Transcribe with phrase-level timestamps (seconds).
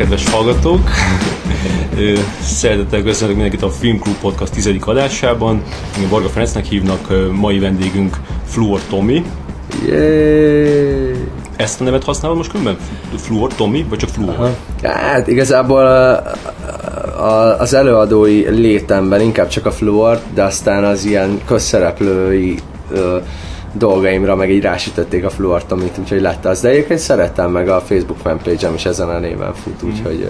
[0.00, 0.90] kedves hallgatók!
[2.42, 4.70] Szeretettel köszönök mindenkit a Film Club Podcast 10.
[4.80, 5.62] adásában.
[6.00, 9.24] Én Varga Ferencnek hívnak, mai vendégünk Fluor Tomi.
[9.86, 11.28] Yay!
[11.56, 12.76] Ezt a nevet használod most különben?
[13.16, 14.34] Fluor Tomi, vagy csak Fluor?
[14.34, 14.50] Aha.
[14.82, 15.84] Hát igazából
[17.16, 22.58] a, az előadói létemben inkább csak a Fluor, de aztán az ilyen közszereplői
[23.72, 26.60] dolgaimra meg így rásütötték a fluortomit, úgyhogy lett az.
[26.60, 29.90] De egyébként szeretem, meg a Facebook fanpage-em is ezen a néven fut, mhm.
[29.90, 30.28] úgyhogy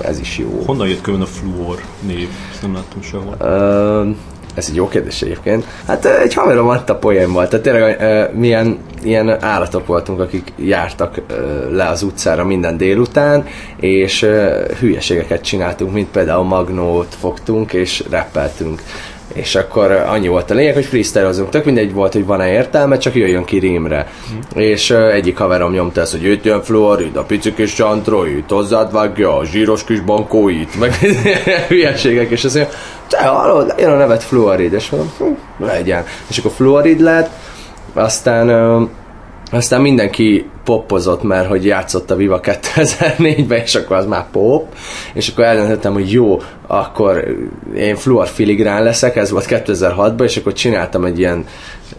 [0.00, 0.62] ez is jó.
[0.66, 2.28] Honnan jött külön a fluor név?
[2.52, 3.36] Ezt nem láttam sehol.
[3.40, 4.16] Uh,
[4.54, 5.64] ez egy jó kérdés egyébként.
[5.86, 11.36] Hát egy haverom adta poénból, tehát tényleg uh, milyen ilyen állatok voltunk, akik jártak uh,
[11.70, 13.46] le az utcára minden délután,
[13.76, 14.30] és uh,
[14.78, 18.82] hülyeségeket csináltunk, mint például magnót fogtunk, és rappeltünk
[19.38, 21.48] és akkor annyi volt a lényeg, hogy freestylozunk.
[21.48, 24.06] Tök mindegy volt, hogy van-e értelme, csak jöjjön ki rímre.
[24.32, 24.60] Mm.
[24.60, 28.92] És uh, egyik haverom nyomta ezt, hogy itt jön Florid, a pici kis csantróit, hozzád
[28.92, 30.94] vágja a zsíros kis bankóit, meg
[31.68, 32.74] hülyeségek, és azt mondja,
[33.08, 36.04] te hallod, legyen a nevet Fluorid, és mondom, hm, legyen.
[36.28, 37.30] És akkor Fluorid lett,
[37.94, 38.88] aztán uh,
[39.50, 44.74] aztán mindenki poppozott, mert hogy játszott a Viva 2004-ben, és akkor az már pop,
[45.12, 47.36] és akkor eldöntöttem, hogy jó, akkor
[47.76, 51.44] én fluor filigrán leszek, ez volt 2006-ban, és akkor csináltam egy ilyen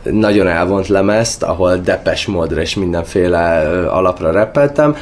[0.03, 4.95] nagyon elvont lemezt, ahol depes módra és mindenféle alapra repeltem,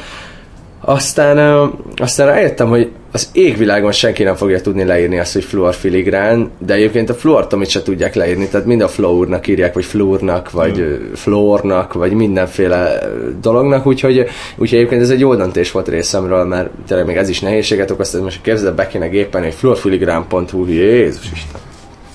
[0.80, 6.74] aztán, aztán rájöttem, hogy az égvilágon senki nem fogja tudni leírni azt, hogy fluorfiligrán, de
[6.74, 11.12] egyébként a fluortomit se tudják leírni, tehát mind a fluornak írják, vagy fluornak, vagy mm.
[11.14, 13.00] fluornak, vagy mindenféle
[13.40, 14.26] dolognak, úgyhogy,
[14.56, 18.12] úgyhogy egyébként ez egy jó döntés volt részemről, mert tényleg még ez is nehézséget okozt,
[18.12, 21.60] hogy most képzeld, be kéne gépen, hogy fluorfiligrán.hu, Jézus Isten.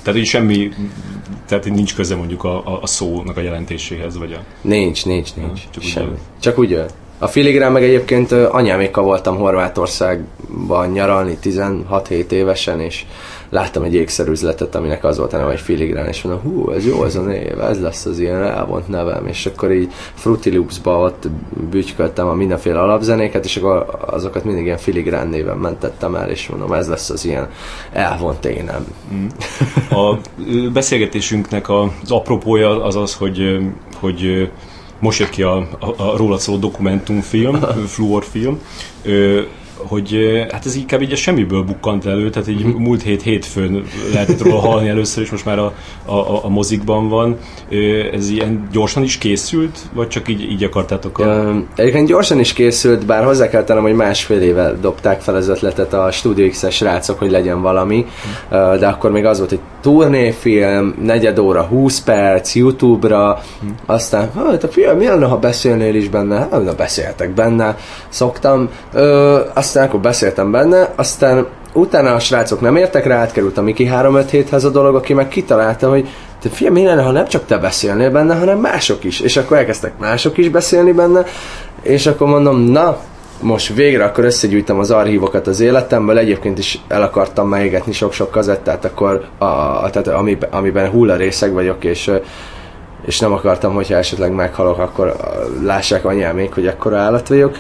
[0.04, 0.70] Tehát így semmi,
[1.48, 4.44] tehát így nincs köze mondjuk a, a, a szónak a jelentéséhez, vagy a...
[4.62, 5.62] Nincs, nincs, nincs.
[5.72, 6.10] Csak semmi.
[6.10, 6.80] Úgy Csak úgy
[7.24, 13.06] a filigrán meg egyébként anyámékkal voltam Horvátországban nyaralni 16-7 évesen, és
[13.50, 17.02] láttam egy ékszerüzletet, aminek az volt a neve, hogy filigrán, és mondom, hú, ez jó
[17.02, 21.28] az a név, ez lesz az ilyen elvont nevem, és akkor így Fruity Loops-ba ott
[21.70, 26.74] bütyköltem a mindenféle alapzenéket, és akkor azokat mindig ilyen filigrán néven mentettem el, és mondom,
[26.74, 27.50] ez lesz az ilyen
[27.92, 28.86] elvont énem.
[29.14, 29.26] Mm.
[29.98, 30.20] A
[30.74, 33.58] beszélgetésünknek az apropója az az, hogy,
[34.00, 34.50] hogy
[35.04, 37.60] most jött ki a, a, a róla szóló dokumentumfilm,
[37.94, 38.60] fluorfilm,
[39.78, 40.18] hogy
[40.52, 42.82] hát ez inkább így a semmiből bukkant elő, tehát így uh-huh.
[42.82, 45.74] múlt hét hétfőn lehetett róla hallani először, és most már a,
[46.06, 47.38] a, a mozikban van.
[48.14, 51.20] Ez ilyen gyorsan is készült, vagy csak így, így akartátok?
[51.20, 51.54] A...
[51.76, 55.94] Egyébként gyorsan is készült, bár hozzá kell tennem, hogy másfél éve dobták fel az ötletet
[55.94, 58.06] a Studio X-es rácok, hogy legyen valami,
[58.50, 63.78] de akkor még az volt, hogy turnéfilm, negyed óra, 20 perc, Youtube-ra, uh-huh.
[63.86, 66.36] aztán, hát a film, mi lenne, ha beszélnél is benne?
[66.36, 67.78] Hát, na, beszéltek benne,
[68.10, 68.70] szoktam.
[68.94, 73.90] Ö, aztán akkor beszéltem benne, aztán utána a srácok nem értek rá, átkerült a Miki
[73.92, 76.10] 357-hez a dolog, aki meg kitalálta, hogy
[76.42, 79.20] te fiam, mi lenne, ha nem csak te beszélnél benne, hanem mások is.
[79.20, 81.26] És akkor elkezdtek mások is beszélni benne,
[81.82, 82.98] és akkor mondom, na,
[83.42, 88.86] most végre akkor összegyűjtem az archívokat az életemből, egyébként is el akartam meégetni sok-sok kazettát,
[88.86, 92.12] akkor a, a, tehát amiben, amiben hullarészeg vagyok, és
[93.06, 95.16] és nem akartam, hogyha esetleg meghalok, akkor
[95.64, 97.56] lássák anyámék, hogy ekkora állat vagyok.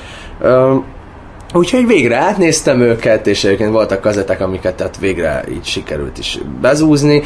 [1.53, 7.21] Úgyhogy végre átnéztem őket, és egyébként voltak kazetek, amiket tehát végre így sikerült is bezúzni.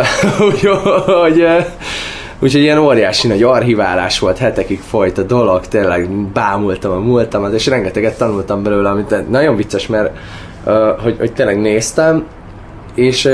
[0.50, 1.46] úgyhogy,
[2.38, 7.66] úgyhogy ilyen óriási nagy archiválás volt, hetekig folyt a dolog, tényleg bámultam a múltamat, és
[7.66, 10.16] rengeteget tanultam belőle, amit nagyon vicces, mert
[11.02, 12.26] hogy, hogy tényleg néztem,
[12.94, 13.28] és,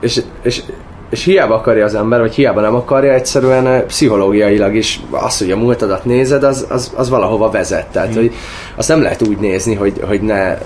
[0.00, 0.62] és, és
[1.10, 5.50] és hiába akarja az ember, vagy hiába nem akarja, egyszerűen eh, pszichológiailag is az, hogy
[5.50, 7.86] a múltadat nézed, az, az, az valahova vezet.
[7.86, 8.14] Tehát, mm.
[8.14, 8.32] hogy
[8.76, 10.58] azt nem lehet úgy nézni, hogy, hogy ne,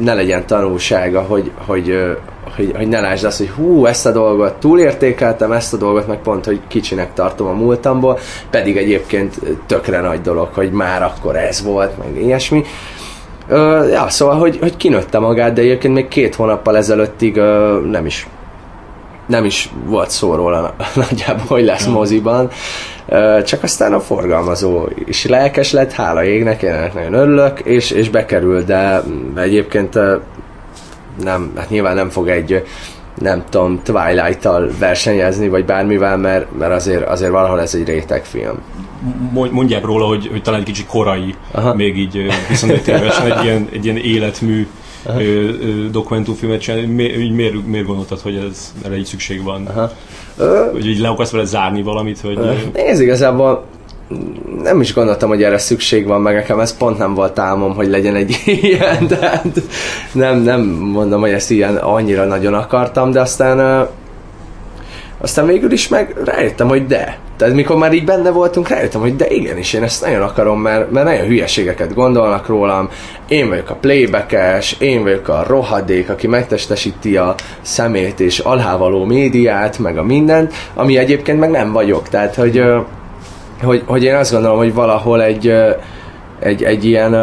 [0.00, 2.16] ne legyen tanulsága, hogy, hogy,
[2.56, 6.18] hogy, hogy ne lásd azt, hogy hú, ezt a dolgot túlértékeltem, ezt a dolgot meg
[6.18, 8.18] pont, hogy kicsinek tartom a múltamból,
[8.50, 12.64] pedig egyébként tökre nagy dolog, hogy már akkor ez volt, meg ilyesmi.
[13.48, 18.06] Uh, ja, szóval, hogy, hogy kinőtte magát, de egyébként még két hónappal ezelőttig uh, nem
[18.06, 18.26] is
[19.32, 20.74] nem is volt szó róla
[21.08, 22.50] nagyjából, hogy lesz moziban,
[23.44, 28.10] csak aztán a forgalmazó is lelkes lett, hála égnek, én ennek nagyon örülök, és, és
[28.10, 29.02] bekerül, de
[29.36, 29.98] egyébként
[31.22, 32.64] nem, hát nyilván nem fog egy
[33.14, 38.58] nem tudom, Twilight-tal versenyezni, vagy bármivel, mert, mert azért, azért valahol ez egy rétegfilm.
[39.32, 41.74] Mondják róla, hogy, hogy talán egy kicsit korai, Aha.
[41.74, 44.66] még így 25 évesen egy ilyen, egy ilyen életmű
[45.90, 49.66] dokumentumfilmet csinálni, mi, miért, miért gondoltad, hogy ez, erre így szükség van?
[49.66, 49.90] Aha.
[50.72, 52.20] Hogy így le akarsz vele zárni valamit?
[52.20, 52.38] Hogy...
[52.72, 53.64] Nézd, igazából
[54.62, 57.88] nem is gondoltam, hogy erre szükség van, meg nekem ez pont nem volt álmom, hogy
[57.88, 59.62] legyen egy ilyen, tehát
[60.12, 63.88] nem, nem mondom, hogy ezt ilyen annyira nagyon akartam, de aztán
[65.22, 67.18] aztán végül is meg rájöttem, hogy de.
[67.36, 70.90] Tehát mikor már így benne voltunk, rájöttem, hogy de igenis, én ezt nagyon akarom, mert,
[70.90, 72.88] mert nagyon hülyeségeket gondolnak rólam.
[73.28, 79.78] Én vagyok a playbackes, én vagyok a rohadék, aki megtestesíti a szemét és alhávaló médiát,
[79.78, 82.08] meg a mindent, ami egyébként meg nem vagyok.
[82.08, 82.62] Tehát, hogy,
[83.62, 85.52] hogy, hogy én azt gondolom, hogy valahol egy,
[86.40, 87.14] egy, egy ilyen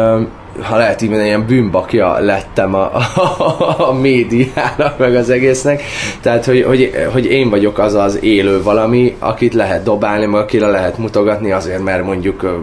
[0.62, 5.82] ha lehet így mondani, ilyen bűnbakja lettem a, a, a médiának, meg az egésznek.
[6.20, 10.66] Tehát, hogy, hogy, hogy én vagyok az az élő valami, akit lehet dobálni, meg akire
[10.66, 12.62] lehet mutogatni azért, mert mondjuk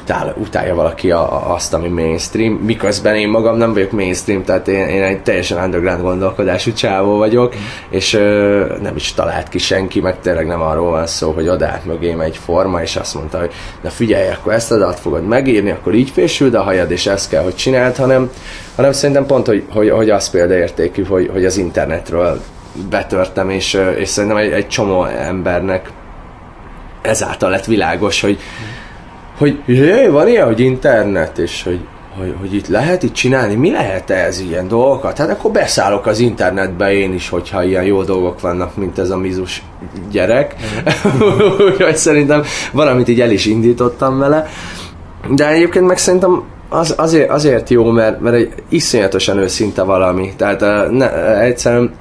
[0.00, 4.86] utál, utálja valaki a, azt, ami mainstream, miközben én magam nem vagyok mainstream, tehát én,
[4.86, 7.54] én egy teljesen underground gondolkodású csávó vagyok,
[7.88, 11.84] és ö, nem is talált ki senki, meg tényleg nem arról van szó, hogy odállt
[11.84, 15.70] mögém egy forma, és azt mondta, hogy na figyelj, akkor ezt a dalt fogod megírni,
[15.70, 18.30] akkor így fésült a hajad, és ezt kell, hogy csináld, hanem,
[18.76, 22.40] hanem szerintem pont, hogy, hogy, hogy az példaértékű, hogy, hogy az internetről
[22.90, 25.90] betörtem, és, és szerintem egy, egy csomó embernek
[27.02, 28.38] ezáltal lett világos, hogy,
[29.38, 31.80] hogy jé, van ilyen, hogy internet, és hogy,
[32.18, 35.18] hogy, hogy itt lehet itt csinálni, mi lehet ez ilyen dolgokat?
[35.18, 39.16] Hát akkor beszállok az internetbe én is, hogyha ilyen jó dolgok vannak, mint ez a
[39.16, 39.62] mizus
[40.10, 40.54] gyerek.
[41.70, 42.42] Úgyhogy szerintem
[42.72, 44.46] valamit így el is indítottam vele.
[45.30, 50.32] De egyébként meg szerintem az, azért, azért jó, mert, mert egy iszonyatosan őszinte valami.
[50.36, 51.94] Tehát ne, egyszerűen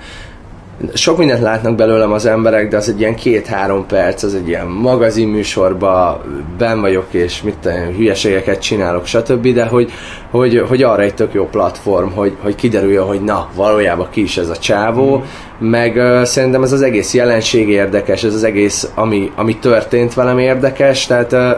[0.93, 4.67] sok mindent látnak belőlem az emberek, de az egy ilyen két-három perc, az egy ilyen
[4.67, 6.21] magazin műsorba
[6.57, 9.91] ben vagyok, és mit tudom, hülyeségeket csinálok, stb., de hogy,
[10.31, 14.37] hogy, hogy arra egy tök jó platform, hogy, hogy kiderüljön, hogy na, valójában ki is
[14.37, 15.67] ez a csávó, mm.
[15.67, 20.39] meg uh, szerintem ez az egész jelenség érdekes, ez az egész, ami, ami történt velem
[20.39, 21.49] érdekes, tehát uh,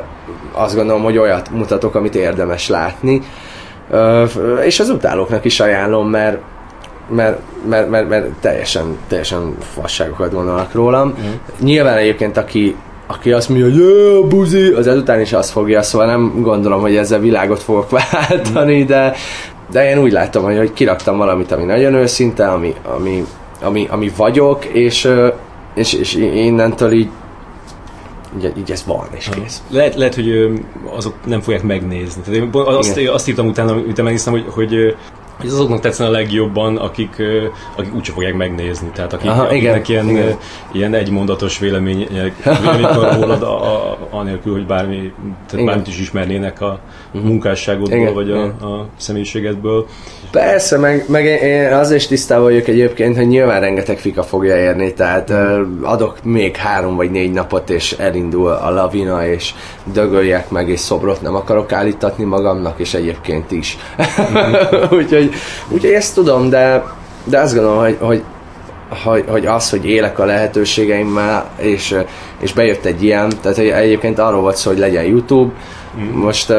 [0.51, 3.21] azt gondolom, hogy olyat mutatok, amit érdemes látni,
[3.89, 4.29] uh,
[4.65, 6.37] és az utálóknak is ajánlom, mert
[7.09, 7.39] mert,
[7.69, 11.07] mert, mert, mert teljesen, teljesen fasságokat gondolnak rólam.
[11.07, 11.31] Mm.
[11.59, 12.75] Nyilván egyébként, aki,
[13.07, 16.95] aki azt mondja, hogy Jö, buzi, az ezután is azt fogja, szóval nem gondolom, hogy
[16.95, 18.86] ezzel világot fogok váltani, mm.
[18.86, 19.13] de,
[19.71, 23.25] de én úgy látom, hogy, hogy kiraktam valamit, ami nagyon őszinte, ami, ami,
[23.62, 25.12] ami, ami vagyok, és,
[25.74, 27.10] és, és innentől így
[28.44, 29.62] így, így ez van, és kész.
[29.69, 30.60] Lehet, lehet, hogy
[30.95, 32.21] azok nem fogják megnézni.
[32.21, 34.95] Tehát én azt, azt írtam utána, utána megnéztem, hogy, hogy
[35.39, 37.22] hogy azoknak tetszene a legjobban, akik,
[37.75, 38.89] akik úgyse fogják megnézni.
[38.94, 40.38] Tehát akik, Aha, akiknek igen, ilyen, igen.
[40.72, 42.07] ilyen egymondatos vélemény,
[42.62, 45.13] vélemény rólad, a, a, anélkül, hogy bármi,
[45.50, 46.80] tehát bármit is ismernének a
[47.12, 47.30] uh-huh.
[47.30, 49.88] munkásságodból, igen, vagy a, a személyiségedből.
[50.31, 54.94] Persze, meg, meg én az is tisztában vagyok egyébként, hogy nyilván rengeteg fika fogja érni,
[54.94, 55.34] tehát
[55.81, 59.54] adok még három vagy négy napot, és elindul a lavina, és
[59.94, 63.78] dögöljek meg, és szobrot nem akarok állítatni magamnak, és egyébként is.
[63.98, 64.92] Uh-huh.
[65.00, 65.34] úgyhogy
[65.68, 66.84] úgyhogy, ezt tudom, de,
[67.24, 68.24] de azt gondolom, hogy, hogy,
[69.04, 71.95] hogy, hogy az, hogy élek a lehetőségeimmel, és,
[72.39, 75.54] és bejött egy ilyen, tehát egyébként arról volt szó, hogy legyen YouTube,
[76.00, 76.19] mm.
[76.19, 76.54] most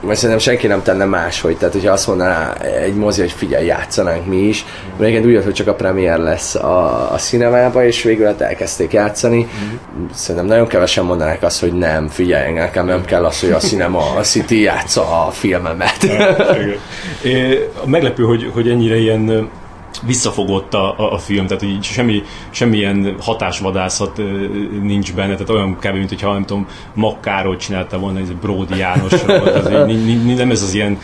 [0.00, 1.56] mert szerintem senki nem tenne máshogy.
[1.56, 5.00] Tehát, hogyha azt mondaná egy mozi, hogy figyelj, játszanánk mi is, mm.
[5.00, 9.48] mert úgy hogy csak a premier lesz a, a cinemába, és végül hát elkezdték játszani.
[9.64, 10.04] Mm.
[10.14, 14.14] Szerintem nagyon kevesen mondanák azt, hogy nem, figyelj, nekem nem kell az, hogy a cinema,
[14.16, 16.06] a City játsza a filmemet.
[17.84, 19.50] Meglepő, hogy, hogy ennyire ilyen
[20.06, 24.20] visszafogott a, a, a film, tehát hogy semmi, semmilyen hatásvadászat
[24.82, 25.94] nincs benne, tehát olyan kb.
[25.94, 29.12] mint hogyha nem tudom, Makkáról csinálta volna, ez Brody János,
[30.36, 30.98] nem ez az ilyen,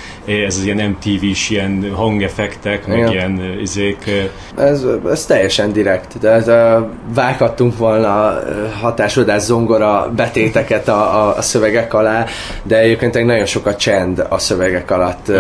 [0.47, 3.11] ez az ilyen MTV-s ilyen hangeffektek, meg Igen.
[3.11, 4.11] ilyen izék.
[4.57, 6.47] Ez, ez teljesen direkt, tehát
[6.81, 8.39] uh, vághattunk volna
[8.81, 12.27] hatásodás zongora betéteket a, a, a szövegek alá,
[12.63, 15.37] de egyébként nagyon sokat csend a szövegek alatt, uh,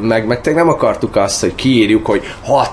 [0.00, 2.22] meg, meg nem akartuk azt, hogy kiírjuk, hogy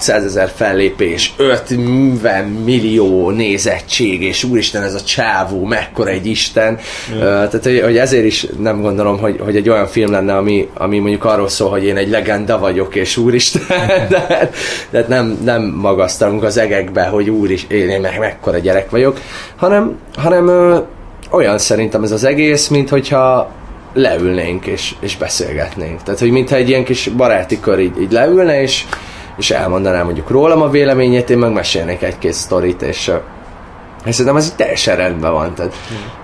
[0.06, 6.80] 600 ezer fellépés, 50 millió nézettség, és úristen ez a csávó, mekkora egy isten.
[7.14, 7.16] Mm.
[7.16, 10.70] Uh, tehát, hogy, hogy, ezért is nem gondolom, hogy, hogy egy olyan film lenne, ami,
[10.74, 14.50] ami mondjuk arról szól, hogy én egy legenda vagyok, és úristen, de,
[14.90, 19.20] de nem, nem magasztalunk az egekbe, hogy úristen, én, én meg, mekkora gyerek vagyok,
[19.56, 20.84] hanem, hanem uh,
[21.30, 23.52] olyan szerintem ez az egész, mint hogyha
[23.94, 26.04] leülnénk és, és beszélgetnénk.
[26.04, 28.86] Tehát, hogy mintha egy ilyen kis baráti kör így, így leülne, és,
[29.38, 33.12] és elmondanám mondjuk rólam a véleményét, én meg mesélnék egy-két sztorit, és
[34.06, 35.54] és szerintem ez így teljesen rendben van.
[35.54, 35.74] Tehát,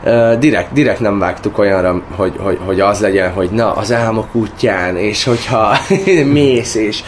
[0.03, 4.35] uh, direkt, direkt nem vágtuk olyanra, hogy, hogy, hogy az legyen, hogy na, az álmok
[4.35, 5.77] útján, és hogyha
[6.25, 7.03] mész, és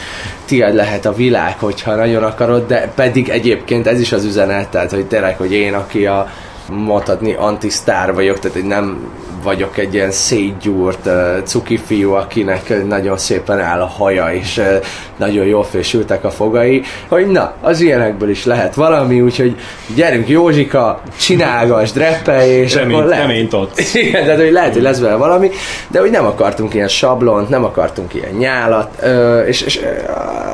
[0.46, 4.92] tiéd lehet a világ, hogyha nagyon akarod, de pedig egyébként ez is az üzenet, tehát
[4.92, 6.28] hogy tényleg, hogy én, aki a
[6.70, 9.08] mondhatni antisztár vagyok, tehát hogy nem
[9.44, 14.66] vagyok egy ilyen szétgyúrt uh, cuki fiú, akinek nagyon szépen áll a haja, és uh,
[15.18, 19.56] nagyon jól fésültek a fogai, hogy na, az ilyenekből is lehet valami, úgyhogy
[19.96, 23.26] gyerünk Józsika, csinálgass, dreppelj, és Remény, akkor lehet.
[23.26, 23.94] reményt adsz.
[23.94, 25.50] Igen, tehát hogy lehet, hogy lesz vele valami,
[25.88, 29.80] de hogy nem akartunk ilyen sablont, nem akartunk ilyen nyálat, ö, és, és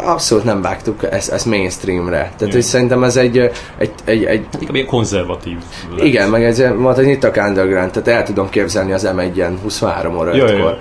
[0.03, 2.31] abszolút nem vágtuk ezt, ezt mainstreamre.
[2.37, 3.37] Tehát, hogy szerintem ez egy,
[3.77, 5.57] egy, egy, egy Inkább ilyen konzervatív.
[5.95, 6.05] lett.
[6.05, 10.17] igen, meg ez mondta, hogy itt a underground, tehát el tudom képzelni az M1-en 23
[10.17, 10.77] óra Ja, 5-kor.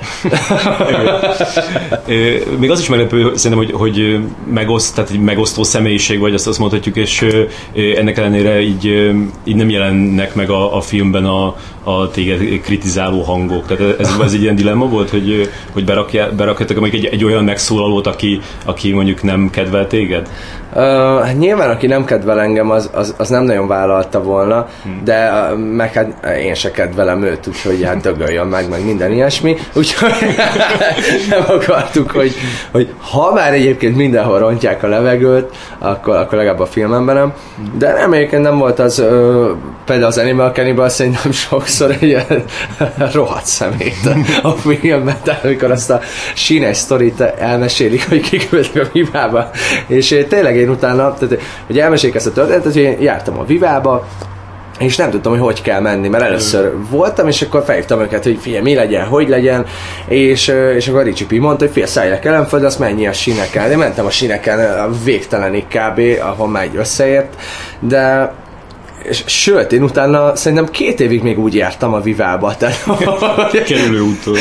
[2.07, 4.21] Ö, Még az is meglepő, szerintem, hogy, hogy
[4.53, 7.27] megoszt, tehát egy megosztó személyiség vagy, azt, azt mondhatjuk, és
[7.97, 8.85] ennek ellenére így,
[9.45, 11.55] így nem jelennek meg a, a filmben a,
[11.89, 13.67] a téged kritizáló hangok.
[13.67, 18.07] Tehát ez, ez egy ilyen dilemma volt, hogy, hogy berakja, berakjatok egy, egy olyan megszólalót,
[18.07, 20.29] aki, aki mondjuk nem kedvel téged?
[20.75, 25.01] Uh, nyilván, aki nem kedvel engem, az, az, az nem nagyon vállalta volna, hmm.
[25.05, 29.57] de uh, meg hát én se kedvelem őt, úgyhogy hát dögöljön meg, meg minden ilyesmi.
[29.75, 30.13] Úgyhogy
[31.31, 32.33] nem akartuk, hogy,
[32.71, 37.33] hogy ha már egyébként mindenhol rontják a levegőt, akkor, akkor legalább a filmemben nem.
[37.79, 39.51] De nem, egyébként nem volt az, uh,
[39.85, 42.45] például az Animal Cannibal szerintem sokszor egy ilyen
[43.15, 44.09] rohadt szemét
[44.43, 46.01] a filmben, tehát amikor azt a
[46.35, 49.51] sínes sztorit elmesélik, hogy kiküldtek a Vivába,
[49.87, 53.45] és én tényleg én utána, tehát, hogy elmesélik ezt a történetet, hogy én jártam a
[53.45, 54.07] Vivába,
[54.79, 58.39] és nem tudtam, hogy hogy kell menni, mert először voltam, és akkor felhívtam őket, hogy
[58.41, 59.67] figyelj, mi legyen, hogy legyen,
[60.07, 63.13] és, ö, és akkor Ricsi Pi mondta, hogy figyelj, szállj le Kelenföld, azt mennyi a
[63.13, 63.71] sineken.
[63.71, 67.37] Én mentem a sineken a végtelenig kb., ahol már egy összeért,
[67.81, 68.33] de
[69.03, 72.85] és sőt, én utána szerintem két évig még úgy jártam a Vivába, tehát
[73.67, 74.37] Kerülő úton.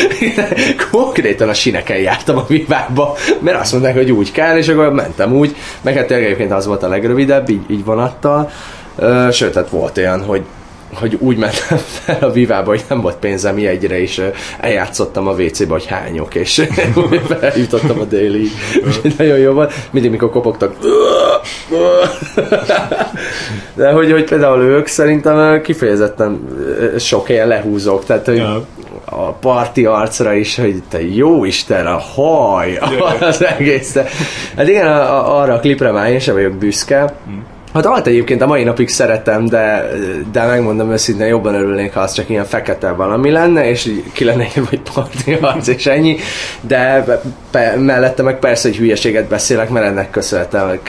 [0.91, 5.33] konkrétan a sineken jártam a Vivába, mert azt mondták, hogy úgy kell, és akkor mentem
[5.33, 8.51] úgy, meg hát tényleg egyébként az volt a legrövidebb, így, így vonattal,
[9.31, 10.41] sőt, hát volt olyan, hogy
[10.93, 14.21] hogy úgy mentem fel a Vivába, hogy nem volt pénzem jegyre, és
[14.59, 16.67] eljátszottam a WC-be, hogy hányok, és
[17.39, 18.47] feljutottam a déli.
[18.85, 19.73] Úgyhogy nagyon jó volt.
[19.91, 20.75] Mindig, mikor kopogtak,
[23.75, 26.47] de hogy, hogy például ők szerintem kifejezetten
[26.99, 28.43] sok ilyen lehúzók, tehát hogy
[29.05, 32.79] a parti arcra is, hogy te jó Isten, a haj,
[33.19, 33.95] az egész.
[34.55, 37.13] Hát igen, arra a klipre már én sem vagyok büszke.
[37.73, 39.89] Hát alt egyébként a mai napig szeretem, de,
[40.31, 44.43] de megmondom őszintén, jobban örülnék, ha az csak ilyen fekete valami lenne, és ki lenne
[44.43, 46.17] írva, hogy parti arc, és ennyi.
[46.61, 47.03] De
[47.51, 50.79] pe, mellette meg persze, hogy hülyeséget beszélek, mert ennek köszönhetem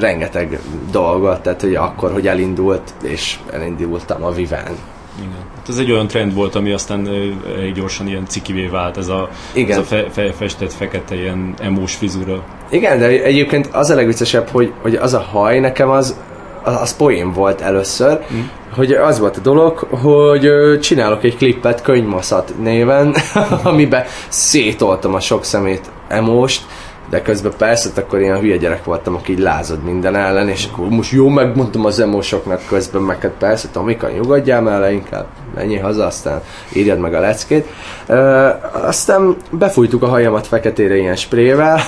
[0.00, 0.58] rengeteg
[0.90, 4.76] dolgot, tehát hogy akkor, hogy elindult, és elindultam a Viván.
[5.18, 5.49] Igen.
[5.60, 7.08] Hát ez egy olyan trend volt, ami aztán
[7.56, 9.70] elég gyorsan ilyen cikivé vált, ez a, Igen.
[9.70, 12.42] ez a fe, fe, festett fekete ilyen emós frizura.
[12.70, 16.16] Igen, de egyébként az a legviccesebb, hogy, hogy az a haj nekem az,
[16.62, 18.40] az, poén volt először, mm.
[18.74, 20.50] hogy az volt a dolog, hogy
[20.80, 23.14] csinálok egy klippet Könyvmaszat néven,
[23.62, 26.62] amiben szétoltam a sok szemét emóst,
[27.10, 30.68] de közben persze, hát akkor ilyen hülye gyerek voltam, aki így lázad minden ellen, és
[30.72, 35.82] akkor most jó megmondtam az emósoknak közben, meg hát persze, Tomika, nyugodjál le inkább, menjél
[35.82, 36.40] haza, aztán
[36.72, 37.66] írjad meg a leckét.
[38.06, 41.80] Ö, aztán befújtuk a hajamat feketére ilyen sprével,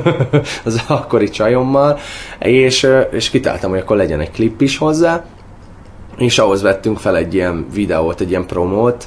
[0.64, 1.98] az akkori csajommal,
[2.38, 5.24] és, és kitáltam, hogy akkor legyen egy klip is hozzá,
[6.16, 9.06] és ahhoz vettünk fel egy ilyen videót, egy ilyen promót,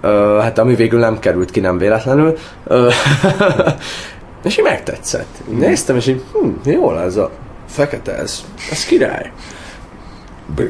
[0.00, 2.36] Ö, hát ami végül nem került ki, nem véletlenül.
[2.64, 2.88] Ö,
[4.48, 5.40] és így megtetszett.
[5.48, 7.30] Néztem, és így, hm, jól ez a
[7.68, 9.32] fekete, ez, ez király.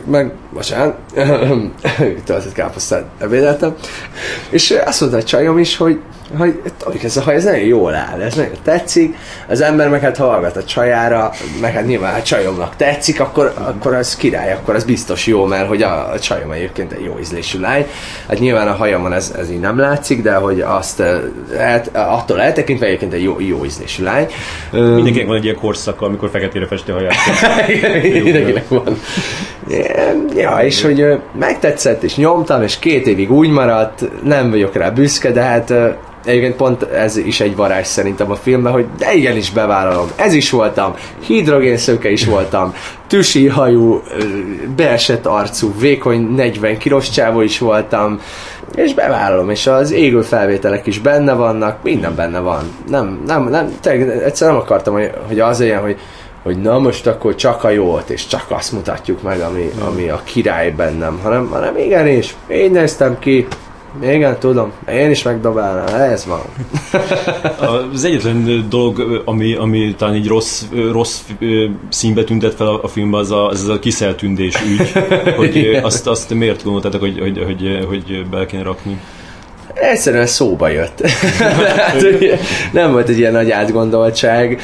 [0.05, 0.97] Meg, bocsánat,
[2.25, 3.75] töltött káposztát ebédeltem,
[4.51, 6.01] és azt mondta a csajom is, hogy
[6.37, 9.17] hogy Tomik, ez ez nagyon jól áll, ez nagyon tetszik,
[9.49, 13.95] az ember meg hát hallgat a csajára, meg hát nyilván a csajomnak tetszik, akkor, akkor
[13.95, 17.61] az király, akkor az biztos jó, mert hogy a, a csajom egyébként egy jó ízlésű
[17.61, 17.87] lány.
[18.29, 21.01] Hát nyilván a hajamon ez, ez így nem látszik, de hogy azt
[21.57, 24.27] el, attól eltekintve egyébként egy jó, jó ízlésű lány.
[24.71, 27.15] Mindenkinek van egy ilyen korszaka, amikor feketére festi a haját.
[28.23, 29.01] Mindenkinek van.
[30.35, 35.33] Ja, és hogy megtetszett, és nyomtam, és két évig úgy maradt, nem vagyok rá büszke,
[35.33, 35.73] de hát
[36.25, 40.51] egyébként pont ez is egy varázs szerintem a filmben, hogy de igenis bevállalom, ez is
[40.51, 40.95] voltam,
[41.27, 42.75] hidrogénszőke is voltam,
[43.07, 44.03] tüsi hajú,
[44.77, 48.21] beesett arcú, vékony 40 kilós csávó is voltam,
[48.75, 52.63] és bevállalom, és az égő felvételek is benne vannak, minden benne van.
[52.89, 55.99] Nem, nem, nem, tényleg egyszer nem akartam, hogy, hogy az ilyen, hogy
[56.43, 60.21] hogy na most akkor csak a jót, és csak azt mutatjuk meg, ami, ami a
[60.25, 63.47] király bennem, hanem, hanem igenis, én néztem ki,
[64.03, 64.73] Igen, tudom.
[64.91, 66.01] Én is megdobálnám.
[66.01, 66.41] Ez van.
[67.93, 71.21] Az egyetlen dolog, ami, ami talán egy rossz, rossz
[71.89, 74.93] színbe tüntet fel a, a filmben, az a, az a kiszeltündés ügy.
[75.37, 79.01] Hogy azt, azt miért gondoltátok, hogy, hogy, hogy, hogy be kéne rakni?
[79.81, 81.09] Egyszerűen szóba jött.
[81.77, 82.05] hát,
[82.73, 84.61] nem volt egy ilyen nagy átgondoltság,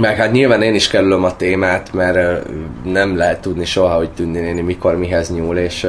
[0.00, 2.46] meg hát nyilván én is kerülöm a témát, mert
[2.84, 5.86] nem lehet tudni soha, hogy Tündi néni mikor mihez nyúl, és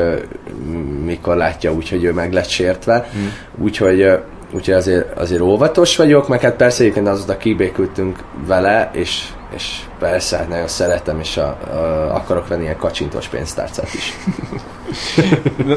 [1.06, 3.10] mikor látja úgy, hogy ő meg lett sértve.
[3.18, 3.28] Mm.
[3.64, 4.10] Úgyhogy
[4.54, 9.24] úgyhogy azért, azért óvatos vagyok, meg hát persze egyébként azóta kibékültünk vele, és,
[9.56, 14.18] és persze hát nagyon szeretem, és a, a, akarok venni ilyen kacsintos pénztárcát is.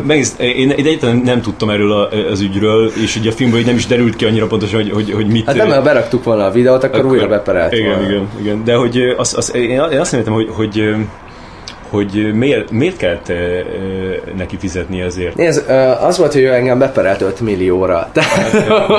[0.07, 3.87] Megint, én egyáltalán nem tudtam erről a, az ügyről, és ugye a filmből nem is
[3.87, 5.47] derült ki annyira pontosan, hogy, hogy, hogy mit...
[5.47, 8.09] Hát nem, ha beraktuk volna a videót, akkor, akkor újra beperelt igen, volna.
[8.09, 10.95] Igen, igen, de hogy az, az, én azt mondtam, hogy, hogy
[11.91, 13.33] hogy miért, miért kellett
[14.37, 15.37] neki fizetni ezért?
[15.37, 15.71] Nézd,
[16.01, 18.11] az volt, hogy ő engem beperelt 5 millióra.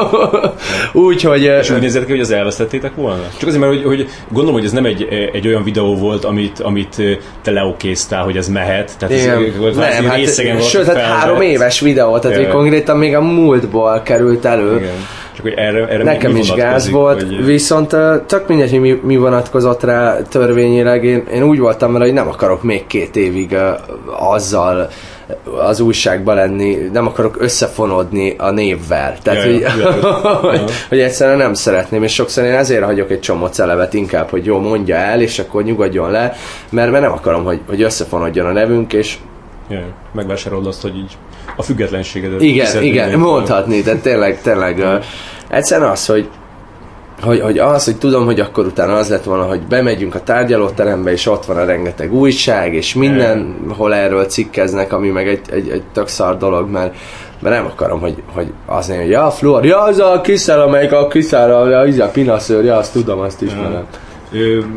[0.94, 1.44] úgy, hogy...
[1.44, 3.24] És úgy nézett ki, hogy az elvesztettétek volna?
[3.38, 6.60] Csak azért, mert hogy, hogy gondolom, hogy ez nem egy, egy olyan videó volt, amit,
[6.60, 8.92] amit te leokéztál, hogy ez mehet.
[8.98, 9.68] Tehát Igen.
[9.70, 14.46] ez nem, hát, sőt, hát három éves videó, tehát hogy konkrétan még a múltból került
[14.46, 14.76] elő.
[14.76, 14.96] Igen.
[15.42, 17.46] Csak hogy erre, erre Nekem mi, is gáz volt, hogy...
[17.46, 17.96] viszont
[18.26, 21.04] tök mindegy, hogy mi, mi vonatkozott rá törvényileg.
[21.04, 23.58] Én, én úgy voltam vele, hogy nem akarok még két évig
[24.20, 24.90] azzal
[25.68, 29.18] az újságban lenni, nem akarok összefonódni a névvel.
[29.24, 29.92] Tehát, ja, hogy, ja,
[30.50, 34.46] hogy, hogy egyszerűen nem szeretném, és sokszor én ezért hagyok egy csomó celevet inkább, hogy
[34.46, 36.34] jó, mondja el, és akkor nyugodjon le,
[36.70, 39.18] mert, mert nem akarom, hogy, hogy összefonódjon a nevünk, és
[39.70, 41.18] Ja, megvásárolod azt, hogy így
[41.56, 42.42] a függetlenségedet.
[42.42, 44.86] Igen, igen, mondhatni, de tényleg, tényleg.
[45.50, 46.30] Egyszerűen az, hogy
[47.22, 51.12] hogy, hogy az, hogy tudom, hogy akkor utána az lett volna, hogy bemegyünk a tárgyalóterembe,
[51.12, 55.84] és ott van a rengeteg újság, és mindenhol erről cikkeznek, ami meg egy, egy, egy
[55.94, 56.96] tök szar dolog, mert,
[57.40, 60.62] mert nem akarom, hogy, hogy az nem, hogy ja, a fluor, ja, az a kiszel,
[60.62, 63.72] amelyik a kiszel, a, a, a pinaszőr, ja, azt tudom, azt ismerem.
[63.72, 64.10] Ja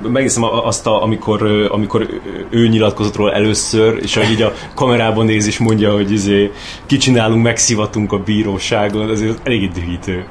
[0.03, 2.07] megnézem azt, a, amikor, amikor
[2.51, 6.51] ő nyilatkozott róla először, és hogy így a kamerában néz és mondja, hogy izé,
[6.87, 10.25] kicsinálunk, megszivatunk a bíróságon, ez eléggé dühítő.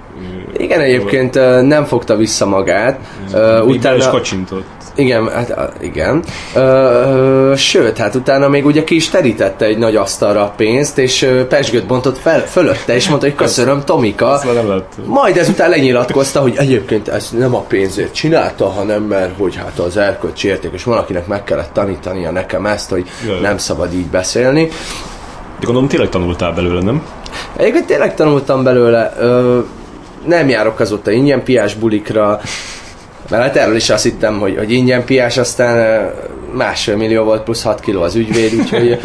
[0.57, 1.33] Igen, egyébként
[1.67, 2.99] nem fogta vissza magát.
[3.65, 3.97] Utána...
[3.97, 4.82] is kacsintott.
[4.95, 6.23] Igen, hát igen.
[6.55, 11.29] Ö, sőt, hát utána még ugye ki is terítette egy nagy asztalra a pénzt, és
[11.49, 14.41] pesgőt bontott fel, fölötte, és mondta, hogy köszönöm, Tomika.
[15.05, 19.97] Majd ezután lenyilatkozta, hogy egyébként ezt nem a pénzért csinálta, hanem mert hogy hát az
[19.97, 23.39] erkölcsi érték, és valakinek meg kellett tanítania nekem ezt, hogy Jaj.
[23.39, 24.67] nem szabad így beszélni.
[25.59, 27.03] De gondolom tényleg tanultál belőle, nem?
[27.55, 29.13] Egyébként tényleg tanultam belőle.
[29.19, 29.59] Ö,
[30.25, 32.41] nem járok azóta ingyen piás bulikra,
[33.29, 36.09] mert hát erről is azt hittem, hogy, hogy ingyen piás, aztán
[36.53, 38.99] másfél millió volt plusz 6 kiló az ügyvéd, úgyhogy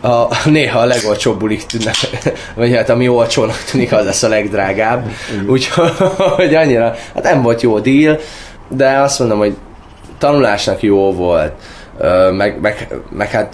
[0.00, 1.94] a, néha a legolcsóbb bulik tűnnek,
[2.54, 5.10] vagy hát ami olcsónak tűnik, az lesz a legdrágább.
[5.46, 8.18] Úgyhogy annyira, hát nem volt jó deal,
[8.68, 9.56] de azt mondom, hogy
[10.18, 11.52] tanulásnak jó volt,
[12.32, 13.52] meg, meg, meg hát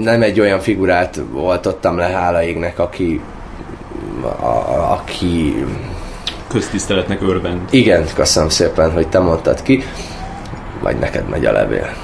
[0.00, 3.20] nem egy olyan figurát voltottam le hála égnek, aki
[4.40, 5.64] a, aki
[6.48, 7.60] köztiszteletnek örvend.
[7.70, 9.84] Igen, köszönöm szépen, hogy te mondtad ki.
[10.82, 11.94] Majd neked megy a levél.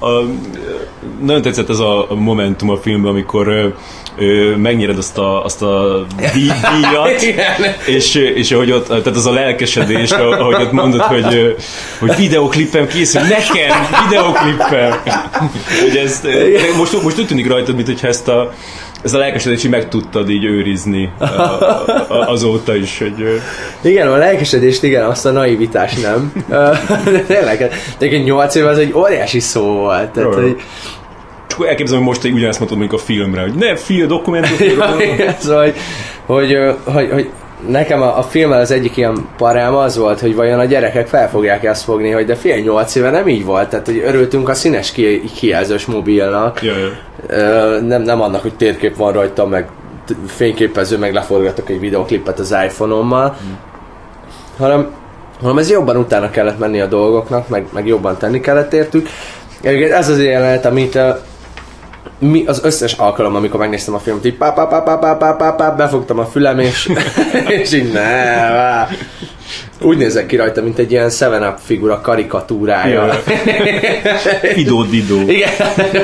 [0.00, 0.08] a,
[1.20, 3.68] nagyon tetszett ez a momentum a filmben, amikor ö,
[4.16, 7.22] ö, megnyered azt a, azt a díjat,
[7.96, 11.56] és, és ahogy ott, tehát az a lelkesedés, ahogy ott mondod, hogy,
[11.98, 15.02] hogy videoklipem készül, nekem videoklipem.
[15.80, 16.22] hogy ez,
[16.76, 18.52] most, most úgy tűnik rajtad, mint hogyha ezt a
[19.04, 23.40] ez a lelkesedés így meg tudtad így őrizni a, a, azóta is, hogy...
[23.82, 26.32] Igen, a lelkesedést igen, azt a naivitás nem.
[27.04, 30.10] De tényleg, de 8 év az egy óriási szó volt.
[30.10, 30.56] Tehát, hogy,
[31.46, 34.68] csak elképzelem, hogy most egy ugyanezt mondod, mint a filmre, hogy ne, film, dokumentum.
[35.18, 35.76] ja, szóval, hogy,
[36.26, 37.30] hogy, hogy, hogy
[37.68, 41.30] nekem a, a filmmel az egyik ilyen parám az volt, hogy vajon a gyerekek fel
[41.30, 44.54] fogják ezt fogni, hogy de fél nyolc éve nem így volt, tehát hogy örültünk a
[44.54, 46.72] színes ki, kijelzős mobilnak, ja,
[47.28, 47.80] ja.
[47.80, 49.68] nem, nem annak, hogy térkép van rajta, meg
[50.26, 53.58] fényképező, meg leforgatok egy videoklipet az iPhone-ommal, hmm.
[54.58, 54.94] hanem,
[55.40, 59.08] hanem ez jobban utána kellett menni a dolgoknak, meg, meg jobban tenni kellett értük.
[59.90, 60.98] Ez az jelenet, amit
[62.18, 65.32] mi az összes alkalom, amikor megnéztem a filmet, így pá, pá, pá, pá, pá, pá,
[65.32, 66.90] pá, pá, befogtam a fülem, és,
[67.60, 68.86] és így ne,
[69.80, 73.08] Úgy nézek ki rajta, mint egy ilyen 7-up figura karikatúrája.
[74.54, 75.20] Fido Dido.
[75.20, 75.50] Igen,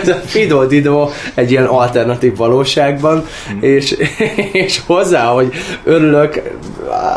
[0.03, 3.63] ez a Fido Dido egy ilyen alternatív valóságban, mm.
[3.63, 3.97] és,
[4.53, 5.53] és hozzá, hogy
[5.85, 6.43] örülök,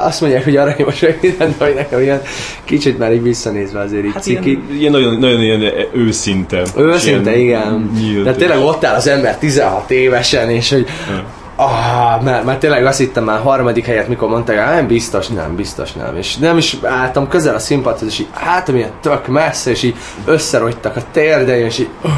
[0.04, 2.22] azt mondják, hogy aranyos, hogy minden, hogy nekem ilyen
[2.64, 4.50] kicsit már így visszanézve azért így hát ciki.
[4.50, 6.64] Ilyen, ilyen nagyon, nagyon ilyen őszinte.
[6.78, 7.92] Őszinte, igen.
[8.00, 12.60] Nyílt, De tényleg ott áll az ember 16 évesen, és hogy ja Ah, mert, mert
[12.60, 16.18] tényleg azt hittem már harmadik helyet, mikor mondták, nem biztos, nem, biztos nem.
[16.18, 19.96] És nem is álltam közel a színpadhoz, és így álltam ilyen tök messze, és így
[20.26, 22.12] összerogytak a térdeim, és így uh,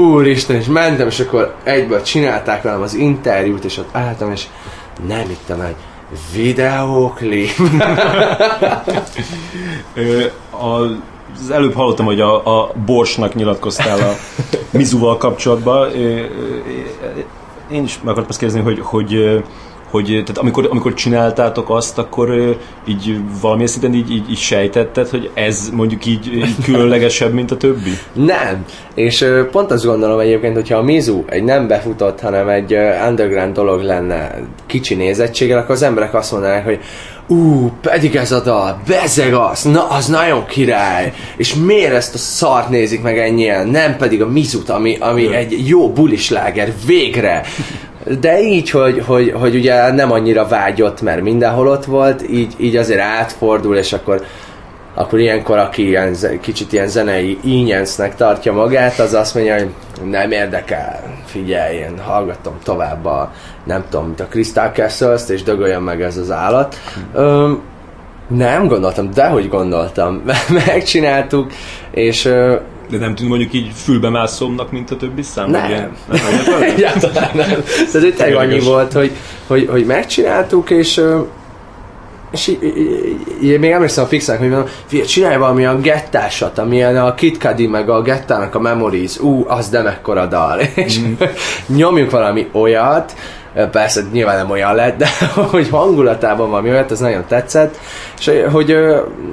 [0.00, 4.46] úristen, és mentem, és akkor egyből csinálták velem az interjút, és ott álltam, és
[5.06, 5.76] nem hittem egy
[6.32, 7.50] videóklip.
[10.50, 14.14] az előbb hallottam, hogy a, a Borsnak nyilatkoztál a
[14.70, 15.90] Mizuval kapcsolatban
[17.70, 19.42] én is meg akartam azt kérdezni, hogy, hogy
[19.90, 25.30] hogy tehát amikor, amikor csináltátok azt, akkor így valamilyen szinten így, így, így sejtetted, hogy
[25.34, 27.90] ez mondjuk így, így különlegesebb, mint a többi?
[28.12, 28.64] Nem.
[28.94, 32.76] És pont azt gondolom egyébként, hogyha a Mizu egy nem befutott, hanem egy
[33.08, 34.34] underground dolog lenne
[34.66, 36.80] kicsi nézettséggel, akkor az emberek azt mondanák, hogy
[37.26, 42.18] ú, pedig ez a dal, bezeg az, na az nagyon király, és miért ezt a
[42.18, 47.42] szart nézik meg ennyien, nem pedig a Mizut, ami, ami egy jó bulisláger, végre.
[48.20, 52.76] De így, hogy, hogy, hogy ugye nem annyira vágyott, mert mindenhol ott volt, így, így
[52.76, 54.24] azért átfordul, és akkor
[54.98, 59.68] akkor ilyenkor, aki ilyen, kicsit ilyen zenei ínyensznek tartja magát, az azt mondja, hogy
[60.04, 63.32] nem érdekel, figyelj, én hallgatom tovább a,
[63.64, 66.76] nem tudom, mint a Crystal castle és dögöljön meg ez az állat.
[67.14, 67.52] Ö,
[68.28, 70.22] nem gondoltam, de hogy gondoltam.
[70.66, 71.52] Megcsináltuk,
[71.90, 72.32] és
[72.90, 75.50] de nem tűnt mondjuk így fülbe mászomnak, mint a többi szám?
[75.50, 75.68] Nem.
[75.68, 77.62] Ilyen, nem, Egyáltalán nem.
[77.86, 79.12] Szóval tényleg annyi volt, hogy,
[79.46, 81.02] hogy, hogy megcsináltuk, és
[82.30, 86.58] és így, így, így, még emlékszem a fixák, hogy mondom, figyelj, csinálj valami a gettásat,
[86.58, 90.60] amilyen a Kit Cudi meg a gettának a Memories, ú, az de mekkora dal.
[90.74, 91.12] És mm.
[91.66, 93.14] nyomjuk valami olyat,
[93.70, 95.08] persze nyilván nem olyan lett, de
[95.50, 97.78] hogy hangulatában valami olyat, az nagyon tetszett,
[98.18, 98.70] és hogy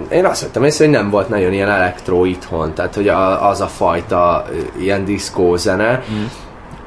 [0.09, 3.07] én azt vettem észre, hogy nem volt nagyon ilyen elektro itthon, tehát hogy
[3.41, 4.45] az a fajta
[4.79, 6.23] ilyen diszkó zene, mm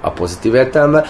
[0.07, 1.05] a pozitív értelme,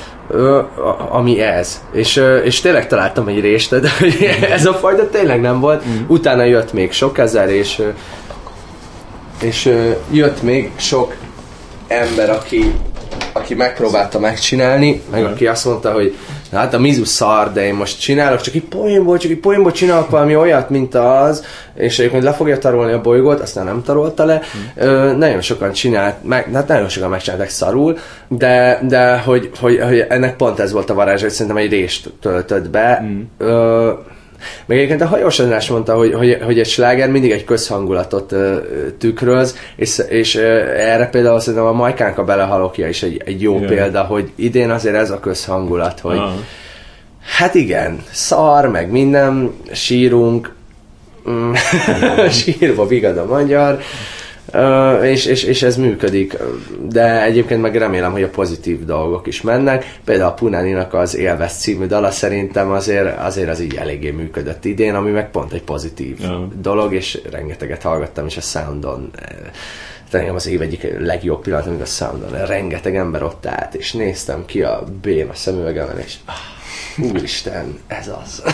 [1.09, 1.83] ami ez.
[1.93, 3.91] És, és tényleg találtam egy rést, de
[4.57, 5.87] ez a fajta tényleg nem volt.
[5.87, 6.05] Mm.
[6.07, 7.83] Utána jött még sok ezer, és,
[9.41, 9.73] és
[10.11, 11.15] jött még sok
[11.87, 12.75] ember, aki,
[13.33, 15.25] aki megpróbálta megcsinálni, meg mm.
[15.25, 16.17] aki azt mondta, hogy
[16.53, 20.11] hát a Mizu szar, de én most csinálok, csak egy poénból, csak egy poénból csinálok
[20.11, 24.35] valami olyat, mint az, és egyébként le fogja tarolni a bolygót, aztán nem tarolta le.
[24.35, 24.85] Mm.
[24.89, 30.05] Ö, nagyon sokan csinált, meg, hát nagyon sokan megcsinálták szarul, de, de hogy, hogy, hogy,
[30.09, 33.03] ennek pont ez volt a varázs, hogy szerintem egy rést töltött be.
[33.05, 33.21] Mm.
[33.39, 33.93] Ö,
[34.67, 38.57] meg egyébként a hajós András mondta, hogy, hogy, hogy egy sláger mindig egy közhangulatot uh,
[38.99, 40.43] tükröz, és, és uh,
[40.77, 43.67] erre például szerintem a Majkánk a belehalokja is egy, egy jó yeah.
[43.67, 46.41] példa, hogy idén azért ez a közhangulat, hogy uh-huh.
[47.39, 50.55] hát igen, szar, meg minden, sírunk,
[51.31, 51.53] mm,
[52.41, 53.81] sírva vigad a magyar,
[55.03, 56.37] És, és, és ez működik,
[56.89, 59.99] de egyébként meg remélem, hogy a pozitív dolgok is mennek.
[60.05, 64.95] Például a Punáninak az Élvesz című dala szerintem azért, azért az így eléggé működött idén,
[64.95, 66.53] ami meg pont egy pozitív uh.
[66.61, 69.11] dolog, és rengeteget hallgattam is a Soundon.
[70.11, 74.45] Szerintem az év egyik legjobb pillanat, amikor a Soundon rengeteg ember ott állt, és néztem
[74.45, 76.35] ki a bém a szemüvegemen, és ah,
[76.99, 78.43] úristen, ez az.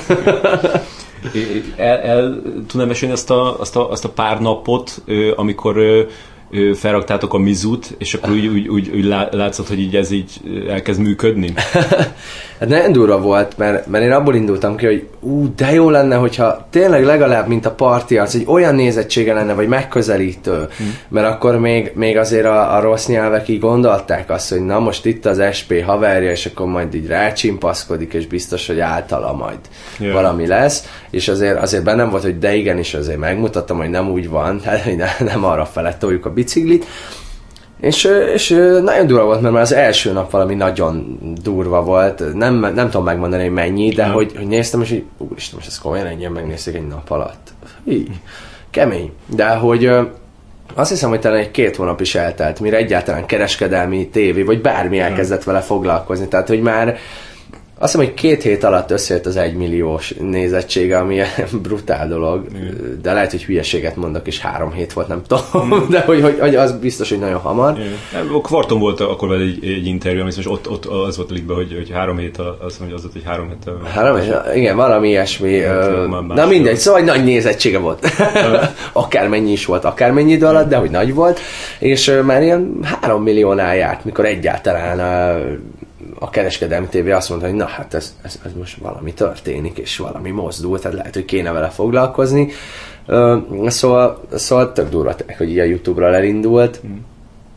[1.77, 5.03] El, el tudnám mesélni azt a, azt, a, azt a pár napot,
[5.35, 6.07] amikor
[6.75, 10.31] felraktátok a mizut, és akkor úgy, úgy, úgy, úgy látszott, hogy így ez így
[10.69, 11.53] elkezd működni?
[12.61, 16.17] hát nagyon durva volt, mert, mert én abból indultam ki, hogy ú, de jó lenne,
[16.17, 20.97] hogyha tényleg legalább, mint a parti az, egy olyan nézettsége lenne, vagy megközelítő, hmm.
[21.09, 25.07] mert akkor még, még azért a, a rossz nyelvek így gondolták azt, hogy na most
[25.07, 29.59] itt az SP haverja, és akkor majd így rácsimpaszkodik, és biztos, hogy általa majd
[29.99, 30.13] yeah.
[30.15, 34.29] valami lesz, és azért, azért bennem volt, hogy de igenis azért megmutattam, hogy nem úgy
[34.29, 36.87] van, tehát nem, nem arra felett toljuk a biciklit,
[37.81, 38.49] és, és
[38.83, 42.35] nagyon durva volt, mert már az első nap valami nagyon durva volt.
[42.35, 45.81] Nem, nem tudom megmondani, hogy mennyi, de hogy, hogy néztem, és így, úristen, most ezt
[45.81, 47.53] komolyan ennyien megnézték egy nap alatt.
[47.85, 48.09] Így,
[48.71, 49.13] kemény.
[49.27, 49.91] De hogy
[50.75, 54.99] azt hiszem, hogy talán egy két hónap is eltelt, mire egyáltalán kereskedelmi tévé, vagy bármi
[54.99, 56.29] elkezdett vele foglalkozni.
[56.29, 56.99] Tehát, hogy már
[57.83, 61.21] Azt hiszem, hogy két hét alatt összejött az egymilliós nézettsége, ami
[61.63, 62.47] brutál dolog,
[63.03, 66.55] de lehet, hogy hülyeséget mondok, és három hét volt, nem tudom, de hogy, hogy, hogy
[66.55, 67.79] az biztos, hogy nagyon hamar.
[68.33, 71.35] A Kvarton volt akkor vele egy, egy interjú, ami most ott, ott az volt a
[71.35, 73.71] ligben, hogy, hogy három hét, azt mondja, hogy az volt, hogy három hét.
[73.93, 75.59] Három hét, igen, valami ilyesmi.
[76.29, 78.07] Na mindegy, szóval nagy nézettsége volt.
[78.93, 81.41] akármennyi is volt, akármennyi idő alatt, de hogy nagy volt,
[81.79, 85.01] és már ilyen három milliónál járt, mikor egyáltalán
[86.23, 89.97] a kereskedelmi tévé azt mondta, hogy na hát ez, ez, ez most valami történik, és
[89.97, 92.49] valami mozdul, tehát lehet, hogy kéne vele foglalkozni.
[93.07, 96.81] Uh, szóval, szóval tök durva, hogy így a Youtube-ra elindult.
[96.87, 96.97] Mm.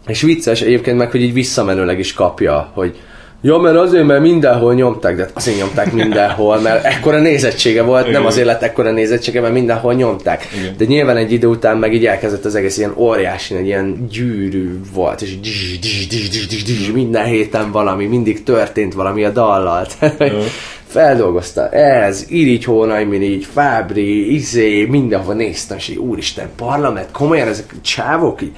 [0.08, 2.99] És vicces egyébként meg, hogy így visszamenőleg is kapja, hogy
[3.45, 8.13] Ja, mert azért, mert mindenhol nyomták, de azért nyomták mindenhol, mert ekkora nézettsége volt, Igen.
[8.13, 10.47] nem azért lett ekkora nézettsége, mert mindenhol nyomták.
[10.60, 10.73] Igen.
[10.77, 14.79] De nyilván egy idő után meg így elkezdett az egész ilyen óriási, egy ilyen gyűrű
[14.93, 19.29] volt, és dzs, dzs, dzs, dzs, dzs, dzs, minden héten valami, mindig történt valami a
[19.29, 19.88] dallal.
[20.88, 27.73] Feldolgozta ez, Irigy Hónajmin, így Fábri, Izé, mindenhol néztem, és így, úristen, parlament, komolyan ezek
[27.81, 28.51] csávok így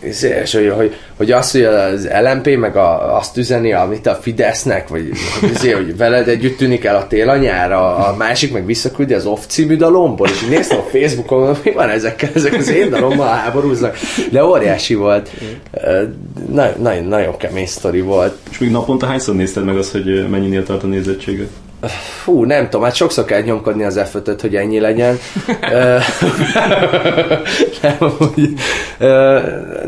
[0.00, 4.88] és hogy, hogy, hogy az, hogy az LMP meg a, azt üzeni, amit a Fidesznek,
[4.88, 5.10] vagy
[5.54, 9.40] azért, hogy veled együtt tűnik el a télanyár, a, a másik meg visszaküldi az off
[9.46, 13.96] című dalomból, és néztem a Facebookon, mi van ezekkel, ezek az én dalommal háborúznak,
[14.30, 15.30] de óriási volt.
[16.52, 18.36] Na, nagyon, nagyon kemény sztori volt.
[18.50, 21.48] És még naponta hányszor nézted meg azt, hogy mennyinél tart a nézettséget?
[22.22, 25.18] Fú, nem tudom, hát sokszor kell nyomkodni az f hogy ennyi legyen.
[27.82, 28.54] nem, hogy,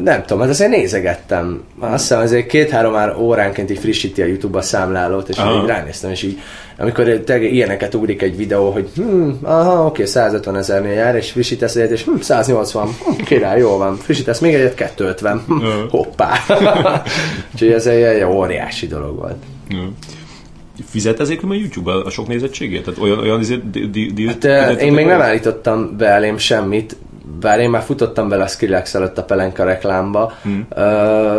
[0.02, 1.62] nem tudom, hát azért nézegettem.
[1.78, 6.10] Azt hiszem, azért két-három már óránként így frissíti a YouTube a számlálót, és így ránéztem,
[6.10, 6.38] és így
[6.80, 11.76] amikor te, ilyeneket ugrik egy videó, hogy hm, aha, oké, 150 ezernél jár, és frissítesz
[11.76, 15.54] egyet, és hm, 180, hm, király, jó van, frissítesz még egyet, 250, hm,
[15.90, 16.32] hoppá.
[17.52, 19.36] Úgyhogy ez egy, egy óriási dolog volt
[20.84, 22.84] fizet ezért a YouTube a sok nézettségét?
[22.84, 24.44] Tehát olyan, olyan di, di, di, hát,
[24.80, 26.96] én még nem állítottam be elém semmit,
[27.40, 30.66] bár én már futottam bele a Skrillex előtt a Pelenka reklámba, hmm.
[30.70, 30.76] uh,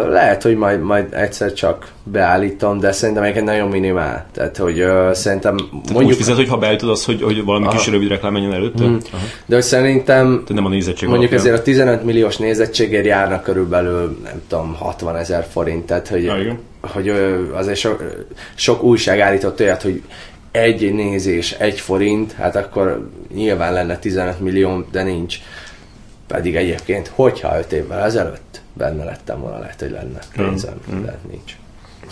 [0.10, 4.26] lehet, hogy majd, majd egyszer csak beállítom, de szerintem egy nagyon minimál.
[4.32, 6.10] Tehát, hogy uh, szerintem Tehát mondjuk...
[6.10, 7.76] Úgy fizet, hogy ha beállítod azt, hogy, hogy valami Aha.
[7.76, 8.84] kis rövid reklám menjen előtte?
[8.84, 8.98] Hmm.
[9.46, 11.54] De hogy szerintem Te nem a nézettség mondjuk alapján.
[11.54, 16.90] ezért a 15 milliós nézettségért járnak körülbelül, nem tudom, 60 ezer forint, tehát hogy, ah,
[16.94, 17.10] hogy
[17.54, 18.04] azért sok,
[18.56, 20.02] sok újság állított olyat, hogy
[20.52, 25.38] egy nézés, egy forint, hát akkor nyilván lenne 15 millió, de nincs.
[26.30, 31.04] Pedig egyébként, hogyha 5 évvel ezelőtt benne lettem volna, lehet, hogy lenne pénzem, mm.
[31.04, 31.58] de nincs.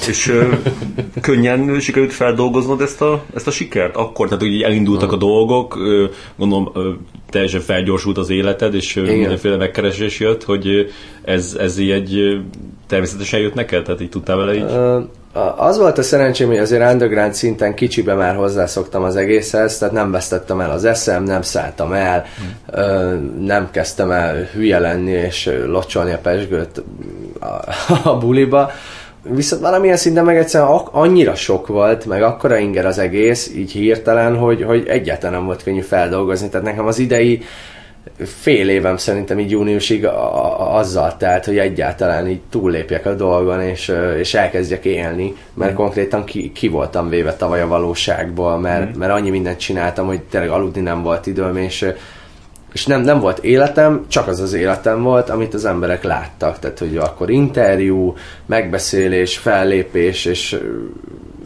[0.08, 0.54] És ö,
[1.22, 3.96] könnyen sikerült feldolgoznod ezt a, ezt a sikert?
[3.96, 5.14] Akkor, tehát hogy elindultak mm.
[5.14, 6.92] a dolgok, ö, gondolom ö,
[7.30, 12.42] teljesen felgyorsult az életed, és ö, mindenféle megkeresés jött, hogy ez, ez így egy
[12.88, 13.84] természetesen jött neked?
[13.84, 15.08] Tehát így tudtál vele így?
[15.56, 20.12] Az volt a szerencsém, hogy azért underground szinten kicsibe már hozzászoktam az egészhez, tehát nem
[20.12, 23.46] vesztettem el az eszem, nem szálltam el, hmm.
[23.46, 26.84] nem kezdtem el hülye lenni és locsolni a pesgőt
[27.40, 27.46] a,
[28.10, 28.72] a buliba.
[29.30, 34.38] Viszont valamilyen szinten meg egyszerűen annyira sok volt, meg akkora inger az egész, így hirtelen,
[34.38, 36.50] hogy, hogy egyáltalán nem volt könnyű feldolgozni.
[36.50, 37.42] Tehát nekem az idei
[38.26, 40.06] fél évem szerintem így júniusig
[40.58, 45.76] azzal telt, hogy egyáltalán így túllépjek a dolgon, és, és elkezdjek élni, mert mm.
[45.76, 49.00] konkrétan ki, ki voltam véve tavaly a valóságból, mert, mm.
[49.00, 51.86] mert annyi mindent csináltam, hogy tényleg aludni nem volt időm, és,
[52.74, 56.60] és nem, nem volt életem, csak az az életem volt, amit az emberek láttak.
[56.60, 58.16] Tehát, hogy akkor interjú,
[58.46, 60.60] megbeszélés, fellépés, és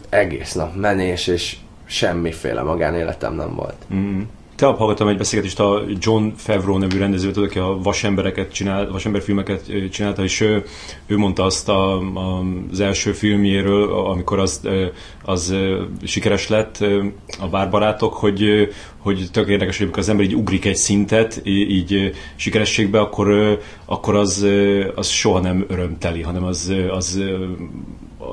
[0.08, 3.76] egész nap menés, és semmiféle magánéletem nem volt.
[3.94, 4.20] Mm
[4.62, 10.22] tegnap hallgattam egy beszélgetést a John Favreau nevű rendezőt, aki a vasembereket csinál, vasemberfilmeket csinálta,
[10.22, 10.64] és ő,
[11.06, 14.60] ő mondta azt a, a, az első filmjéről, amikor az,
[15.24, 15.54] az
[16.04, 16.84] sikeres lett,
[17.40, 22.12] a Bárbarátok, hogy, hogy tök érdekes, hogy amikor az ember így ugrik egy szintet, így
[22.36, 24.46] sikerességbe, akkor, akkor az,
[24.94, 27.20] az soha nem örömteli, hanem az, az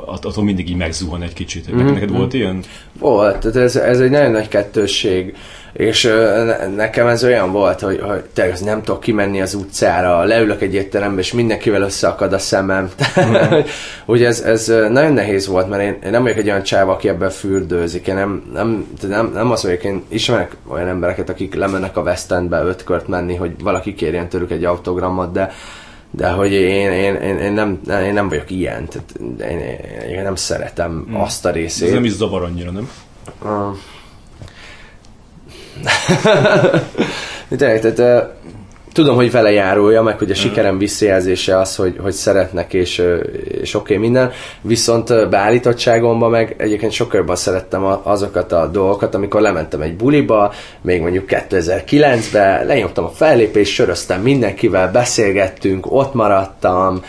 [0.06, 1.72] attól mindig így megzuhan egy kicsit.
[1.76, 1.86] Mm-hmm.
[1.86, 2.64] Neked volt ilyen?
[3.00, 5.36] Volt, tehát ez, ez egy nagyon nagy kettősség
[5.74, 6.14] és
[6.76, 11.22] nekem ez olyan volt, hogy, hogy tényleg nem tudok kimenni az utcára, leülök egy étterembe,
[11.22, 12.90] és mindenkivel összeakad a szemem.
[13.20, 13.60] Mm.
[14.06, 17.08] hogy ez, ez nagyon nehéz volt, mert én, én nem vagyok egy olyan csáv, aki
[17.08, 18.08] ebben fürdőzik.
[18.08, 22.32] Én nem, nem, nem, nem azt mondjuk, én ismerek olyan embereket, akik lemennek a West
[22.32, 25.52] Endbe öt kört menni, hogy valaki kérjen tőlük egy autogramot, de
[26.12, 29.14] de hogy én, én, én, én, nem, én nem vagyok ilyen, tehát
[29.52, 29.60] én,
[30.10, 31.16] én nem szeretem mm.
[31.16, 31.88] azt a részét.
[31.88, 32.90] Ez nem is zavar annyira, nem?
[33.42, 33.76] Uh,
[37.58, 38.34] Tényleg, tehát
[38.94, 43.04] tudom, hogy vele járója, meg hogy a sikerem visszajelzése az, hogy, hogy szeretnek, és,
[43.62, 49.42] és oké okay, minden, viszont beállítottságomban meg egyébként sokkal jobban szerettem azokat a dolgokat, amikor
[49.42, 57.02] lementem egy buliba, még mondjuk 2009-ben, lenyomtam a fellépést, söröztem mindenkivel, beszélgettünk, ott maradtam,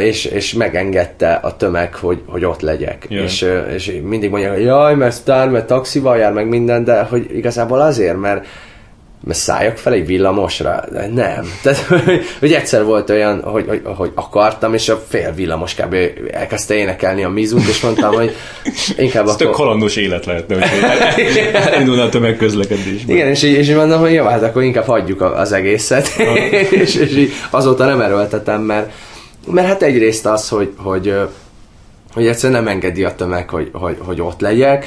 [0.00, 3.06] és, és megengedte a tömeg, hogy, hogy ott legyek.
[3.08, 7.26] És, és mindig mondják, hogy jaj, mert sztár, mert taxival jár, meg minden, de hogy
[7.36, 8.46] igazából azért, mert
[9.28, 10.84] szálljak fel egy villamosra?
[10.92, 11.52] De nem.
[11.62, 15.96] Tehát, hogy, hogy egyszer volt olyan, hogy, hogy, hogy akartam, és a fél villamos kb.
[16.30, 18.34] elkezdte énekelni a mizut, és mondtam, hogy
[18.96, 19.46] inkább Ez akkor...
[19.46, 23.02] tök kalandos élet lehetne, hogy elindulna a tömegközlekedés.
[23.06, 26.08] Igen, és, és mondom, hogy jó, hát akkor inkább hagyjuk az egészet,
[26.70, 28.92] és, és azóta nem erőltetem, mert,
[29.46, 31.14] mert hát egyrészt az, hogy, hogy,
[32.14, 34.86] hogy egyszerűen nem engedi a tömeg, hogy, hogy, hogy ott legyek,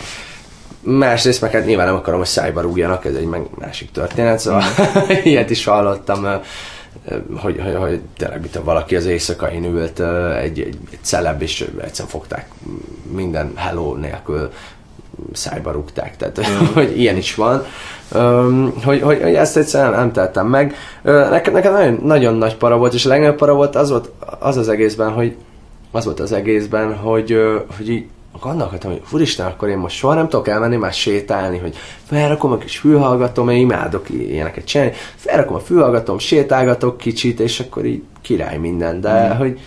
[0.79, 5.09] Másrészt meg hát nyilván nem akarom, hogy szájba rúgjanak, ez egy másik történet, szóval mm.
[5.23, 6.27] ilyet is hallottam,
[7.35, 9.99] hogy, hogy, hogy tényleg mit valaki az éjszakain ült
[10.41, 12.49] egy, egy, egy celeb, és egyszerűen fogták
[13.11, 14.51] minden hello nélkül
[15.33, 16.65] szájba rúgták, tehát mm.
[16.73, 17.65] hogy ilyen is van.
[18.11, 20.75] Um, hogy, hogy, hogy ezt egyszerűen nem tettem meg.
[21.03, 24.57] Nekem, nekem nagyon, nagyon nagy para volt, és a legnagyobb para volt az, volt az
[24.57, 25.35] az egészben, hogy
[25.91, 27.37] az volt az egészben, hogy,
[27.77, 28.05] hogy így
[28.41, 32.57] gondolkodtam, hogy úristen, akkor én most soha nem tudok elmenni már sétálni, hogy felrakom a
[32.57, 38.57] kis fülhallgatom, én imádok ilyeneket csinálni, felrakom a fülhallgatom, sétálgatok kicsit, és akkor így király
[38.57, 39.37] minden, de mm.
[39.37, 39.59] hogy,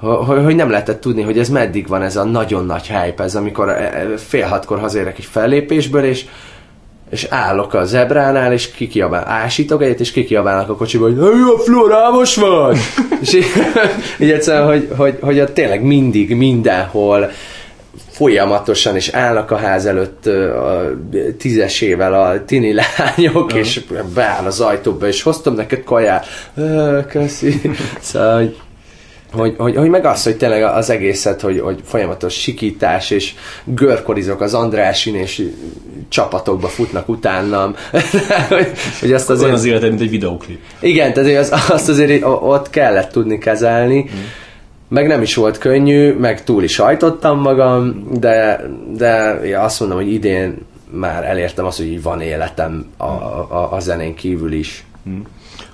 [0.00, 3.34] hogy, hogy nem lehetett tudni, hogy ez meddig van ez a nagyon nagy hype, ez
[3.34, 6.26] amikor e, e, fél hatkor hazérek egy fellépésből, és
[7.10, 11.58] és állok a zebránál, és kikiabál, ásítok egyet, és kikiabálnak a kocsiba, hogy jó, a
[11.58, 12.78] florámos vagy!
[13.22, 13.46] és így,
[14.20, 17.30] így egyszerűen, hogy, hogy, hogy, hogy tényleg mindig, mindenhol
[18.16, 20.90] folyamatosan, és állnak a ház előtt a
[21.38, 23.58] tízesével a tini lányok, uh-huh.
[23.58, 23.80] és
[24.14, 26.26] beáll az ajtóba, és hoztam neked kaját.
[27.08, 27.60] Köszi.
[28.00, 28.56] Szóval, hogy,
[29.32, 34.40] hogy, hogy, hogy meg az, hogy tényleg az egészet, hogy, hogy folyamatos sikítás, és görkorizok
[34.40, 35.48] az Andrásin, és
[36.08, 37.74] csapatokba futnak utánam.
[38.48, 39.44] hogy, hogy azt azért...
[39.44, 40.60] Olyan az életed, mint egy videóklip.
[40.80, 44.10] Igen, tehát az, azt azért ott kellett tudni kezelni.
[44.14, 44.44] Mm
[44.88, 48.64] meg nem is volt könnyű, meg túl is hajtottam magam, de,
[48.96, 50.58] de azt mondom, hogy idén
[50.90, 54.84] már elértem azt, hogy van életem a, a, a zenén kívül is.
[55.04, 55.22] Hmm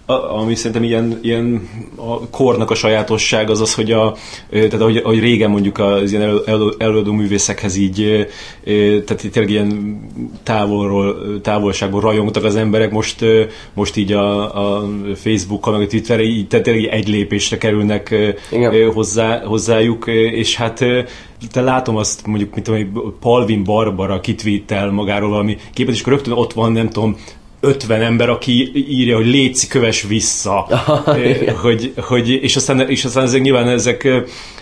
[0.06, 4.16] ami szerintem ilyen, ilyen a kornak a sajátosság az az, hogy, a,
[4.50, 8.28] tehát ahogy, ahogy régen mondjuk az ilyen elő, előadó művészekhez így,
[9.04, 10.00] tehát tényleg ilyen
[10.42, 13.24] távolról, távolságból rajongtak az emberek, most,
[13.74, 18.14] most így a, a Facebookkal, meg a Twitterre így, tehát tényleg egy lépésre kerülnek
[18.50, 18.92] Igen.
[18.92, 20.84] hozzá, hozzájuk, és hát
[21.52, 26.32] te látom azt mondjuk, mint tudom, Palvin Barbara kitvítel magáról valami képet, és akkor rögtön
[26.32, 27.16] ott van, nem tudom,
[27.64, 30.66] 50 ember, aki írja, hogy léci köves vissza.
[31.62, 34.08] hogy, hogy, és, aztán, és aztán ezek nyilván ezek,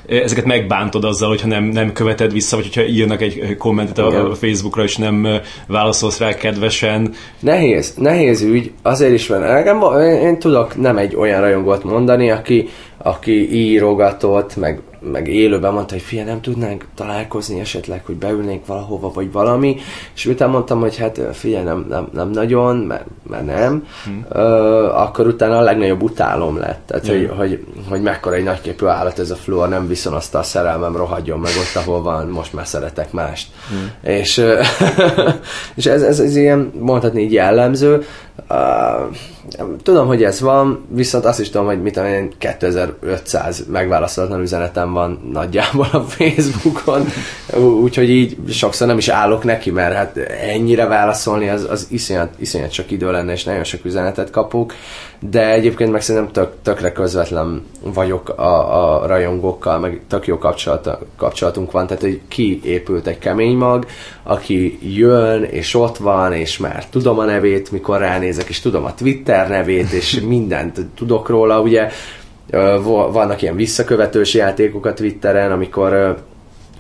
[0.07, 4.35] ezeket megbántod azzal, hogyha nem, nem követed vissza, vagy hogyha írnak egy kommentet a, a
[4.35, 5.27] Facebookra, és nem
[5.67, 7.15] válaszolsz rá kedvesen.
[7.39, 9.67] Nehéz, nehéz ügy, azért is van.
[10.01, 15.95] Én, én tudok nem egy olyan rajongót mondani, aki, aki írogatott, meg meg élőben mondta,
[15.95, 19.77] hogy fia, nem tudnánk találkozni esetleg, hogy beülnénk valahova, vagy valami,
[20.15, 24.27] és utána mondtam, hogy hát fia, nem, nem, nem nagyon, mert, mert nem, hmm.
[24.31, 27.29] uh, akkor utána a legnagyobb utálom lett, tehát hmm.
[27.29, 30.97] hogy, hogy, hogy mekkora egy nagyképű állat ez a fluor, nem viszon azt a szerelmem,
[30.97, 33.49] rohadjon meg ott, ahol van, most már szeretek mást.
[33.69, 34.13] Hmm.
[34.13, 34.45] És,
[35.75, 38.05] és ez, ez, ez ilyen, mondhatni így jellemző,
[38.49, 39.17] Uh,
[39.83, 45.29] tudom, hogy ez van, viszont azt is tudom, hogy mit én 2500 megválaszolatlan üzenetem van
[45.33, 47.07] nagyjából a Facebookon,
[47.83, 50.17] úgyhogy így sokszor nem is állok neki, mert hát
[50.53, 54.75] ennyire válaszolni az, az iszonyat, iszonyat sok idő lenne, és nagyon sok üzenetet kapok,
[55.21, 60.99] de egyébként meg szerintem tök, tökre közvetlen vagyok a, a rajongókkal, meg tök jó kapcsolat,
[61.17, 63.87] kapcsolatunk van, tehát hogy kiépült egy kemény mag,
[64.23, 68.95] aki jön, és ott van, és már tudom a nevét, mikor ránézek, és tudom a
[68.95, 71.89] Twitter nevét, és mindent tudok róla, ugye.
[73.13, 76.17] Vannak ilyen visszakövetős játékok a Twitteren, amikor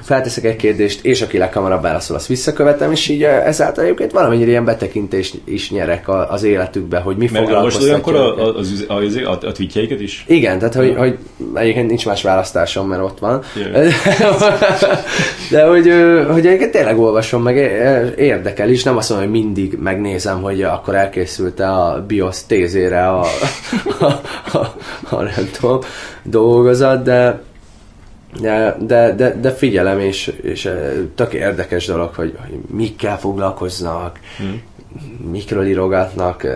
[0.03, 4.51] felteszek egy kérdést, és aki leghamarabb válaszol, azt visszakövetem, és így eh, ezáltal egyébként valamennyire
[4.51, 9.47] ilyen betekintést is nyerek az életükbe, hogy mi Mert foglalkoztatja olyankor a, az, az, a,
[9.47, 10.25] a tweetjeiket is?
[10.27, 11.19] Igen, tehát hogy, hogy
[11.55, 13.43] egyébként nincs más választásom, mert ott van.
[13.57, 13.93] Yeah.
[15.51, 15.93] De hogy,
[16.31, 17.57] hogy egyébként tényleg olvasom, meg
[18.17, 23.21] érdekel is, nem azt mondom, hogy mindig megnézem, hogy akkor elkészült-e a BIOS tézére a,
[23.99, 25.79] a, a, a, a nem tudom,
[26.23, 27.43] dolgozat, de
[28.38, 30.71] de, de, de, de figyelem, és, és
[31.14, 34.62] tök érdekes dolog, hogy, hogy mikkel foglalkoznak, hmm.
[35.31, 36.47] mikről írogatnak,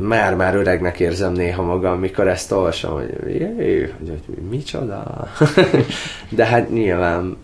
[0.00, 5.28] már-már öregnek érzem néha magam, mikor ezt olvasom, hogy jé, hogy micsoda.
[6.28, 7.36] De hát nyilván,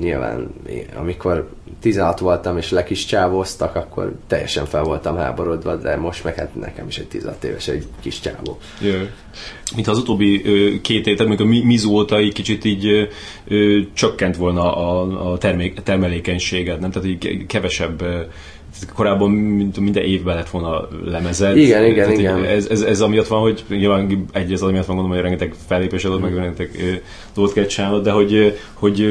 [0.00, 0.54] nyilván,
[0.96, 1.48] amikor
[1.80, 6.54] 16 voltam és le kis csávoztak, akkor teljesen fel voltam háborodva, de most meg hát
[6.54, 8.58] nekem is egy 16 éves egy kis csávó.
[8.80, 9.02] Yeah.
[9.74, 13.08] Mint az utóbbi ö, két év, még a Mizu óta egy kicsit így
[13.48, 16.90] ö, csökkent volna a, a termék, termelékenységed, nem?
[16.90, 18.02] Tehát így kevesebb
[18.94, 21.56] korábban mint minden évben lett volna lemezed.
[21.56, 22.44] Igen, igen, Tehát igen.
[22.44, 26.04] Ez, ez, ez amiatt van, hogy nyilván egy az amiatt van gondolom, hogy rengeteg fellépés
[26.04, 27.00] adott, meg rengeteg
[27.34, 29.06] dolgot kell csinálnod, de hogy, hogy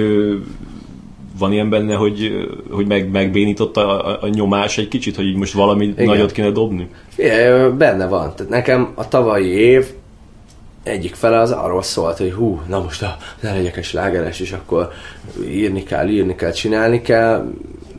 [1.39, 5.53] van ilyen benne, hogy, hogy meg, megbénította a, a, nyomás egy kicsit, hogy így most
[5.53, 6.05] valami Igen.
[6.05, 6.89] nagyot kéne dobni?
[7.15, 8.33] Igen, benne van.
[8.35, 9.85] Tehát nekem a tavalyi év
[10.83, 14.51] egyik fele az arról szólt, hogy hú, na most a, ne legyek egy slágeres, és
[14.51, 14.91] akkor
[15.47, 17.53] írni kell, írni kell, csinálni kell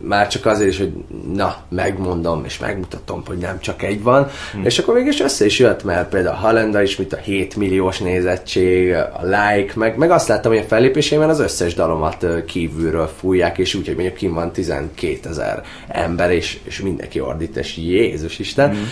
[0.06, 0.92] már csak azért is, hogy
[1.34, 4.64] na, megmondom, és megmutatom, hogy nem csak egy van, hmm.
[4.64, 7.56] és akkor végig is össze is jött, mert például a Halenda is, mint a 7
[7.56, 13.10] milliós nézettség, a like, meg, meg azt láttam, hogy a fellépésében az összes dalomat kívülről
[13.18, 17.76] fújják, és úgy, hogy mondjuk kim van 12 ezer ember, és, és mindenki ordít, és
[17.76, 18.70] Jézus Isten.
[18.70, 18.90] Hmm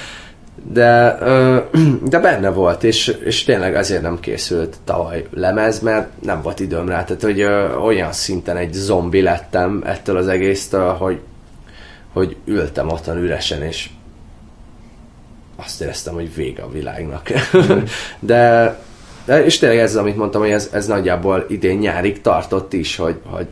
[0.63, 1.19] de,
[2.13, 6.89] de benne volt, és, és tényleg azért nem készült tavaly lemez, mert nem volt időm
[6.89, 7.43] rá, tehát hogy
[7.85, 11.21] olyan szinten egy zombi lettem ettől az egésztől, hogy,
[12.13, 13.89] hogy ültem ottan üresen, és
[15.57, 17.31] azt éreztem, hogy vége a világnak.
[18.19, 18.77] de,
[19.25, 23.21] de, és tényleg ez, amit mondtam, hogy ez, ez nagyjából idén nyárig tartott is, hogy,
[23.25, 23.47] hogy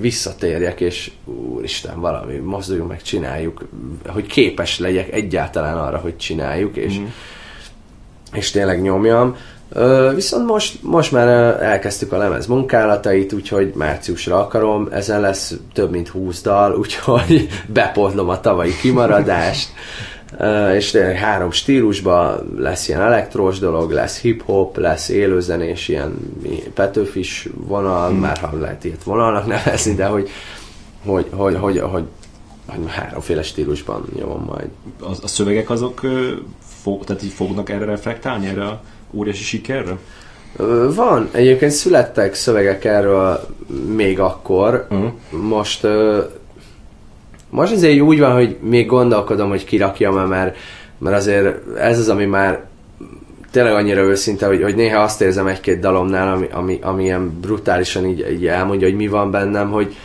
[0.00, 3.68] visszatérjek, és úristen, valami, mozduljunk meg, csináljuk,
[4.06, 7.04] hogy képes legyek egyáltalán arra, hogy csináljuk, és, mm.
[8.32, 9.36] és tényleg nyomjam.
[10.14, 11.28] Viszont most, most már
[11.62, 18.28] elkezdtük a lemez munkálatait, úgyhogy márciusra akarom, ezen lesz több mint 20 dal, úgyhogy bepótlom
[18.28, 19.68] a tavalyi kimaradást.
[20.76, 26.14] és három stílusban lesz ilyen elektrós dolog, lesz hip-hop, lesz élőzenés, ilyen
[26.74, 28.18] petőfis vonal, hmm.
[28.18, 30.28] már ha lehet ilyet vonalnak nevezni, de hogy,
[31.04, 32.04] hogy, hogy, hogy, hogy,
[32.66, 34.68] hogy háromféle stílusban nyomom majd.
[35.00, 36.00] A, a szövegek azok
[36.82, 39.98] fog, tehát így fognak erre reflektálni, erre a óriási sikerre?
[40.94, 43.46] Van, egyébként születtek szövegek erről
[43.94, 45.12] még akkor, uh-huh.
[45.30, 45.86] most
[47.50, 50.56] most azért úgy van, hogy még gondolkodom, hogy kirakjam-e, mert,
[50.98, 52.64] mert azért ez az, ami már
[53.50, 58.06] tényleg annyira őszinte, hogy, hogy néha azt érzem egy-két dalomnál, ami, ami, ami ilyen brutálisan
[58.06, 59.96] így, így elmondja, hogy mi van bennem, hogy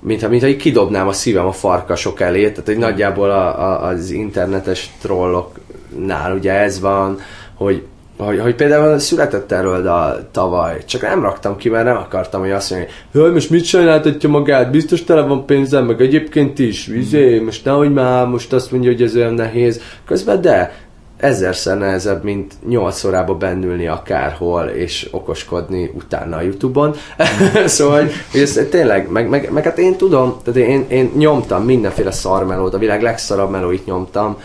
[0.00, 4.10] mintha, mintha így kidobnám a szívem a farkasok elé, tehát hogy nagyjából a, a, az
[4.10, 7.20] internetes trolloknál ugye ez van,
[7.54, 7.82] hogy
[8.18, 12.50] hogy, hogy például született erről a tavaly, csak nem raktam ki, mert nem akartam, hogy
[12.50, 17.38] azt mondja, hogy most mit sajnáltatja magát, biztos tele van pénzem, meg egyébként is, vizé,
[17.38, 19.80] most nehogy már, most azt mondja, hogy ez olyan nehéz.
[20.04, 20.72] Közben de,
[21.16, 26.94] ezerszer nehezebb, mint nyolc órába bennülni akárhol, és okoskodni utána a Youtube-on.
[27.66, 32.10] szóval, hogy ez tényleg, meg, meg, meg, hát én tudom, tehát én, én nyomtam mindenféle
[32.10, 34.36] szarmelót, a világ legszarabb melóit nyomtam,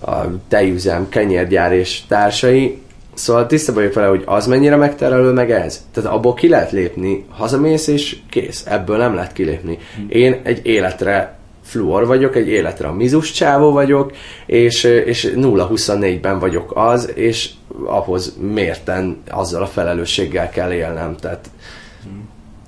[0.00, 0.16] a
[0.48, 2.80] tejüzem, kenyérgyár és társai,
[3.16, 5.84] Szóval tisztában vagyok vele, hogy az mennyire megterelő, meg ez.
[5.92, 8.66] Tehát abból ki lehet lépni, hazamész és kész.
[8.66, 9.78] Ebből nem lehet kilépni.
[10.08, 14.12] Én egy életre fluor vagyok, egy életre a mizus csávó vagyok,
[14.46, 17.50] és, és 0-24-ben vagyok az, és
[17.84, 21.16] ahhoz mérten azzal a felelősséggel kell élnem.
[21.20, 21.50] Tehát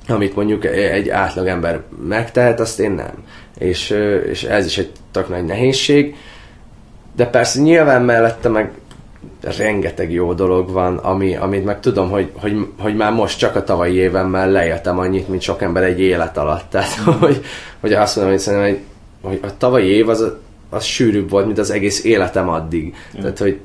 [0.08, 3.24] amit mondjuk egy átlag ember megtehet, azt én nem.
[3.58, 3.90] És,
[4.30, 6.16] és ez is egy tök nagy nehézség.
[7.16, 8.70] De persze nyilván mellette meg
[9.40, 13.64] rengeteg jó dolog van, ami, amit meg tudom, hogy, hogy, hogy már most csak a
[13.64, 16.64] tavalyi évemmel leéltem annyit, mint sok ember egy élet alatt.
[16.70, 17.12] Tehát, mm.
[17.12, 17.44] hogy,
[17.80, 18.80] hogy azt mondom, hogy szerintem, hogy,
[19.20, 20.32] hogy a tavalyi év az,
[20.70, 22.94] az sűrűbb volt, mint az egész életem addig.
[23.16, 23.20] Mm.
[23.20, 23.60] Tehát, hogy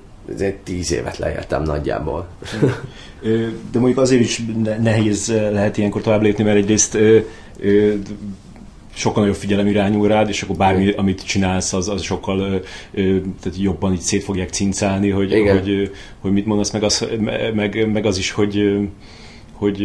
[0.63, 2.27] tíz évet leéltem nagyjából.
[3.71, 4.41] De mondjuk azért is
[4.81, 6.97] nehéz lehet ilyenkor tovább lépni, mert egyrészt
[8.95, 10.99] sokkal nagyobb figyelem irányul rád, és akkor bármi, Igen.
[10.99, 12.39] amit csinálsz, az, az sokkal
[12.93, 15.91] ö, tehát jobban így szét fogják cincálni, hogy, hogy,
[16.21, 17.07] hogy mit mondasz, meg az,
[17.53, 18.77] meg, meg az is, hogy
[19.53, 19.83] hogy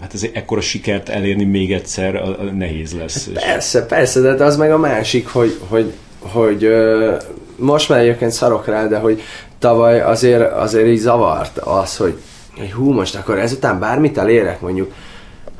[0.00, 3.28] hát ez ekkora sikert elérni még egyszer a, a nehéz lesz.
[3.34, 7.16] Persze, persze, de az meg a másik, hogy, hogy, hogy ö,
[7.56, 9.22] most már egyébként szarok rá, de hogy
[9.58, 12.16] tavaly azért, azért így zavart az, hogy,
[12.56, 14.92] hogy hú, most akkor ezután bármit elérek, mondjuk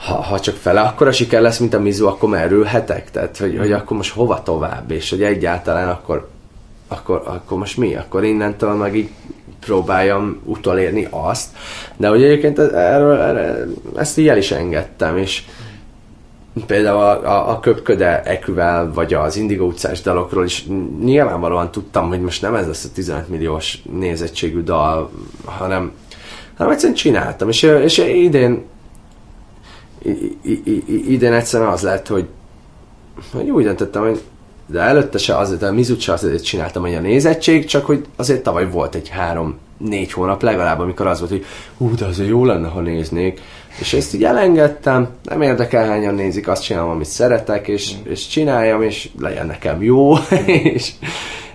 [0.05, 3.11] ha, ha csak fele akkor a siker lesz, mint a Mizu, akkor merülhetek?
[3.11, 6.29] Tehát, hogy, hogy akkor most hova tovább, és hogy egyáltalán akkor,
[6.89, 7.95] akkor, akkor most mi?
[7.95, 9.11] Akkor innentől meg így
[9.61, 11.49] próbáljam utolérni azt.
[11.97, 15.43] De hogy egyébként erről, erről ezt így el is engedtem, és
[16.67, 20.67] például a, a, a Köpköde Eküvel, vagy az Indigo utcás dalokról is
[21.03, 25.11] nyilvánvalóan tudtam, hogy most nem ez lesz a 15 milliós nézettségű dal,
[25.45, 25.93] hanem,
[26.57, 27.49] hanem egyszerűen csináltam.
[27.49, 28.71] És, és idén
[31.07, 32.27] idén egyszerűen az lett, hogy,
[33.33, 34.21] hogy úgy döntöttem, hogy
[34.67, 38.43] de előtte se azért, a Mizut se azért csináltam, hogy a nézettség, csak hogy azért
[38.43, 41.45] tavaly volt egy három négy hónap legalább, amikor az volt, hogy
[41.77, 43.41] hú, de azért jó lenne, ha néznék.
[43.81, 48.11] És ezt így elengedtem, nem érdekel hányan nézik, azt csinálom, amit szeretek, és, mm.
[48.11, 50.15] és csináljam, és legyen nekem jó,
[50.75, 50.93] és,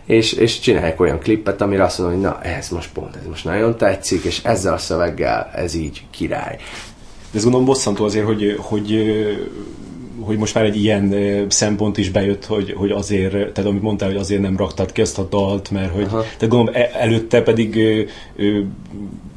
[0.06, 3.46] és, és csináljak olyan klippet, amire azt mondom, hogy na, ez most pont, ez most
[3.46, 6.58] nagyon tetszik, és ezzel a szöveggel ez így király.
[7.32, 9.06] De ez gondolom bosszantó azért, hogy, hogy
[10.28, 11.16] hogy most már egy ilyen
[11.50, 15.20] szempont is bejött, hogy, hogy azért, tehát amit mondtál, hogy azért nem raktad ki ezt
[15.20, 16.22] a dalt, mert hogy, Aha.
[16.22, 18.02] tehát gondolom e, előtte pedig ö,
[18.44, 18.60] ö,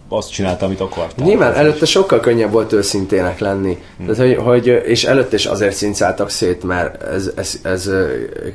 [0.09, 1.27] azt csinálta, amit akartál.
[1.27, 3.79] Nyilván, előtte sokkal könnyebb volt őszintének lenni.
[3.97, 4.07] Hmm.
[4.07, 7.91] Tehát, hogy, hogy, és előtte is azért cincáltak szét, mert ez, ez, ez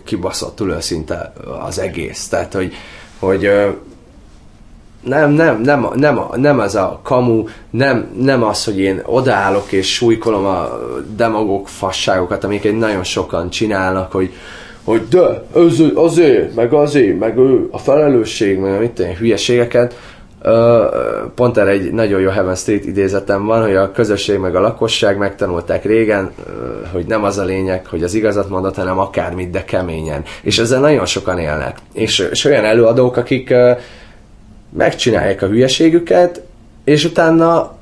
[0.03, 1.33] kibaszottul őszinte
[1.67, 2.27] az egész.
[2.27, 2.73] Tehát, hogy,
[3.19, 3.49] hogy
[5.05, 9.93] nem, nem, nem, nem, nem ez a kamu, nem, nem az, hogy én odaállok és
[9.93, 10.79] súlykolom a
[11.15, 14.33] demagóg fasságokat, amiket nagyon sokan csinálnak, hogy,
[14.83, 19.95] hogy de, ez azért, meg azért, meg ő, a felelősség, meg mit tudom, hülyeségeket.
[21.35, 25.17] Pont erre egy nagyon jó Heaven Street idézetem van, hogy a közösség meg a lakosság
[25.17, 26.31] megtanulták régen,
[26.91, 30.23] hogy nem az a lényeg, hogy az igazat mondott, hanem akármit, de keményen.
[30.41, 31.77] És ezzel nagyon sokan élnek.
[31.93, 33.53] És, és olyan előadók, akik
[34.77, 36.41] megcsinálják a hülyeségüket,
[36.83, 37.75] és utána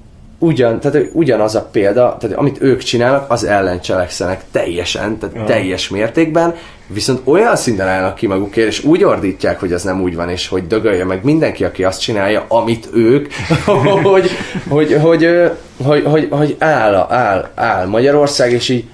[0.43, 5.43] ugyan, tehát ugyanaz a példa, tehát amit ők csinálnak, az ellen cselekszenek teljesen, tehát ja.
[5.43, 6.55] teljes mértékben,
[6.87, 10.47] viszont olyan szinten állnak ki magukért, és úgy ordítják, hogy az nem úgy van, és
[10.47, 13.33] hogy dögölje meg mindenki, aki azt csinálja, amit ők,
[13.65, 14.29] hogy, hogy,
[14.67, 15.51] hogy, hogy,
[15.83, 18.85] hogy, hogy, hogy áll, áll, áll Magyarország, és így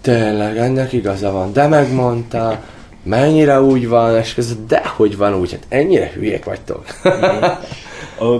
[0.00, 2.62] tényleg ennek igaza van, de megmondta,
[3.08, 6.84] mennyire úgy van, és közben, de hogy van úgy, hát ennyire hülyék vagytok.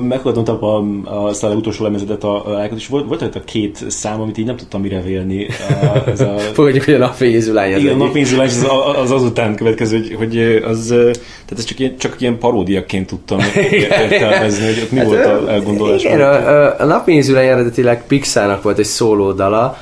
[0.08, 0.76] Meghallgattam a,
[1.10, 4.56] a, a utolsó lemezetet a, a és volt, volt a két szám, amit így nem
[4.56, 5.46] tudtam mire vélni.
[5.68, 6.38] A, ez a...
[6.54, 8.66] Fogadjuk, hogy a napfényzülány az Igen, a napfényzülány az,
[8.96, 13.38] az azután következő, hogy, hogy az, tehát ez csak ilyen, csak ilyen paródiaként tudtam
[13.70, 16.04] értelmezni, hogy ott mi hát, volt a elgondolás.
[16.04, 19.78] Igen, a, a, a napfényzülány eredetileg Pixának volt egy szólódala,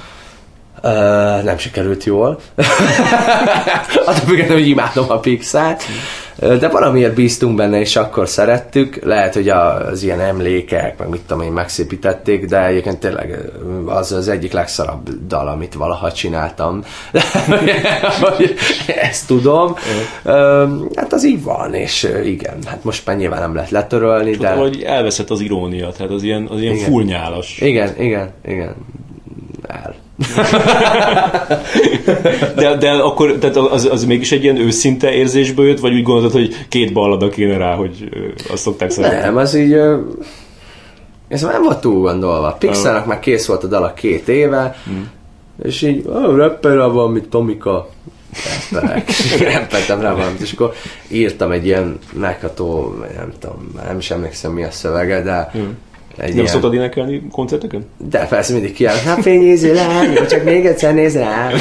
[0.87, 2.39] Uh, nem sikerült jól.
[4.07, 5.82] Attól függetlenül, hogy imádom a Pixát.
[6.39, 9.05] De valamiért bíztunk benne, és akkor szerettük.
[9.05, 13.39] Lehet, hogy az ilyen emlékek, meg mit tudom én, megszépítették, de egyébként tényleg
[13.87, 16.84] az az egyik legszarabb dal, amit valaha csináltam.
[19.11, 19.74] Ezt tudom.
[20.95, 24.61] Hát az így van, és igen, hát most már nyilván nem lehet letörölni, Tudom, de...
[24.61, 26.91] hogy elveszett az irónia, tehát az ilyen, az ilyen igen.
[26.91, 27.59] fullnyálas.
[27.61, 28.74] Igen, igen, igen.
[29.66, 29.95] El.
[32.57, 36.33] de, de akkor tehát az, az mégis egy ilyen őszinte érzésből jött, vagy úgy gondolod,
[36.33, 38.09] hogy két ballada kéne rá, hogy
[38.51, 39.19] azt szokták szeretni?
[39.19, 39.73] Nem, az így...
[41.29, 42.57] Ez nem volt túl gondolva.
[42.59, 45.11] Pixarnak már kész volt a dala két éve, hmm.
[45.62, 47.89] és így, oh, rapper van, mint Tomika.
[49.41, 50.73] Rappeltem rá valamit, és akkor
[51.09, 55.79] írtam egy ilyen megható, nem tudom, nem is emlékszem mi a szövege, de hmm
[56.17, 56.47] egy nem ilyen...
[56.47, 57.87] szoktad énekelni koncerteken?
[57.97, 61.53] De persze mindig kiállok, hát fényéző lány, csak még egyszer néz rám.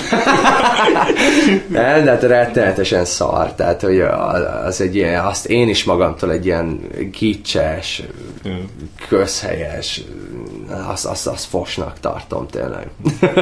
[1.68, 4.00] nem, de hát rettenetesen szar, tehát hogy
[4.66, 6.80] az egy ilyen, azt én is magamtól egy ilyen
[7.20, 8.04] gicses,
[9.08, 10.02] közhelyes,
[10.88, 12.88] azt, azt, azt fosnak tartom tényleg.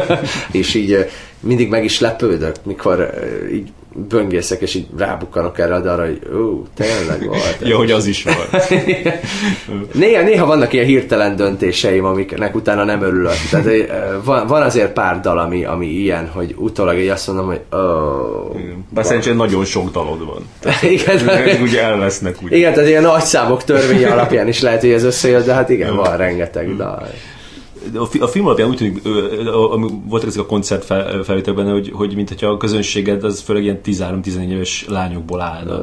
[0.51, 1.09] és így
[1.39, 3.13] mindig meg is lepődök, mikor
[3.53, 7.57] így böngészek, és így rábukkanok erre a dalra, hogy ó, tényleg volt.
[7.63, 8.69] ja, hogy az is volt.
[9.93, 13.33] néha, néha vannak ilyen hirtelen döntéseim, amiknek utána nem örülök.
[13.51, 13.67] Tehát
[14.23, 18.55] van, van azért pár dal, ami, ami ilyen, hogy utólag így azt mondom, hogy ó.
[18.89, 20.49] Bár szerintem nagyon sok dalod van.
[20.59, 21.25] Tehát, igen.
[21.25, 22.35] Tehát, úgy elvesznek.
[22.43, 22.51] Úgy.
[22.51, 25.95] Igen, tehát ilyen nagy számok törvénye alapján is lehet, hogy ez összejön, de hát igen,
[25.95, 27.07] van rengeteg dal
[28.19, 29.01] a film alapján úgy tűnik,
[30.09, 30.85] voltak ezek a koncert
[31.23, 35.79] felvételben, hogy, hogy mint hogyha a közönséged az főleg ilyen 13-14 éves lányokból állna.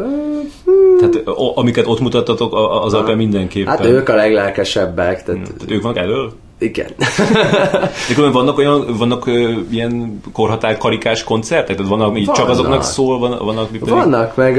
[0.98, 3.76] Tehát amiket ott mutattatok, az alapján mindenképpen.
[3.76, 5.24] Hát ők a leglelkesebbek.
[5.24, 5.42] Tehát...
[5.42, 6.32] tehát ők vannak elől?
[6.60, 6.90] Igen.
[8.16, 11.76] De vannak olyan, vannak ö, ilyen korhatár karikás koncertek?
[11.76, 12.34] Tehát vannak, vannak.
[12.34, 13.88] csak azoknak szól, van, vannak pedig...
[13.88, 14.58] Vannak, meg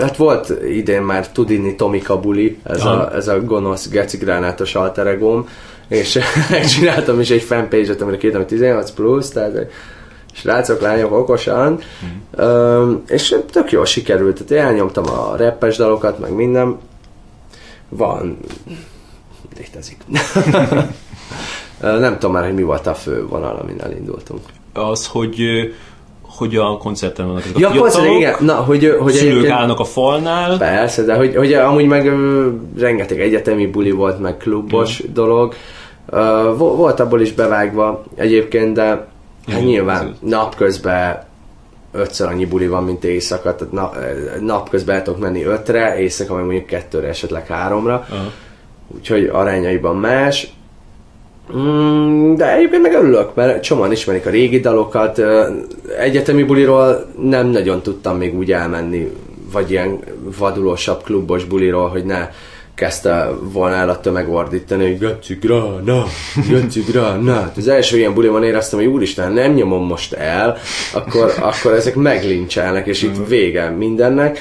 [0.00, 5.48] hát volt idén már Tudini Tomika Buli, ez, a, ez a gonosz gecigránátos alteregóm,
[5.92, 6.18] és
[6.50, 9.70] megcsináltam is egy fanpage-et, amire kértem, 18 plusz, tehát
[10.32, 12.44] srácok, lányok okosan, mm.
[12.44, 16.78] um, és tök jól sikerült, tehát elnyomtam a rappes dalokat, meg minden,
[17.88, 18.38] van,
[19.56, 19.96] létezik.
[21.80, 24.40] Nem tudom már, hogy mi volt a fő vonal, amin elindultunk.
[24.72, 25.40] az, hogy
[26.36, 28.34] hogy a koncerten vannak ezek Ja, a persze, fiatalok, igen.
[28.40, 32.12] Na, hogy, hogy szülők egyébként- állnak a falnál, Persze, de hogy, hogy amúgy meg
[32.78, 35.54] rengeteg egyetemi buli volt, meg klubos dolog.
[36.56, 39.06] Volt abból is bevágva egyébként, de
[39.46, 41.22] hát nyilván napközben
[41.92, 43.92] ötször annyi buli van, mint éjszaka, tehát na,
[44.40, 48.30] napközben el tudok menni ötre, éjszaka meg mondjuk kettőre, esetleg háromra, Aha.
[48.94, 50.52] úgyhogy arányaiban más.
[51.56, 55.22] Mm, de egyébként meg örülök, mert csomóan ismerik a régi dalokat.
[55.98, 59.12] Egyetemi buliról nem nagyon tudtam még úgy elmenni,
[59.52, 59.98] vagy ilyen
[60.38, 62.28] vadulósabb klubos buliról, hogy ne
[62.74, 66.04] kezdte volna el a tömeg ordítani, hogy Göci Grana,
[66.48, 67.34] Göci Grana.
[67.34, 70.56] Hát Az első ilyen buliban éreztem, hogy úristen, nem nyomom most el,
[70.92, 74.38] akkor, akkor ezek meglincselnek, és itt vége mindennek.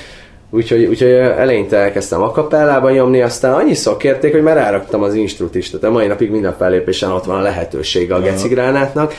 [0.53, 5.55] Úgyhogy, úgyhogy eleinte elkezdtem a kapellában nyomni, aztán annyiszor kérték, hogy már ráraktam az instrut
[5.55, 9.13] is, tehát a mai napig minden fellépésen ott van a lehetősége a gecigránátnak,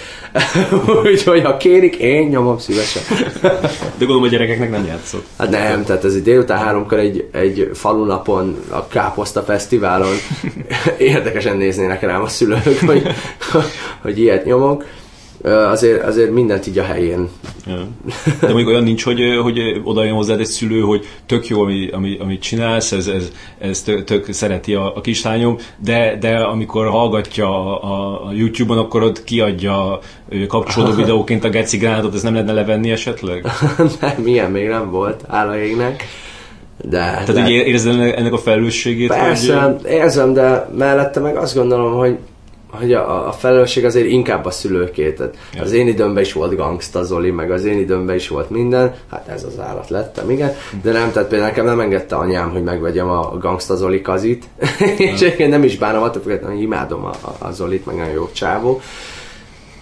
[1.05, 3.03] úgyhogy ha kérik, én nyomom szívesen.
[3.99, 5.27] de gondolom a gyerekeknek nem játszott.
[5.39, 10.15] Hát nem, tehát ez egy délután háromkor egy, egy falunapon, a Káposzta Fesztiválon
[10.99, 13.03] érdekesen néznének rám a szülők, hogy,
[14.03, 14.85] hogy ilyet nyomok.
[15.43, 17.29] Azért, azért mindent így a helyén.
[18.41, 21.89] De mondjuk olyan nincs, hogy, hogy oda jön hozzád egy szülő, hogy tök jó, ami,
[21.93, 26.89] ami, amit csinálsz, ez, ez, ez tök, tök szereti a, a kislányom, de, de amikor
[26.89, 29.99] hallgatja a, a YouTube-on, akkor ott kiadja
[30.49, 33.47] kapcsolódó videóként a geci gránátot, ez nem lehetne levenni esetleg?
[34.01, 36.05] nem, ilyen még nem volt, hála égnek.
[36.85, 39.09] De, Tehát, de hogy érzed ennek ennek a felelősségét?
[39.09, 42.19] persze, Hogy, érzem, de mellette meg azt gondolom, hogy
[42.79, 45.13] hogy a, a felelősség azért inkább a szülőké.
[45.13, 45.63] Tehát Ja.
[45.63, 48.95] Az én időmben is volt gangsta Zoli, meg az én időmben is volt minden.
[49.11, 50.55] Hát ez az állat lettem, igen.
[50.83, 54.45] De nem, tehát például nekem nem engedte anyám, hogy megvegyem a gangsta Zoli kazit.
[54.97, 58.29] És egyébként nem is bánom, attól függetlenül, hogy imádom a, a Zolit, meg nagyon jó
[58.33, 58.81] csávó.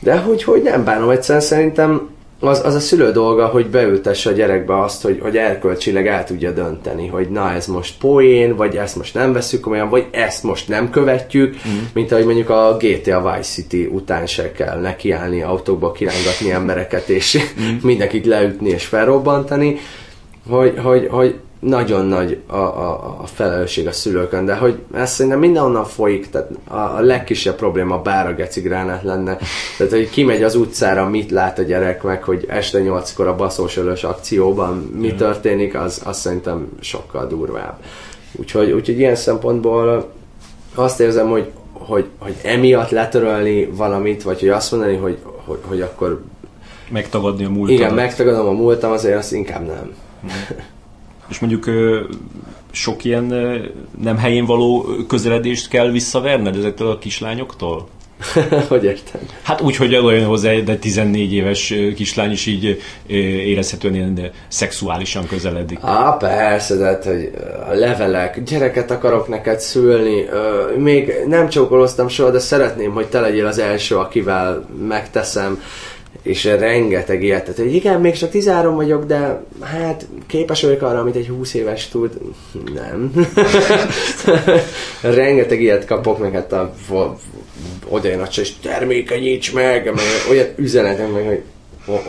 [0.01, 2.09] De hogy, hogy nem bánom, egyszerűen szerintem
[2.41, 6.51] az, az a szülő dolga, hogy beültesse a gyerekbe azt, hogy, hogy erkölcsileg el tudja
[6.51, 10.69] dönteni, hogy na ez most poén, vagy ezt most nem veszük komolyan, vagy ezt most
[10.69, 11.79] nem követjük, mm.
[11.93, 17.39] mint ahogy mondjuk a GTA Vice City után se kell nekiállni, autókba kirángatni embereket, és
[17.61, 17.77] mm.
[17.83, 19.77] mindenkit leütni és felrobbantani,
[20.49, 25.41] hogy, hogy, hogy nagyon nagy a, a, a felelősség a szülőkön, de hogy ez szerintem
[25.41, 29.39] mindenhonnan folyik, tehát a, a legkisebb probléma bár a gecigránát lenne,
[29.79, 34.05] tehát hogy kimegy az utcára, mit lát a gyerek meg, hogy este nyolckor a baszósölös
[34.05, 37.79] akcióban mi történik, az, az szerintem sokkal durvább.
[38.33, 40.13] Úgyhogy, úgyhogy ilyen szempontból
[40.75, 45.81] azt érzem, hogy, hogy, hogy emiatt letörölni valamit, vagy hogy azt mondani, hogy, hogy, hogy
[45.81, 46.23] akkor
[46.91, 47.75] megtagadni a múltat.
[47.75, 49.95] igen, megtagadom a múltam, azért azt inkább nem.
[51.31, 51.71] És mondjuk
[52.71, 53.25] sok ilyen
[54.03, 57.89] nem helyén való közeledést kell visszaverned ezektől a kislányoktól?
[58.69, 59.21] hogy értem?
[59.43, 65.27] Hát úgy, hogy olyan hozzá, de 14 éves kislány is így érezhetően ilyen ö, szexuálisan
[65.27, 65.79] közeledik.
[65.83, 67.31] Á, persze, de hát, hogy
[67.71, 70.25] a levelek, gyereket akarok neked szülni,
[70.77, 75.63] még nem csókoloztam soha, de szeretném, hogy te legyél az első, akivel megteszem,
[76.23, 80.99] és rengeteg ilyet, tehát, hogy igen, még csak 13 vagyok, de hát képes vagyok arra,
[80.99, 82.19] amit egy 20 éves tud.
[82.75, 83.13] Nem.
[85.21, 87.17] rengeteg ilyet kapok, meg hát a, a
[87.89, 91.43] oda jön a csaj, és termékenyíts meg, meg olyan üzenetek, meg hogy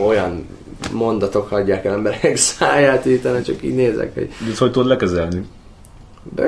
[0.06, 0.46] olyan
[0.92, 5.42] mondatok hagyják el emberek száját, utána csak így nézek, hogy Ezt hogy tudod lekezelni?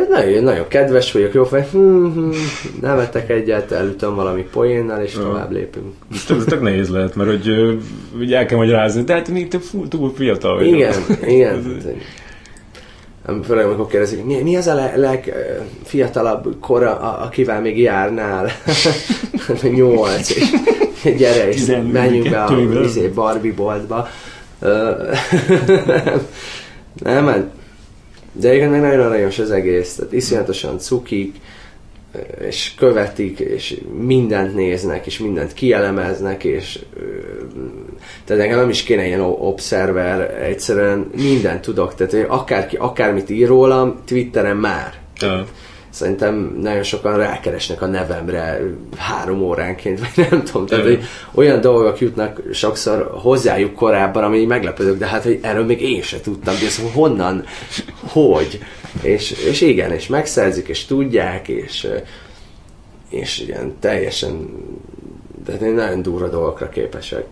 [0.09, 2.31] Nagyon, nagyon kedves vagyok, jó fej, hm, hm,
[2.81, 5.95] nevetek egyet, elütöm valami poénnal, és tovább lépünk.
[6.13, 7.79] Ez tök, nehéz lehet, mert hogy,
[8.17, 10.67] hogy el kell magyarázni, de hát még te full, túl fiatal vagy.
[10.67, 10.95] Igen,
[11.27, 11.81] igen.
[13.45, 18.51] Főleg, amikor kérdezik, mi, mi az a le- legfiatalabb kora, a, akivel még járnál?
[19.63, 24.09] Nyolc, és gyere, és menjünk be a izé, Barbie boltba.
[27.03, 27.47] Nem, hát,
[28.35, 31.35] de igen, nagyon aranyos az egész, tehát iszonyatosan cukik,
[32.49, 36.79] és követik, és mindent néznek, és mindent kielemeznek, és
[38.25, 44.03] tehát nekem nem is kéne ilyen observer, egyszerűen mindent tudok, tehát akárki, akármit ír rólam,
[44.07, 44.95] Twitteren már.
[45.21, 45.47] Ja.
[45.95, 48.61] Szerintem nagyon sokan rákeresnek a nevemre
[48.97, 50.67] három óránként, vagy nem tudom.
[50.67, 51.03] Tehát, hogy
[51.35, 56.21] olyan dolgok jutnak sokszor hozzájuk korábban, ami meglepődök, de hát, hogy erről még én se
[56.21, 57.45] tudtam, de ezt honnan,
[58.01, 58.59] hogy.
[59.03, 61.89] És, és igen, és megszerzik, és tudják, és,
[63.11, 64.49] és igen, teljesen,
[65.47, 67.25] de nagyon durva dolgokra képesek.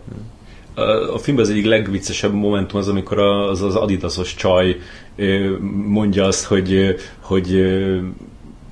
[1.13, 4.77] A, filmben az egyik legviccesebb momentum az, amikor az az adidasos csaj
[5.87, 7.63] mondja azt, hogy, hogy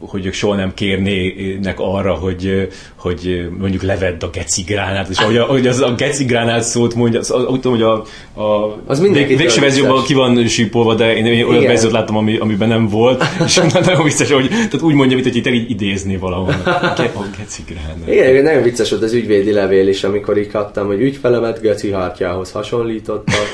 [0.02, 5.68] hogy ők soha nem kérnének arra, hogy, hogy mondjuk levedd a gecigránát, és ahogy, ahogy
[5.68, 7.94] az a gecigránát szót mondja, az, úgy tudom, hogy a,
[8.42, 11.68] a Az vég, végső verzióban ki van sípolva, de én, én olyan Igen.
[11.68, 15.36] verziót láttam, ami, amiben nem volt, és nagyon vicces, hogy tehát úgy mondja, mint hogy
[15.36, 16.56] itt így idézni valahol.
[16.66, 18.08] A gecigránát.
[18.08, 22.52] Igen, nagyon vicces volt az ügyvédi levél is, amikor így kaptam, hogy ügyfelemet Geci hártyához
[22.52, 23.48] hasonlítottak,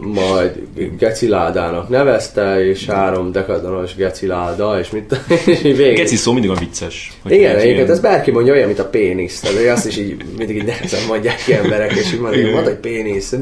[0.00, 0.52] majd
[0.98, 5.96] Geci ládának nevezte, és három dekadonos Geci láda, és mit és így végig.
[5.96, 7.12] Geci szó mindig a vicces.
[7.22, 9.40] Hogy Igen, egy egyébként ilyen- ez bárki mondja olyan, mint a pénisz.
[9.40, 12.66] Tehát hogy azt is így mindig így nehezen mondják ki emberek, és így mondják, mondd
[12.68, 13.34] egy pénisz,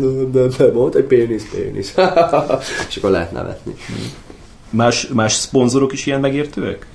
[0.73, 1.95] mondd egy pénisz, pénisz.
[2.89, 3.75] és akkor lehet nevetni.
[4.71, 6.87] Más, más szponzorok is ilyen megértőek?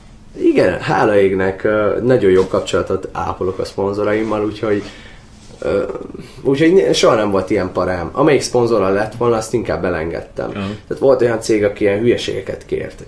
[0.42, 1.68] Igen, hála égnek
[2.04, 4.84] nagyon jó kapcsolatot ápolok a szponzoraimmal, úgyhogy
[5.62, 5.84] ö,
[6.44, 8.10] úgyhogy soha nem volt ilyen parám.
[8.12, 10.50] Amelyik szponzorra lett volna, azt inkább elengedtem.
[10.50, 10.68] Aha.
[10.88, 13.04] Tehát volt olyan cég, aki ilyen hülyeségeket kért,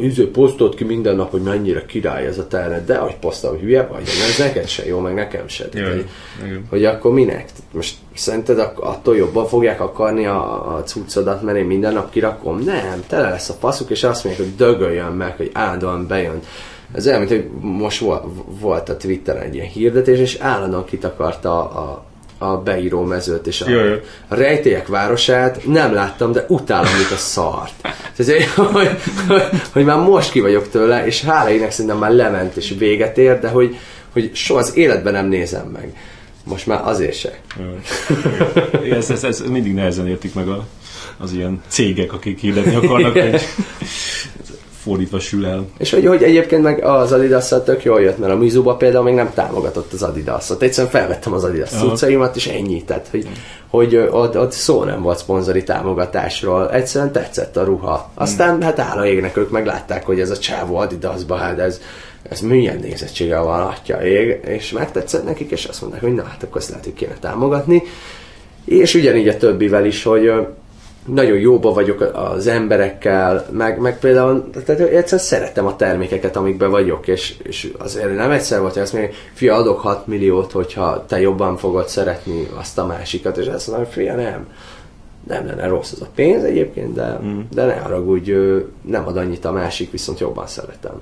[0.00, 3.60] üző posztolt ki minden nap, hogy mennyire király ez a terület, de hogy posztol, hogy
[3.60, 5.68] hülye vagy, de ez neked se jó, meg nekem se.
[5.68, 7.44] Tehát, Jaj, hogy, hogy akkor minek?
[7.70, 12.58] Most szerinted attól jobban fogják akarni a, a cuccodat, mert én minden nap kirakom?
[12.58, 16.40] Nem, tele lesz a faszuk, és azt mondják, hogy dögöljön meg, hogy állandóan bejön.
[16.94, 18.04] Ez olyan, mint hogy most
[18.60, 22.04] volt, a Twitteren egy ilyen hirdetés, és állandóan kitakarta a,
[22.38, 27.16] a beíró mezőt, és a, Jaj, a rejtélyek városát nem láttam, de utálom, mint a
[27.16, 27.72] szart.
[28.16, 28.88] Tehát, hogy,
[29.28, 33.18] hogy, hogy, már most ki vagyok tőle, és hála ének szerintem már lement és véget
[33.18, 33.76] ér, de hogy,
[34.12, 35.96] hogy soha az életben nem nézem meg.
[36.44, 37.38] Most már azért se.
[38.84, 40.66] Igen, ez, ez, ez mindig nehezen értik meg a,
[41.18, 43.40] az ilyen cégek, akik hirdetni akarnak, hogy
[44.82, 45.64] fordítva sül el.
[45.78, 49.14] És hogy, hogy egyébként meg az adidas tök jól jött, mert a Mizuba például még
[49.14, 50.62] nem támogatott az Adidas-ot.
[50.62, 52.84] Egyszerűen felvettem az Adidas cuccaimat, és ennyi.
[52.84, 53.28] Tehát, hogy,
[53.68, 56.70] hogy ott, ott szó nem volt szponzori támogatásról.
[56.70, 58.10] Egyszerűen tetszett a ruha.
[58.14, 61.80] Aztán hát áll égnek, ők meglátták, hogy ez a csávó Adidasba, hát ez,
[62.22, 66.42] ez milyen nézettsége van, atya ég, és megtetszett nekik, és azt mondták, hogy na, hát
[66.42, 67.82] akkor ezt lehet, hogy kéne támogatni.
[68.64, 70.32] És ugyanígy a többivel is, hogy
[71.06, 77.08] nagyon jóba vagyok az emberekkel, meg, meg például tehát egyszerűen szeretem a termékeket, amikben vagyok,
[77.08, 81.20] és, és azért nem egyszer volt, hogy azt mondja, fia, adok 6 milliót, hogyha te
[81.20, 84.46] jobban fogod szeretni azt a másikat, és azt mondom, fia, nem.
[85.26, 87.40] Nem lenne rossz az a pénz egyébként, de, mm.
[87.50, 88.32] de ne haragudj,
[88.82, 90.92] nem ad annyit a másik, viszont jobban szeretem.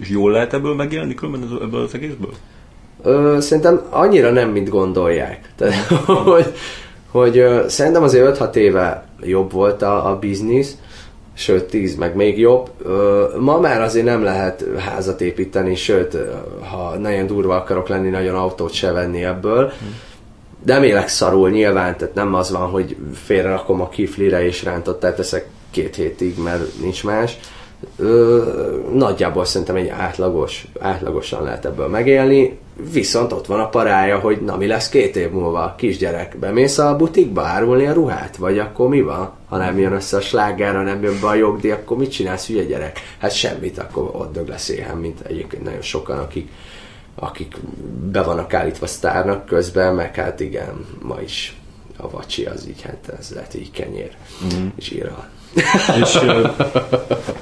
[0.00, 2.32] És jól lehet ebből megélni különben ebből az egészből?
[3.02, 5.52] Ö, szerintem annyira nem, mint gondolják.
[5.56, 5.86] Tehát,
[6.32, 6.54] hogy,
[7.10, 10.76] hogy ö, szerintem azért 5-6 éve jobb volt a, a biznisz,
[11.34, 12.70] sőt 10 meg még jobb.
[12.82, 16.16] Ö, ma már azért nem lehet házat építeni, sőt,
[16.70, 19.72] ha nagyon durva akarok lenni, nagyon autót se venni ebből.
[20.64, 25.16] De nem szarul nyilván, tehát nem az van, hogy félre rakom a kiflire és rántottát
[25.16, 27.38] teszek két hétig, mert nincs más.
[28.00, 28.42] Ö,
[28.92, 32.58] nagyjából szerintem egy átlagos, átlagosan lehet ebből megélni,
[32.92, 36.96] viszont ott van a parája, hogy na mi lesz két év múlva, kisgyerek, bemész a
[36.96, 39.32] butikba árulni a ruhát, vagy akkor mi van?
[39.48, 42.64] Ha nem jön össze a slágára, nem jön be a jogdíj, akkor mit csinálsz, hülye
[42.64, 43.00] gyerek?
[43.18, 46.48] Hát semmit, akkor ott dög lesz éhen, mint egyébként nagyon sokan, akik
[47.20, 47.56] akik
[48.10, 51.56] be vannak állítva sztárnak közben, meg hát igen, ma is
[51.96, 54.66] a vacsi az így, hát ez lehet így kenyér, mm.
[54.76, 55.08] És, ö,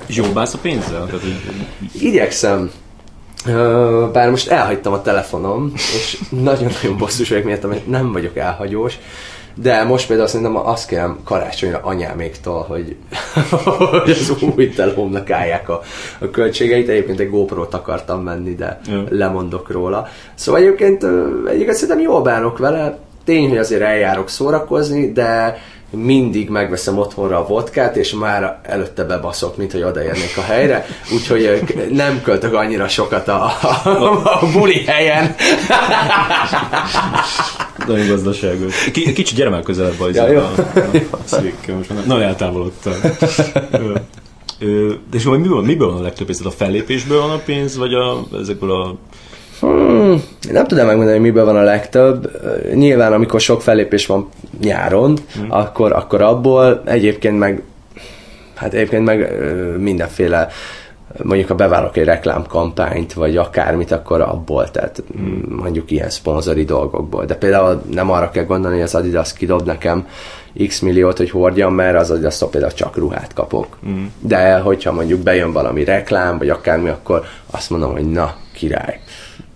[0.07, 1.07] és jól bánsz a pénzzel?
[1.07, 1.37] Tehát, hogy,
[2.01, 2.71] Igyekszem,
[4.13, 8.99] bár most elhagytam a telefonom, és nagyon-nagyon bosszus vagyok miatt, mert nem vagyok elhagyós,
[9.63, 12.97] de most például szerintem azt kérem karácsonyra anyáméktól, hogy,
[13.91, 15.81] hogy az új telefonnak állják a,
[16.19, 16.89] a költségeit.
[16.89, 20.07] Egyébként egy GoPro-t akartam venni, de lemondok róla.
[20.35, 21.05] Szóval egyébként,
[21.49, 22.99] egyébként szerintem jól bánok vele.
[23.25, 25.59] Tény, hogy azért eljárok szórakozni, de
[26.05, 31.63] mindig megveszem otthonra a vodkát, és már előtte bebaszok, mint hogy odaérnék a helyre, úgyhogy
[31.67, 33.45] k- nem költök annyira sokat a,
[33.85, 33.89] a,
[34.25, 35.35] a buli helyen.
[37.87, 38.91] Nagyon gazdaságos.
[38.93, 40.39] Ki, kicsit gyere már közelebb a, Ja, jó.
[40.39, 40.53] a,
[41.11, 42.93] a székkel, most nagyon eltávolodtam.
[44.59, 46.47] De és hogy miből, miből van a legtöbb pénz?
[46.47, 48.97] A fellépésből van a pénz, vagy a, ezekből a...
[49.61, 52.31] Hmm, nem tudom megmondani, hogy miből van a legtöbb.
[52.75, 54.29] Nyilván, amikor sok fellépés van
[54.61, 55.47] nyáron, hmm.
[55.49, 57.63] akkor, akkor abból egyébként meg
[58.55, 59.33] hát egyébként meg
[59.79, 60.49] mindenféle
[61.23, 65.57] mondjuk ha bevállalok egy reklámkampányt, vagy akármit, akkor abból, tehát mm.
[65.57, 67.25] mondjuk ilyen szponzori dolgokból.
[67.25, 70.07] De például nem arra kell gondolni, hogy az Adidas kidob nekem
[70.67, 73.77] x milliót, hogy hordjam, mert az adidas például csak ruhát kapok.
[73.89, 74.05] Mm.
[74.21, 79.01] De hogyha mondjuk bejön valami reklám, vagy akármi, akkor azt mondom, hogy na, király.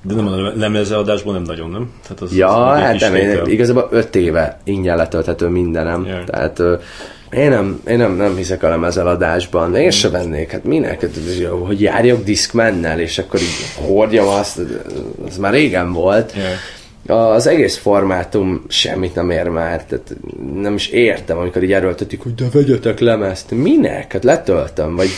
[0.02, 1.90] De nem a lemezadásból nem nagyon, nem?
[2.02, 6.06] Tehát az, Ja, az hát nem, én, igazából öt éve ingyen letölthető mindenem.
[6.06, 6.22] Ja.
[6.26, 6.74] Tehát ö,
[7.30, 9.74] Én nem, én nem, nem hiszek a lemezeladásban.
[9.74, 10.50] Én se vennék.
[10.50, 11.00] Hát minek?
[11.00, 11.10] Hát,
[11.66, 14.60] hogy járjak diszkmennel, és akkor így hordjam azt,
[15.26, 16.32] az már régen volt.
[16.36, 16.48] Yeah
[17.06, 20.16] az egész formátum semmit nem ér már, tehát
[20.54, 23.50] nem is értem, amikor így erőltetik, hogy de vegyetek lemezt.
[23.50, 24.12] Minek?
[24.12, 25.08] Hát letöltöm, vagy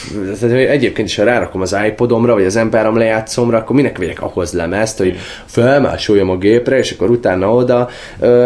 [0.41, 4.53] tehát egyébként is, ha rárakom az iPodomra, vagy az MP3 lejátszomra, akkor minek vegyek ahhoz
[4.53, 7.89] lemezt, hogy felmásoljam a gépre, és akkor utána oda.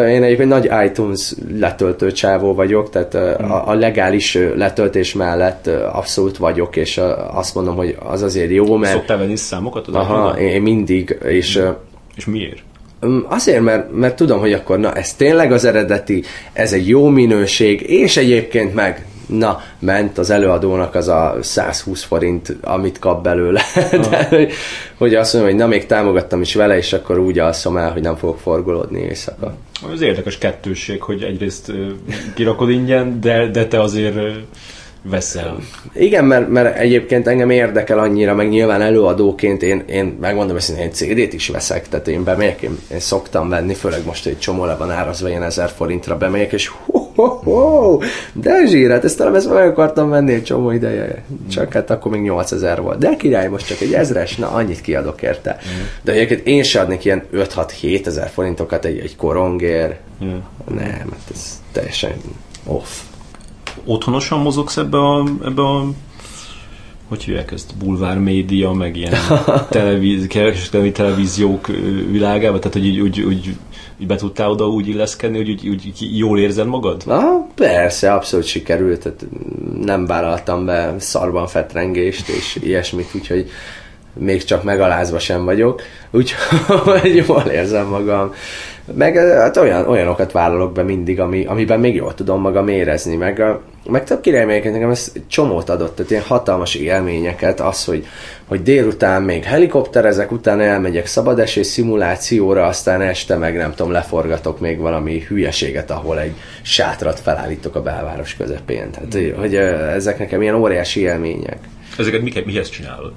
[0.08, 6.76] Én egyébként nagy iTunes letöltő csávó vagyok, tehát a, a legális letöltés mellett abszolút vagyok,
[6.76, 7.00] és
[7.32, 8.92] azt mondom, hogy az azért jó, mert...
[8.92, 11.60] Szoktál venni számokat Aha, én mindig, és...
[12.16, 12.62] És miért?
[13.28, 16.22] Azért, mert, mert tudom, hogy akkor na, ez tényleg az eredeti,
[16.52, 22.56] ez egy jó minőség, és egyébként meg na, ment az előadónak az a 120 forint,
[22.62, 23.62] amit kap belőle.
[24.10, 24.52] De, hogy,
[24.98, 28.02] hogy azt mondom, hogy na, még támogattam is vele, és akkor úgy alszom el, hogy
[28.02, 29.54] nem fogok forgolódni éjszaka.
[29.92, 31.72] Az érdekes kettősség, hogy egyrészt
[32.34, 34.16] kirakod ingyen, de, de te azért
[35.10, 35.56] veszel.
[35.92, 40.90] Igen, mert, mert egyébként engem érdekel annyira, meg nyilván előadóként én, én megmondom hogy én
[40.92, 44.76] CD-t is veszek, tehát én bemegyek, én, én szoktam venni, főleg most, egy csomó le
[44.76, 47.98] van árazva, ilyen ezer forintra bemegyek, és hú, hú, hú,
[48.32, 52.20] de zsírát, ezt talán ezt meg akartam venni egy csomó ideje, csak hát akkor még
[52.20, 52.98] 8000 volt.
[52.98, 55.58] De király, most csak egy ezres, na annyit kiadok érte.
[55.66, 55.84] Mm.
[56.02, 59.96] De egyébként én se adnék ilyen 5-6-7 ezer forintokat egy, egy korongér.
[60.68, 62.12] Nem, hát ez teljesen
[62.64, 62.88] off
[63.84, 65.86] otthonosan mozogsz ebbe a, ebbe a
[67.08, 69.14] hogy hívják ezt, bulvár média, meg ilyen
[69.70, 71.66] televíz, kereskedelmi televíziók
[72.10, 73.56] világába, tehát hogy úgy, úgy, úgy,
[74.00, 77.02] úgy be tudtál oda úgy illeszkedni, hogy úgy, úgy jól érzed magad?
[77.06, 79.26] Na, persze, abszolút sikerült, tehát
[79.80, 83.50] nem vállaltam be szarban fetrengést és ilyesmit, úgyhogy
[84.18, 88.32] még csak megalázva sem vagyok, úgyhogy jól érzem magam.
[88.94, 93.42] Meg hát olyan, olyanokat vállalok be mindig, ami, amiben még jól tudom magam érezni, meg,
[93.84, 98.06] meg több királyményeket nekem ez csomót adott, tehát ilyen hatalmas élményeket, az, hogy,
[98.44, 104.78] hogy délután még helikopterezek, utána elmegyek szabadesés szimulációra, aztán este meg nem tudom, leforgatok még
[104.78, 108.90] valami hülyeséget, ahol egy sátrat felállítok a belváros közepén.
[108.90, 109.54] Tehát, hogy
[109.94, 111.58] ezek nekem ilyen óriási élmények.
[111.98, 113.12] Ezeket mihez csinálod?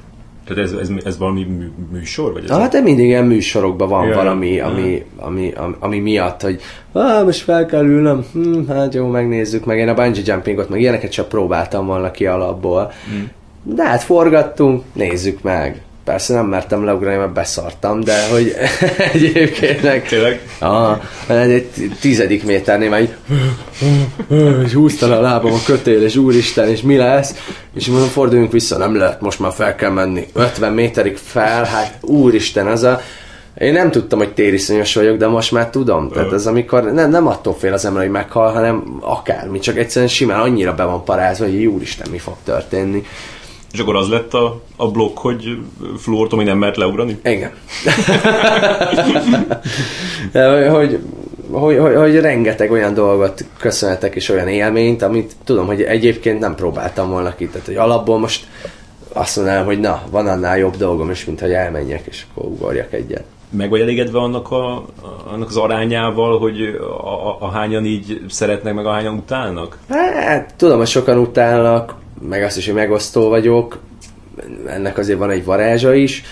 [0.50, 2.34] Tehát ez, ez, ez valami mű, műsor?
[2.34, 6.62] Vagy ez hát mindig ilyen műsorokban van ja, valami, ami, ami, ami, ami miatt, hogy
[6.92, 9.78] ah, most fel kell ülnöm, hm, hát jó, megnézzük meg.
[9.78, 12.92] Én a bungee jumpingot, meg ilyeneket csak próbáltam volna ki alapból.
[13.10, 13.30] Hmm.
[13.64, 18.56] De hát forgattunk, nézzük meg persze nem mertem leugrani, mert beszartam, de hogy
[19.14, 20.08] egyébként meg...
[20.08, 20.42] Tényleg?
[20.60, 20.98] Ah,
[21.28, 21.68] egy
[22.00, 23.16] tizedik méternél már így,
[24.66, 27.36] és húztam a lábam a kötél, és úristen, és mi lesz?
[27.76, 30.28] És mondom, forduljunk vissza, nem lehet, most már fel kell menni.
[30.34, 33.02] 50 méterig fel, hát úristen, az a...
[33.58, 36.10] Én nem tudtam, hogy tériszonyos vagyok, de most már tudom.
[36.12, 40.12] Tehát ez amikor nem, nem attól fél az ember, hogy meghal, hanem akármi, csak egyszerűen
[40.12, 43.04] simán annyira be van parázva, hogy úristen, mi fog történni.
[43.72, 45.58] És akkor az lett a, a blokk, hogy
[45.98, 47.20] Fluor Tomi nem mert leugrani?
[47.24, 47.52] Igen.
[50.72, 51.00] hogy,
[51.52, 56.56] hogy, hogy, hogy, rengeteg olyan dolgot köszönhetek és olyan élményt, amit tudom, hogy egyébként nem
[56.56, 57.48] próbáltam volna ki.
[57.48, 58.48] Tehát, hogy alapból most
[59.14, 62.94] azt mondanám, hogy na, van annál jobb dolgom is, mint hogy elmenjek, és akkor ugorjak
[62.94, 63.24] egyet.
[63.50, 64.86] Meg vagy elégedve annak, a,
[65.32, 66.62] annak az arányával, hogy
[67.02, 69.78] a, a, a hányan így szeretnek, meg a hányan utálnak?
[69.90, 73.80] Hát, tudom, hogy sokan utálnak, meg azt is, hogy megosztó vagyok,
[74.68, 76.24] ennek azért van egy varázsa is.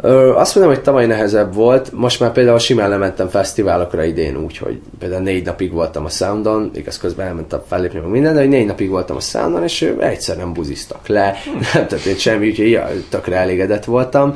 [0.00, 4.58] Ö, azt mondom, hogy tavaly nehezebb volt, most már például simán lementem fesztiválokra idén úgy,
[4.58, 8.48] hogy például négy napig voltam a Soundon, igaz közben elmentem fellépni meg minden, de hogy
[8.48, 11.34] négy napig voltam a Soundon, és egyszer nem buziztak le,
[11.74, 14.34] nem történt semmi, úgyhogy ja, tökre elégedett voltam.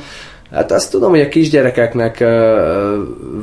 [0.51, 2.29] Hát azt tudom, hogy a kisgyerekeknek uh,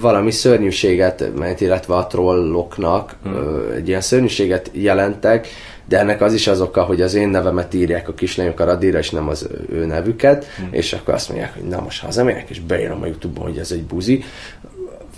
[0.02, 3.34] valami szörnyűséget, mert illetve a trolloknak hmm.
[3.34, 5.48] uh, egy ilyen szörnyűséget jelentek,
[5.88, 8.98] de ennek az is az oka, hogy az én nevemet írják a kislányok a radíra,
[8.98, 10.68] és nem az ő nevüket, hmm.
[10.72, 13.84] és akkor azt mondják, hogy na most hazamegyek, és beírom a Youtube-on, hogy ez egy
[13.84, 14.24] buzi.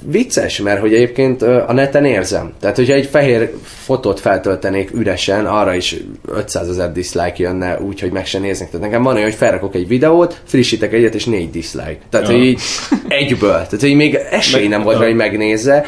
[0.06, 2.54] Vicces, mert hogy egyébként a neten érzem.
[2.60, 5.96] Tehát, hogyha egy fehér fotót feltöltenék üresen, arra is
[6.28, 8.70] 500 ezer dislike jönne, úgyhogy meg se néznek.
[8.70, 11.98] Tehát nekem van olyan, hogy felrakok egy videót, frissítek egyet, és négy dislike.
[12.10, 12.34] Tehát, ja.
[12.34, 12.62] hogy így
[13.08, 13.52] egyből.
[13.52, 15.86] Tehát, hogy még esély nem volt hogy megnézze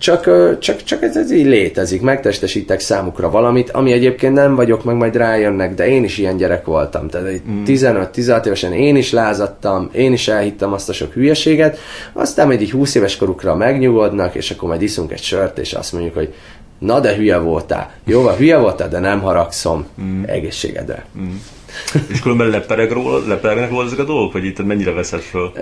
[0.00, 4.96] csak, csak, csak ez, ez így létezik, megtestesítek számukra valamit, ami egyébként nem vagyok, meg
[4.96, 7.08] majd rájönnek, de én is ilyen gyerek voltam.
[7.08, 7.62] Tehát mm.
[7.66, 11.78] 15-16 évesen én is lázadtam, én is elhittem azt a sok hülyeséget,
[12.12, 15.92] aztán majd így 20 éves korukra megnyugodnak, és akkor majd iszunk egy sört, és azt
[15.92, 16.34] mondjuk, hogy
[16.78, 17.90] na de hülye voltál.
[18.04, 19.86] Jó, hülye voltál, de nem haragszom.
[20.02, 20.22] Mm.
[20.26, 21.04] Egészségedre.
[21.18, 21.34] Mm.
[22.12, 25.52] És különben lepereg róla, leperegnek róla ezek a dolgok, vagy itt mennyire veszed föl?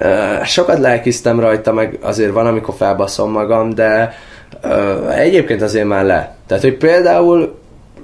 [0.45, 4.15] Sokat lelkiztem rajta, meg azért van, amikor felbaszom magam, de
[5.17, 6.37] egyébként azért már le.
[6.47, 7.59] Tehát, hogy például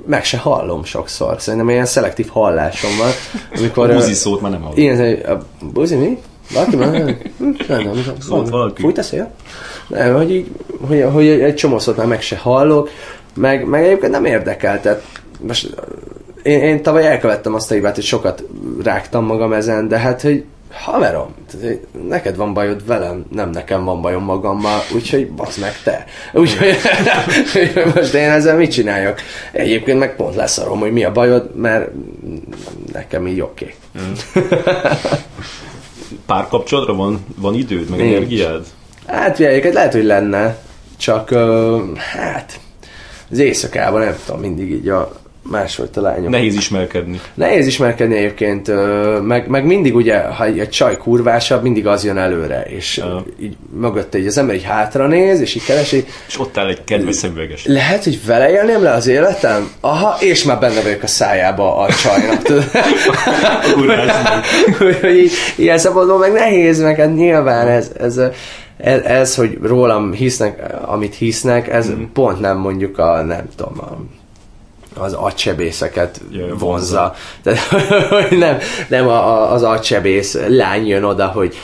[0.07, 1.41] meg se hallom sokszor.
[1.41, 3.11] Szerintem ilyen szelektív hallásom van.
[3.59, 4.79] Amikor, A buzi szót már nem hallom.
[4.79, 5.39] Ilyen, a
[5.73, 6.19] buzi mi?
[6.53, 7.19] Valaki már nem,
[7.69, 8.83] nem, Szólt valaki.
[8.83, 9.31] Fújt a szél?
[9.89, 10.51] Nem, hogy, így,
[10.89, 12.91] hogy, hogy egy csomó szót már meg se hallok,
[13.35, 15.03] meg, meg egyébként nem érdekel, tehát
[15.41, 15.75] most
[16.45, 18.45] én, én tavaly elkövettem azt a hibát, hogy sokat
[18.83, 21.35] rágtam magam ezen, de hát, hogy haverom,
[22.09, 26.05] neked van bajod velem, nem nekem van bajom magammal, úgyhogy basz meg te.
[26.41, 26.77] Úgyhogy
[27.95, 29.21] most én ezzel mit csináljak?
[29.53, 31.91] Egyébként meg pont leszarom, hogy mi a bajod, mert
[32.93, 33.75] nekem így oké.
[36.27, 38.15] Párkapcsolatra van, van időd, meg Nincs.
[38.15, 38.67] energiád?
[39.07, 40.57] Hát figyelj, lehet, hogy lenne,
[40.97, 42.61] csak uh, hát
[43.31, 46.31] az éjszakában nem tudom, mindig így a másfajta lányok.
[46.31, 47.21] Nehéz ismerkedni.
[47.35, 48.71] Nehéz ismerkedni egyébként,
[49.23, 53.25] meg, meg mindig ugye, ha egy, csaj kurvásabb, mindig az jön előre, és Ja.
[53.41, 56.85] így mögötte így az ember így hátra néz, és így keresi, És ott áll egy
[56.85, 57.65] kedves szemüveges.
[57.67, 59.71] lehet, hogy vele élném le az életem?
[59.81, 62.71] Aha, és már benne vagyok a szájába a csajnak, tudod?
[63.75, 64.45] kurvásnak.
[64.79, 68.21] hogy, hogy így, ilyen szempontból meg nehéz, meg hát nyilván ez, ez,
[68.77, 72.03] ez, ez, hogy rólam hisznek, amit hisznek, ez mm.
[72.13, 73.97] pont nem mondjuk a, nem tudom, a,
[74.95, 77.15] az agysebészeket Ja, vonza.
[77.43, 81.57] Tehát, nem, nem a, a, az agysebész lány jön oda, hogy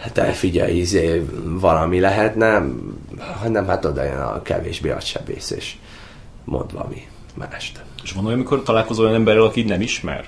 [0.00, 2.64] hát te figyelj, izé, valami lehetne,
[3.40, 5.74] hanem hát oda jön a kevésbé agysebész, és
[6.44, 7.80] mond valami mást.
[8.02, 10.24] És van olyan, amikor találkozol olyan emberrel, aki nem ismer?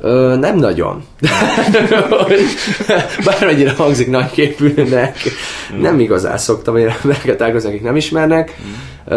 [0.00, 1.04] Ö, nem nagyon.
[3.24, 5.18] Bármennyire hangzik nagyképűnek,
[5.80, 8.56] nem igazán szoktam olyan embereket találkozni, akik nem ismernek.
[8.58, 8.62] Ö,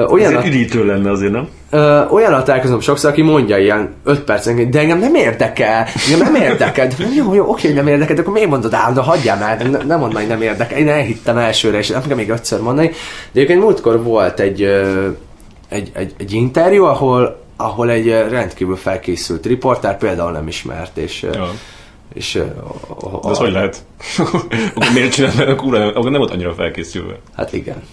[0.09, 1.47] Olyan, Ez üdítő lenne azért, nem?
[1.69, 6.41] ö, olyan találkozom sokszor, aki mondja ilyen 5 percen, de engem nem érdekel, engem nem
[6.41, 6.87] érdekel.
[6.87, 9.69] De mondom, jó, jó, oké, hogy nem érdekel, de akkor miért mondod állandóan, hagyjál már,
[9.69, 10.77] ne, nem mondd, hogy nem érdekel.
[10.77, 12.87] Én elhittem elsőre, és nem kell még ötször mondani.
[12.87, 12.93] De
[13.33, 14.63] egyébként múltkor volt egy,
[15.69, 21.49] egy, egy, egy interjú, ahol ahol egy rendkívül felkészült riportár például nem ismert, és, Ja.
[22.13, 22.43] És ö,
[23.23, 23.83] De ez hogy lehet?
[24.75, 25.47] akkor miért csinálod?
[25.49, 27.19] Akkor, akkor nem volt annyira felkészülve.
[27.35, 27.83] hát igen.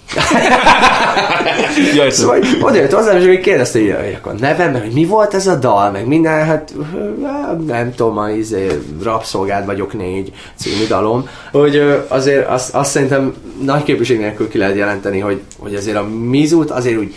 [1.95, 4.93] Ja, ez Szóval oda jött hozzám, és még kérdezte, hogy, hogy akkor nevem, meg hogy
[4.93, 7.11] mi volt ez a dal, meg minden, hát ö,
[7.67, 8.67] nem tudom, a izé,
[9.03, 11.77] Rapszolgád vagyok négy című dalom, hogy
[12.09, 16.71] azért azt, azt szerintem nagy képviség nélkül ki lehet jelenteni, hogy, hogy azért a Mizut
[16.71, 17.15] azért úgy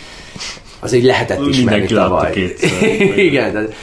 [0.80, 2.30] azért lehetett ismerni Mindenki tavaly.
[2.32, 2.82] kétszer.
[3.30, 3.74] Igen, tehát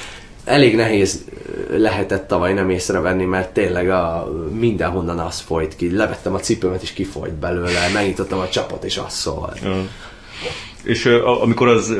[0.48, 1.26] elég nehéz
[1.70, 5.96] lehetett tavaly nem észrevenni, mert tényleg a, mindenhonnan az folyt ki.
[5.96, 9.60] Levettem a cipőmet, és kifolyt belőle, megnyitottam a csapot, és az szólt.
[10.84, 11.96] És a- amikor az,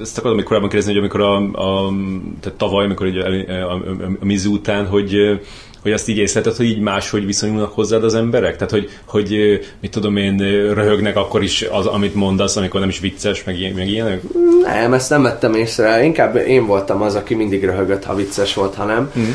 [0.00, 1.92] ezt akarom még korábban kérdezni, hogy amikor a, a
[2.40, 3.82] tehát tavaly, amikor így a, a, a,
[4.20, 5.40] a Mizu után, hogy
[5.82, 8.54] hogy azt így észleted, hogy így máshogy viszonyulnak hozzád az emberek?
[8.56, 10.36] Tehát, hogy, hogy mit tudom én,
[10.74, 14.20] röhögnek akkor is az, amit mondasz, amikor nem is vicces, meg, ilyen- meg ilyenek?
[14.62, 16.04] Nem, ezt nem vettem észre.
[16.04, 19.10] Inkább én voltam az, aki mindig röhögött, ha vicces volt, ha nem.
[19.18, 19.30] Mm.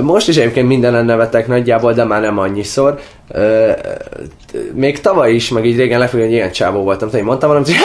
[0.00, 3.00] Most is egyébként mindenen nevetek nagyjából, de már nem annyiszor.
[4.74, 7.68] Még tavaly is, meg így régen lefőleg egy ilyen csávó voltam, tehát én mondtam valamit,
[7.68, 7.78] hogy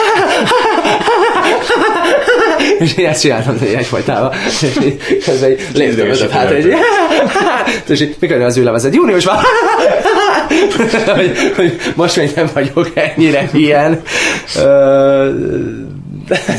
[2.78, 4.30] és én ezt csináltam hogy egyfajtában.
[5.24, 6.64] Közben léptem ötöt hátra, és
[7.90, 8.94] és így mikor jön az ülevezet?
[8.94, 9.36] Júniusban!
[11.16, 14.02] hogy, hogy most még nem vagyok ennyire ilyen.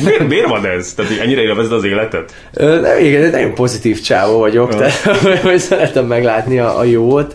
[0.04, 0.94] Miért, miért van ez?
[0.94, 2.34] Tehát, hogy ennyire élvezed az életet?
[2.54, 4.94] Ö, Nem, igen, nagyon pozitív csávó vagyok, tehát
[5.44, 7.34] hogy szeretem meglátni a, a jót,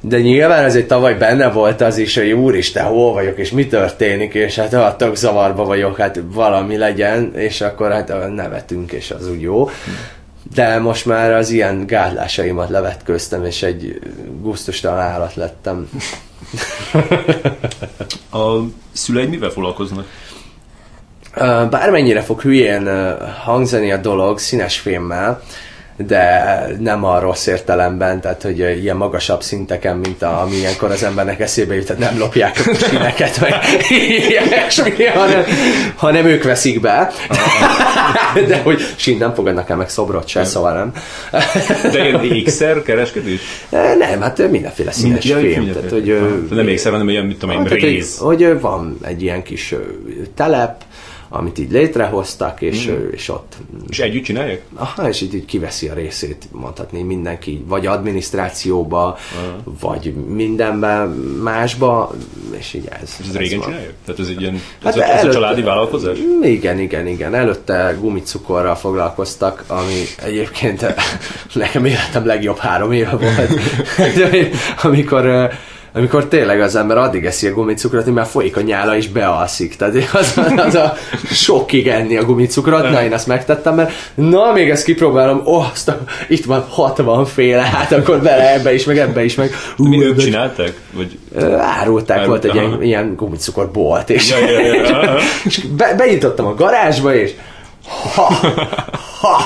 [0.00, 4.34] de nyilván azért tavaly benne volt az is, hogy úristen, hol vagyok, és mi történik,
[4.34, 9.30] és hát ha tök zavarba vagyok, hát valami legyen, és akkor hát nevetünk, és az
[9.30, 9.70] úgy jó.
[10.54, 14.00] De most már az ilyen gátlásaimat levetköztem, és egy
[14.40, 15.90] gusztustalan állat lettem.
[18.32, 18.58] A
[18.92, 20.06] szüleid mivel foglalkoznak?
[21.70, 22.88] Bármennyire fog hülyén
[23.44, 25.42] hangzani a dolog színes filmmel,
[26.06, 30.90] de nem a rossz értelemben, tehát hogy ö, ilyen magasabb szinteken, mint a, ami ilyenkor
[30.90, 33.54] az embernek eszébe jut, tehát nem lopják a sineket, meg
[34.28, 35.44] ilyesmi, hanem,
[35.96, 37.10] hanem ők veszik be.
[38.48, 40.92] De hogy sin nem fogadnak el meg szobrot se, szóval nem.
[41.92, 43.40] De ilyen ékszer, kereskedés?
[43.98, 45.64] Nem, hát mindenféle színes Ja, film.
[45.64, 46.02] mindenféle.
[46.02, 46.18] Tehát,
[46.48, 49.74] hogy, nem ékszer, hanem ilyen, mit tudom én, tehát, hogy, hogy van egy ilyen kis
[50.34, 50.82] telep,
[51.28, 53.08] amit így létrehoztak, és, Mm.
[53.12, 53.56] és ott
[53.88, 54.62] És együtt csinálják?
[54.74, 59.18] Aha, és így, így kiveszi a részét, mondhatni mindenki, vagy adminisztrációba,
[59.80, 61.08] vagy mindenben
[61.42, 62.14] másba,
[62.58, 63.16] és így ez.
[63.20, 63.66] És ez régen van.
[63.68, 63.92] csinálják?
[64.04, 66.18] Tehát ez egy ilyen, Hát ez, ez a előtte- családi vállalkozás?
[66.42, 67.34] Igen, igen, igen.
[67.34, 70.94] Előtte gumicukorral foglalkoztak, ami egyébként
[71.54, 73.50] nekem életem legjobb három éve volt.
[74.82, 75.50] Amikor
[75.92, 79.76] amikor tényleg az ember addig eszi a gumicukrot, hogy már folyik a nyála és bealszik.
[79.76, 80.94] Tehát az, az a
[81.30, 85.88] sokkig enni a gumicukrot, na én azt megtettem, mert na még ezt kipróbálom, oh, azt
[85.88, 90.04] a, itt van 60 féle, hát akkor bele ebbe is, meg ebbe is, meg Mi
[90.04, 90.72] ők csináltak?
[90.92, 91.18] Vagy...
[91.58, 95.16] árulták, volt egy ilyen, ilyen gumicukorbolt, és, ja, ja, ja.
[95.44, 97.32] és be, benyitottam a garázsba, és
[98.14, 98.34] ha,
[99.20, 99.40] ha,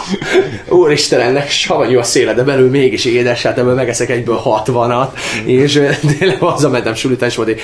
[0.69, 5.09] úristen, ennek savanyú a széle, de belül mégis édes, hát ebből megeszek egyből 60-at,
[5.45, 7.63] és ö, tényleg hazamentem sulítás volt, és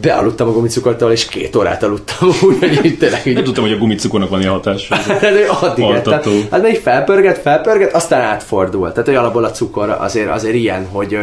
[0.00, 2.28] bealudtam a gumicukortól, és két órát aludtam,
[2.62, 4.96] úgyhogy tényleg így Nem tudtam, hogy a gumicukornak van ilyen hatása.
[5.20, 6.20] Hát, addig ettem.
[6.50, 8.92] Hát még felpörget, felpörget, aztán átfordult.
[8.92, 11.18] Tehát, hogy alapból a cukor azért, azért ilyen, hogy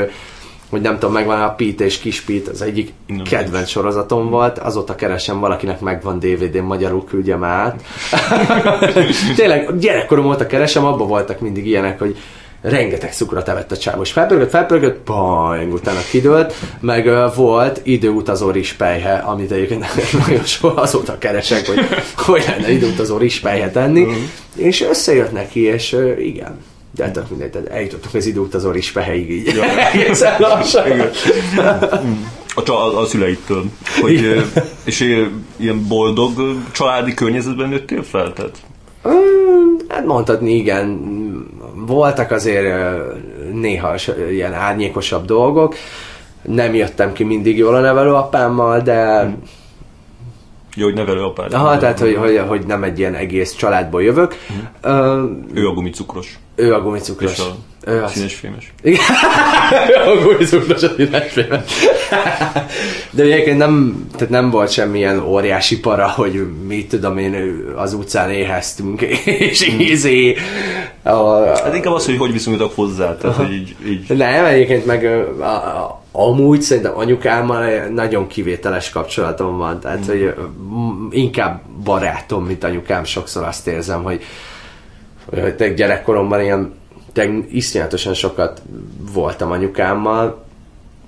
[0.70, 3.24] hogy nem tudom, megvan a Pete és Kis Pete, az egyik Nem.
[3.24, 7.84] kedvenc sorozatom volt, azóta keresem valakinek megvan DVD-n, magyarul küldjem át.
[9.36, 12.18] Tényleg, gyerekkorom óta keresem, abban voltak mindig ilyenek, hogy
[12.61, 14.11] rengeteg cukrot evett a csávos.
[14.11, 19.86] Felpörgött, felpörgött, bang, utána kidőlt, meg uh, volt időutazó rispelyhe, amit egyébként
[20.28, 21.80] nagyon soha azóta keresek, hogy
[22.15, 24.07] hogy lenne időutazó rispelyhe tenni,
[24.55, 26.57] és összejött neki, és uh, igen,
[26.98, 29.60] de tök mindegy, tehát eljutottunk az időutazó rispelyheig így.
[29.93, 31.02] Egészen lassan.
[32.66, 33.64] A, a, a szüleittől.
[34.02, 34.43] Hogy,
[34.84, 35.00] és
[35.58, 36.32] ilyen boldog
[36.72, 38.34] családi környezetben nőttél fel?
[38.34, 38.58] Tehát,
[39.88, 41.00] Hát mondhatni, igen.
[41.76, 42.76] Voltak azért
[43.54, 43.95] néha
[44.32, 45.76] ilyen árnyékosabb dolgok.
[46.41, 49.30] Nem jöttem ki mindig jól a nevelőapámmal, de
[50.76, 51.54] jó, hogy nevelőapád.
[51.54, 54.36] aha, tehát, hogy, hogy, hogy nem egy ilyen egész családból jövök.
[54.82, 55.24] Ö,
[55.54, 56.39] Ő a gumicukros.
[56.60, 57.32] Ő a gumicukros.
[57.32, 57.55] És a
[57.91, 58.12] Ő az.
[58.12, 58.74] színesfémes.
[58.84, 58.99] Igen.
[60.08, 61.62] a gumicukros a színesfémes.
[63.12, 68.32] De egyébként nem, tehát nem volt semmilyen óriási para, hogy mit tudom én, az utcán
[68.32, 69.01] éheztünk,
[69.51, 70.36] és ízé.
[71.03, 73.16] A, Hát inkább az, hogy hogy viszonyultak hozzá.
[73.18, 75.05] Tehát, hogy így, így nem, egyébként meg
[75.39, 80.30] a, a, amúgy szerintem anyukámmal nagyon kivételes kapcsolatom van, tehát hogy ö,
[80.76, 84.22] m- inkább barátom, mint anyukám, sokszor azt érzem, hogy,
[85.30, 86.73] hogy, gyerekkoromban ilyen
[87.51, 88.61] iszonyatosan sokat
[89.13, 90.45] voltam anyukámmal,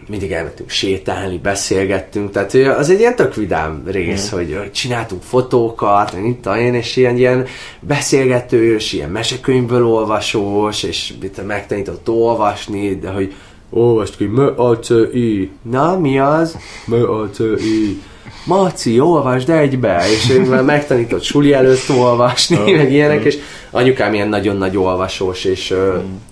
[0.08, 6.18] mindig elmentünk sétálni, beszélgettünk, tehát az egy ilyen tök vidám rész, hogy, hogy csináltunk fotókat,
[6.26, 7.46] itt én, és ilyen, ilyen
[7.80, 13.34] beszélgetős, ilyen mesekönyvből olvasós, és itt megtanított olvasni, de hogy
[13.70, 15.52] olvast ki, m a c i.
[15.62, 16.58] Na, mi az?
[16.86, 18.02] m a c i
[18.46, 23.38] Maci, olvasd egybe, és ő már megtanított suli előtt olvasni, meg ilyenek, és
[23.72, 25.76] anyukám ilyen nagyon nagy olvasós, és,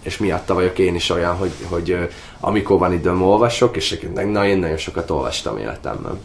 [0.03, 1.97] és miatta vagyok én is olyan, hogy, hogy
[2.39, 3.99] amikor van időm, olvasok, és
[4.31, 6.19] na, én nagyon sokat olvastam életemben.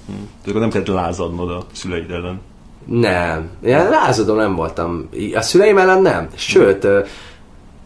[0.45, 2.41] Tehát nem kellett lázadnod a szüleid ellen.
[2.87, 5.09] Nem, ilyen lázadó nem voltam.
[5.35, 6.29] A szüleim ellen nem.
[6.35, 6.87] Sőt,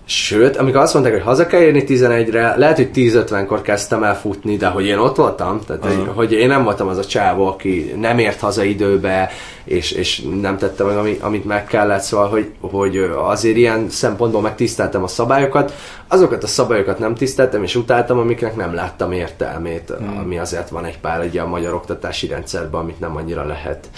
[0.09, 4.57] Sőt, amikor azt mondták, hogy haza kell érni 11-re, lehet, hogy 10.50-kor kezdtem el futni,
[4.57, 7.95] de hogy én ott voltam, tehát hogy, hogy én nem voltam az a csávó, aki
[7.97, 9.31] nem ért haza időbe,
[9.65, 14.41] és, és nem tette meg, ami, amit meg kellett, szóval, hogy, hogy azért ilyen szempontból
[14.41, 15.73] megtiszteltem a szabályokat,
[16.09, 20.19] azokat a szabályokat nem tiszteltem, és utáltam, amiknek nem láttam értelmét, hmm.
[20.19, 23.89] ami azért van egy pár egy a magyar oktatási rendszerben, amit nem annyira lehet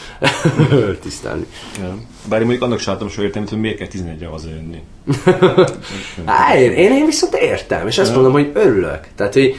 [1.02, 1.46] tisztelni.
[1.80, 1.94] Ja.
[2.28, 4.82] Bár én mondjuk annak sem láttam soha értelmét, hogy miért kell 11-re hazajönni.
[6.24, 9.00] Á, én, én, én viszont értem, és azt mondom, hogy örülök.
[9.16, 9.56] Tehát, hogy,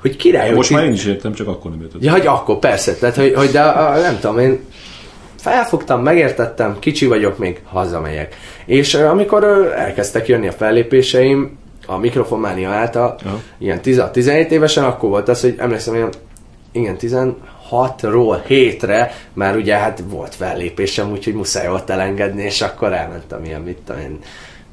[0.00, 2.02] hogy király, hogy Most ti- már én is értem, csak akkor nem értettem.
[2.02, 4.60] Ja, hogy akkor persze, tehát, hogy, hogy de a, nem tudom, én
[5.40, 8.36] felfogtam, megértettem, kicsi vagyok még, hazamegyek.
[8.64, 9.44] És amikor
[9.76, 13.40] elkezdtek jönni a fellépéseim, a mikrofonmánia által, Aha.
[13.58, 16.10] ilyen 16-17 évesen, akkor volt az, hogy emlékszem, ilyen,
[16.72, 23.44] igen, 16-ról 7-re már ugye hát volt fellépésem, úgyhogy muszáj volt elengedni, és akkor elmentem
[23.44, 24.18] ilyen, mit tudom én,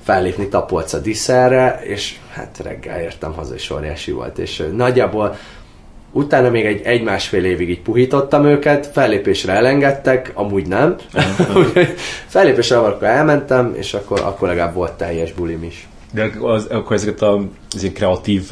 [0.03, 5.35] fellépni Tapolca Disszerre, és hát reggel értem haza, és óriási volt, és nagyjából
[6.11, 10.95] Utána még egy, egy másfél évig így puhítottam őket, fellépésre elengedtek, amúgy nem.
[12.27, 15.87] Fellépésre akkor elmentem, és akkor, akkor legalább volt teljes bulim is.
[16.11, 17.41] De az, akkor ezeket a,
[17.75, 18.49] az ilyen kreatív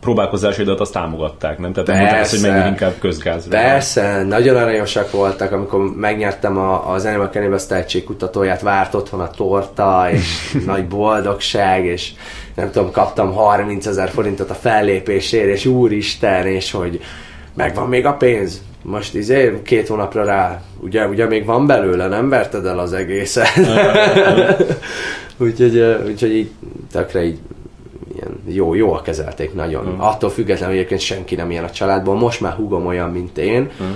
[0.00, 1.72] próbálkozásaidat azt támogatták, nem?
[1.72, 2.54] Tehát nem mondták azt, hogy Persze.
[2.54, 3.50] menjél inkább közgázra.
[3.50, 10.06] Persze, nagyon aranyosak voltak, amikor megnyertem a, az Animal Cannibals tehetségkutatóját, várt otthon a torta,
[10.10, 12.12] és nagy boldogság, és
[12.54, 17.00] nem tudom, kaptam 30 ezer forintot a fellépésért, és úristen, és hogy
[17.54, 18.62] megvan még a pénz.
[18.86, 23.48] Most izé, két hónapra rá, ugye, ugye még van belőle, nem verted el az egészet.
[25.36, 26.50] úgyhogy, úgyhogy így
[26.92, 27.38] tökre így
[28.14, 29.84] ilyen jó, jól kezelték nagyon.
[29.84, 30.00] Mm.
[30.00, 32.14] Attól függetlenül egyébként senki nem ilyen a családból.
[32.14, 33.70] Most már húgom olyan, mint én.
[33.82, 33.92] Mm.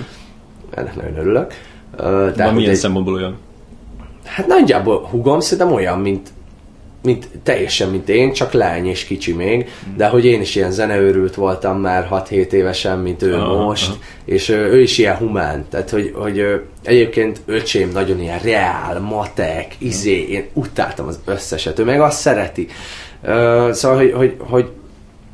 [0.69, 1.53] Ennek nagyon örülök.
[1.95, 3.37] Ö, De milyen egy, szempontból olyan?
[4.23, 6.29] hát nagyjából húgom szerintem olyan, mint
[7.03, 11.35] mint, teljesen, mint én, csak lány és kicsi még, de hogy én is ilyen zeneőrült
[11.35, 13.97] voltam már 6-7 évesen, mint ő Aha, most, aha.
[14.25, 19.75] és ö, ő is ilyen humán, tehát hogy, hogy egyébként öcsém nagyon ilyen reál, matek,
[19.77, 22.67] izé, én utáltam az összeset, ő meg azt szereti.
[23.71, 24.69] Szóval, hogy, hogy, hogy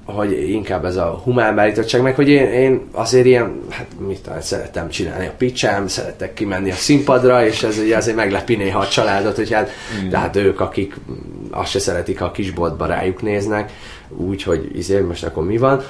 [0.06, 4.41] hogy inkább ez a humán beállítottság, meg hogy én, én azért ilyen, hát mit tudom,
[4.41, 8.88] szeretem csinálni a picsám, szeretek kimenni a színpadra, és ez ugye azért meglepi néha a
[8.88, 9.69] családot, hogy hát,
[10.10, 11.14] de hát ők, akik mm,
[11.52, 13.72] azt se szeretik, ha a kisboltba rájuk néznek,
[14.10, 15.82] úgyhogy izé, most akkor mi van?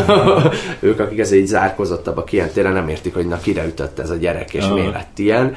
[0.80, 4.16] ők, akik ezért így zárkozottabbak ilyen téren, nem értik, hogy na kire ütött ez a
[4.16, 4.74] gyerek, és Aha.
[4.74, 5.44] mi lett ilyen.
[5.44, 5.52] Mm,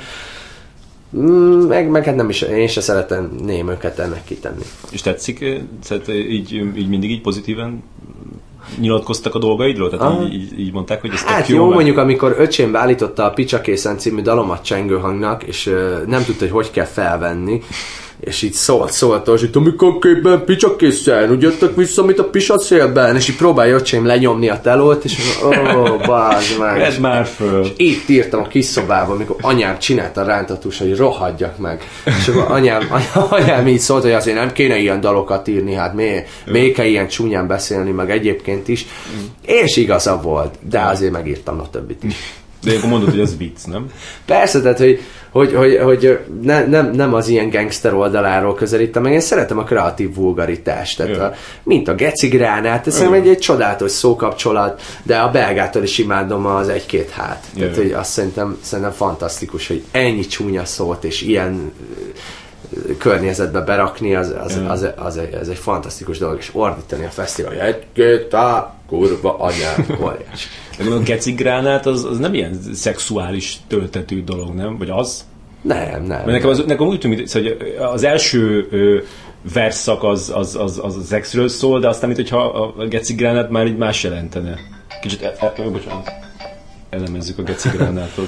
[1.67, 4.63] Meg, meg hát nem is, én se szeretem ném őket ennek kitenni.
[4.91, 5.57] És tetszik, eh,
[5.87, 7.83] tehát eh, így, így mindig így pozitívan
[8.79, 9.89] nyilatkoztak a dolgaidról?
[9.89, 13.23] Tehát így, így, így mondták, hogy ez Hát jó, jó, meg- mondjuk amikor öcsém beállította
[13.25, 17.61] a Picsakészen című dalomat csengőhangnak, és ö, nem tudta, hogy hogy kell felvenni,
[18.19, 23.15] és így szólt, szólt, és itt amikor képen Picsakészen, úgy jöttek vissza, mint a pisaszélben,
[23.15, 26.81] és így próbálja öcsém lenyomni a telót, és ó, bázd meg.
[26.81, 27.67] Ez már föl.
[27.77, 31.81] Itt írtam a kis szobában, amikor anyám csinálta a rántatús, hogy rohadjak meg.
[32.05, 35.93] És akkor anyám, anyám, anyám így szólt, hogy azért nem kéne ilyen dalokat írni, hát
[35.93, 38.85] mi, még kell ilyen csúnyán beszélni, meg egyébként is.
[39.45, 42.15] És igaza volt, de azért megírtam a többit is.
[42.63, 43.85] De akkor mondod, hogy ez vicc, nem?
[44.25, 44.99] Persze, tehát, hogy,
[45.37, 49.63] hogy, hogy, hogy ne, nem, nem az ilyen gangster oldaláról közelítem, meg én szeretem a
[49.63, 51.33] kreatív vulgaritást, tehát a,
[51.63, 56.69] mint a gecigránát, ez szerintem egy, egy csodálatos szókapcsolat, de a belgától is imádom az
[56.69, 57.45] egy-két hát.
[57.57, 61.71] Tehát, hogy azt szerintem, szerintem fantasztikus, hogy ennyi csúnya szót és ilyen
[62.97, 64.67] környezetbe berakni, az, az, Jó.
[64.67, 69.85] az, az, egy, az egy fantasztikus dolog, és ordítani a fesztivál, egy-két á, kurva anyám.
[69.87, 74.77] De gondolom, a gecigránát az, az nem ilyen szexuális töltetű dolog, nem?
[74.77, 75.25] Vagy az?
[75.61, 76.07] Nem, nem.
[76.07, 77.57] Mert nekem, az, nekem úgy tűnik, hogy
[77.93, 78.97] az első ö,
[79.53, 82.45] verszak az, az, az, az, az szexről szól, de aztán, mint hogyha
[82.77, 84.59] a gecigránát már így más jelentene.
[85.01, 86.11] Kicsit, e, e, bocsánat,
[86.89, 88.27] elemezzük a gecigránátot.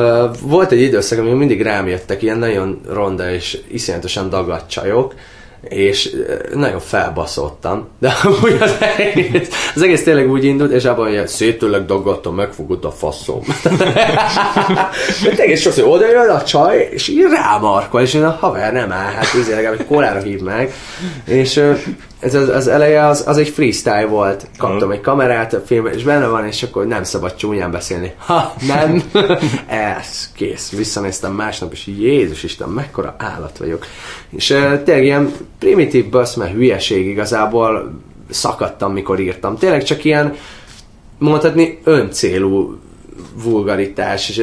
[0.42, 5.14] Volt egy időszak, amikor mindig rám jöttek ilyen nagyon ronda és iszonyatosan dagadt csajok,
[5.62, 6.16] és
[6.54, 11.84] nagyon felbaszottam, de amúgy az egész, az egész tényleg úgy indult, és abban, hogy szétőleg
[11.84, 13.40] dagadtam, megfogott a faszom.
[15.36, 19.12] egész sokszor oda jön a csaj, és így rámarkol, és én a haver nem áll,
[19.12, 20.72] hát így legalább egy kólára hív meg,
[21.24, 21.60] és
[22.20, 24.46] ez az, az eleje az, az egy freestyle volt.
[24.56, 28.12] Kaptam egy kamerát a filmben, és benne van, és akkor nem szabad csúnyán beszélni.
[28.16, 29.02] Ha, nem.
[29.98, 30.70] Ez, kész.
[30.70, 33.86] Visszanéztem másnap, és Jézus Isten, mekkora állat vagyok.
[34.30, 38.00] És uh, tényleg ilyen primitív bassz, mert hülyeség igazából
[38.30, 39.56] szakadtam, mikor írtam.
[39.56, 40.34] Tényleg csak ilyen,
[41.18, 42.78] mondhatni, öncélú
[43.42, 44.42] vulgaritás, és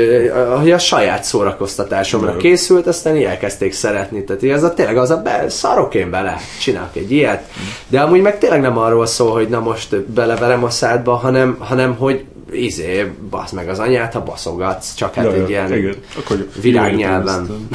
[0.57, 2.37] hogy a saját szórakoztatásomra Jó.
[2.37, 4.23] készült, aztán így elkezdték szeretni.
[4.23, 7.49] Tehát az a, tényleg az a be, szarok én bele, csinálok egy ilyet,
[7.87, 11.95] de amúgy meg tényleg nem arról szól, hogy na most beleverem a szádba, hanem, hanem
[11.95, 15.95] hogy izé, basz meg az anyát, ha baszogatsz, csak hát Ja, egy ja, ilyen igen.
[16.17, 17.69] Akkor világnyelven.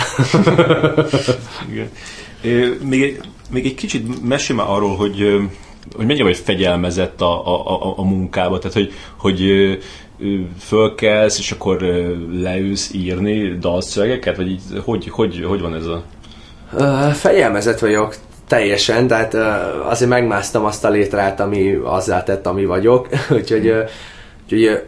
[1.70, 1.90] igen.
[2.82, 3.20] Még egy,
[3.50, 5.40] még egy kicsit mesél már arról, hogy,
[5.96, 9.40] hogy mennyire vagy fegyelmezett a, a, a, a munkába, tehát hogy, hogy
[10.58, 11.80] fölkelsz, és akkor
[12.32, 16.02] leülsz írni dalszövegeket, vagy így, hogy, hogy, hogy van ez a...
[16.76, 18.14] Ö, Fegyelmezett vagyok
[18.48, 19.34] teljesen, tehát
[19.88, 23.82] azért megmásztam azt a létrát, ami azzá tett, ami vagyok, úgyhogy, ö,
[24.44, 24.82] úgyhogy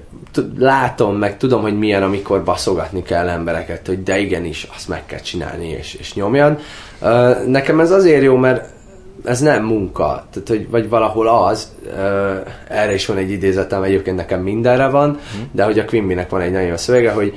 [0.58, 5.20] látom, meg tudom, hogy milyen, amikor baszogatni kell embereket, hogy de igenis, azt meg kell
[5.20, 6.60] csinálni, és, és nyomjad.
[7.46, 8.68] Nekem ez azért jó, mert
[9.24, 12.34] ez nem munka, tehát, hogy, vagy valahol az, ö,
[12.68, 15.18] erre is van egy idézetem, egyébként nekem mindenre van,
[15.52, 17.34] de hogy a Quimbynek van egy nagyon jó szövege, hogy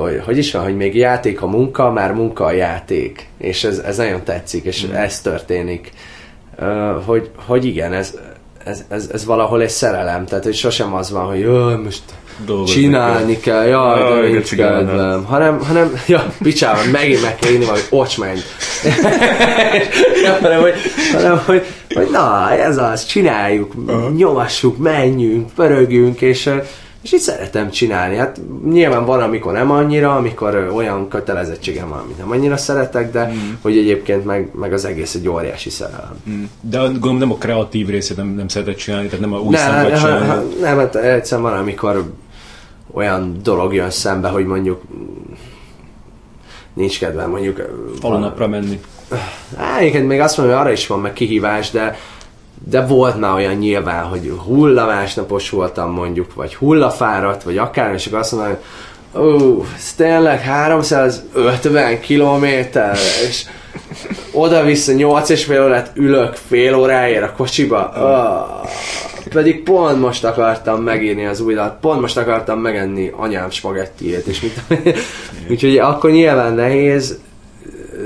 [0.00, 3.28] hogy, hogy is van, hogy még játék a munka, már munka a játék.
[3.38, 4.94] És ez, ez nagyon tetszik, és mm.
[4.94, 5.92] ez történik.
[6.58, 8.18] Uh, hogy, hogy igen, ez,
[8.64, 11.44] ez, ez, ez valahol egy szerelem, tehát hogy sosem az van, hogy
[11.84, 12.02] most
[12.44, 15.24] Dolgozni csinálni kell, jaj, Jaj, de nincs kedvem.
[15.24, 18.42] Hanem, hanem, ja, picsában, megint meg kell írni valami ocsmányt.
[20.24, 20.74] ja, hanem, hogy,
[21.12, 21.62] hanem hogy,
[21.94, 23.72] hogy na, ez az, csináljuk,
[24.16, 26.50] nyomassuk, menjünk, pörögjünk, és,
[27.02, 28.16] és így szeretem csinálni.
[28.16, 28.40] Hát
[28.70, 33.32] nyilván van, amikor nem annyira, amikor olyan kötelezettségem van, amit nem annyira szeretek, de
[33.62, 36.16] hogy egyébként meg, meg az egész egy óriási szerelem.
[36.60, 39.58] De gondolom nem a kreatív részét nem, nem szereted csinálni, tehát nem a új Ne,
[39.58, 40.26] szemben ha, csinálni.
[40.26, 42.04] ha, nem, hát egyszerűen van, amikor
[42.96, 44.82] olyan dolog jön szembe, hogy mondjuk
[46.74, 47.62] nincs kedvem, mondjuk
[48.00, 48.80] falunapra menni.
[49.56, 51.96] Á, egyébként még azt mondom, hogy arra is van meg kihívás, de
[52.68, 58.18] de volt már olyan nyilván, hogy hullamásnapos voltam mondjuk, vagy hullafáradt, vagy akár, és akkor
[58.18, 58.56] azt mondom,
[59.12, 62.96] hogy ó, ez tényleg 350 kilométer,
[63.28, 63.44] és
[64.32, 67.92] oda-vissza 8 és fél órát ülök fél óráért a kocsiba.
[67.96, 68.70] Oh.
[69.28, 74.40] Pedig pont most akartam megírni az új dalt, pont most akartam megenni anyám spagettiét, és
[74.40, 74.60] mit
[75.50, 77.18] Úgyhogy akkor nyilván nehéz,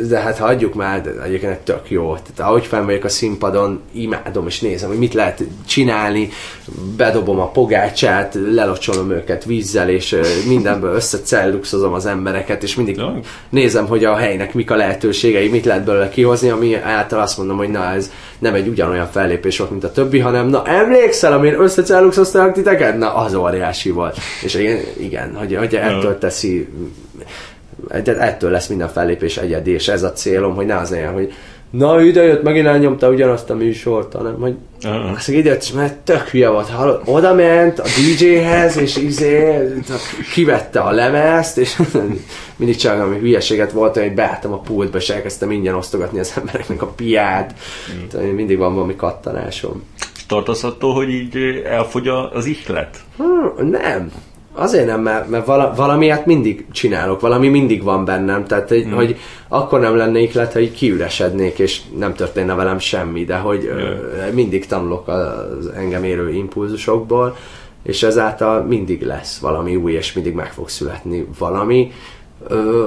[0.09, 2.13] de hát hagyjuk már, de egyébként tök jó.
[2.13, 6.29] Tehát ahogy felmegyek a színpadon, imádom és nézem, hogy mit lehet csinálni,
[6.97, 10.17] bedobom a pogácsát, lelocsolom őket vízzel, és
[10.49, 13.01] mindenből összecelluxozom az embereket, és mindig
[13.49, 17.57] nézem, hogy a helynek mik a lehetőségei, mit lehet belőle kihozni, ami által azt mondom,
[17.57, 21.57] hogy na ez nem egy ugyanolyan fellépés volt, mint a többi, hanem na emlékszel, amire
[21.57, 22.99] összecelluxoztak titeket?
[22.99, 24.19] Na az óriási volt.
[24.43, 26.69] És igen, igen hogy, hogy ettől teszi
[28.05, 31.33] de ettől lesz minden fellépés egyedi, és ez a célom, hogy ne az legyen, hogy
[31.71, 34.55] na ide jött, megint elnyomta ugyanazt a műsort, hanem hogy
[34.85, 35.11] uh-huh.
[35.11, 39.59] azt ide jött, mert tök hülye volt, hallod, oda ment a DJ-hez, és izé,
[40.33, 41.83] kivette a lemezt, és
[42.57, 46.83] mindig csak ami hülyeséget volt, hogy beálltam a pultba, és elkezdtem ingyen osztogatni az embereknek
[46.83, 47.55] a piát,
[48.13, 48.31] uh-huh.
[48.31, 49.83] mindig van valami kattanásom.
[50.29, 52.97] Tartasz attól, hogy így elfogy az ihlet?
[53.17, 54.13] Hmm, nem.
[54.55, 58.95] Azért nem, mert, mert vala, valamiért mindig csinálok, valami mindig van bennem, tehát hogy, hmm.
[58.95, 59.17] hogy
[59.49, 64.35] akkor nem lennék lett, hogy kiüresednék, és nem történne velem semmi, de hogy hmm.
[64.35, 67.37] mindig tanulok az engem érő impulzusokból,
[67.83, 71.93] és ezáltal mindig lesz valami új, és mindig meg fog születni valami.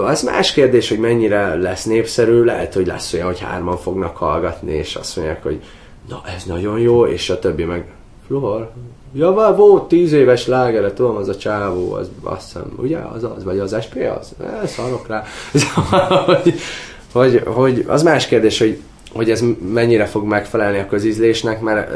[0.05, 4.73] Az más kérdés, hogy mennyire lesz népszerű, lehet, hogy lesz olyan, hogy hárman fognak hallgatni,
[4.73, 5.61] és azt mondják, hogy
[6.09, 7.85] na ez nagyon jó, és a többi meg
[8.27, 8.71] Flor,
[9.15, 13.43] Ja, volt tíz éves lágere, tudom, az a csávó, az azt hiszem, ugye, az az,
[13.43, 14.33] vagy az SP az?
[14.43, 15.23] Eh, szarok rá.
[16.25, 16.53] hogy,
[17.11, 18.79] hogy, hogy, az más kérdés, hogy,
[19.11, 21.91] hogy ez mennyire fog megfelelni a közízlésnek, mert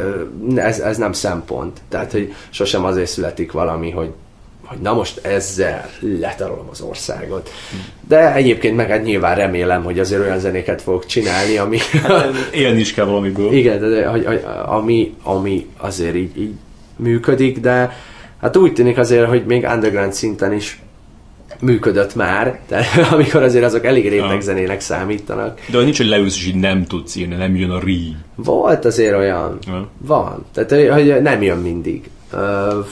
[0.56, 1.80] ez, ez nem szempont.
[1.90, 4.10] Tehát, hogy sosem azért születik valami, hogy
[4.68, 5.90] hogy na most ezzel
[6.20, 7.50] letarolom az országot.
[8.08, 11.78] De egyébként meg hát nyilván remélem, hogy azért olyan zenéket fogok csinálni, ami...
[12.54, 13.52] Élni is kell valamiből.
[13.52, 16.54] Igen, de, de hogy, hogy, ami, ami azért így, így
[16.98, 17.92] működik, de
[18.42, 20.82] hát úgy tűnik azért, hogy még underground szinten is
[21.60, 25.60] működött már, de amikor azért azok elég réteg zenének számítanak.
[25.72, 28.16] De nincs, hogy leülsz és így nem tudsz írni, nem jön a rí.
[28.36, 29.58] Volt azért olyan.
[29.68, 29.90] Ja.
[29.98, 30.46] Van.
[30.54, 32.10] Tehát, hogy nem jön mindig.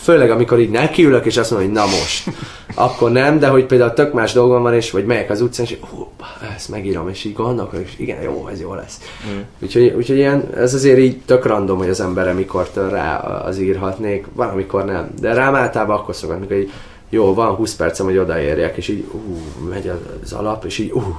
[0.02, 2.30] Főleg amikor így nekiülök, és azt mondom, hogy na most.
[2.76, 5.78] Akkor nem, de hogy például tök más dolgom van, és vagy megyek az utcán, és
[5.90, 6.08] hú,
[6.56, 9.00] ezt megírom, és így gondolok, és igen, jó, ez jó lesz.
[9.28, 9.40] Mm.
[9.60, 13.60] Úgyhogy, úgyhogy ilyen, ez azért így tök random, hogy az emberre mikor tör rá az
[13.60, 15.10] írhatnék, van, amikor nem.
[15.20, 16.72] De rám általában akkor szokott, amikor így,
[17.10, 19.38] jó, van 20 percem, hogy odaérjek, és így, ú,
[19.70, 19.92] megy
[20.24, 21.16] az alap, és így, ú,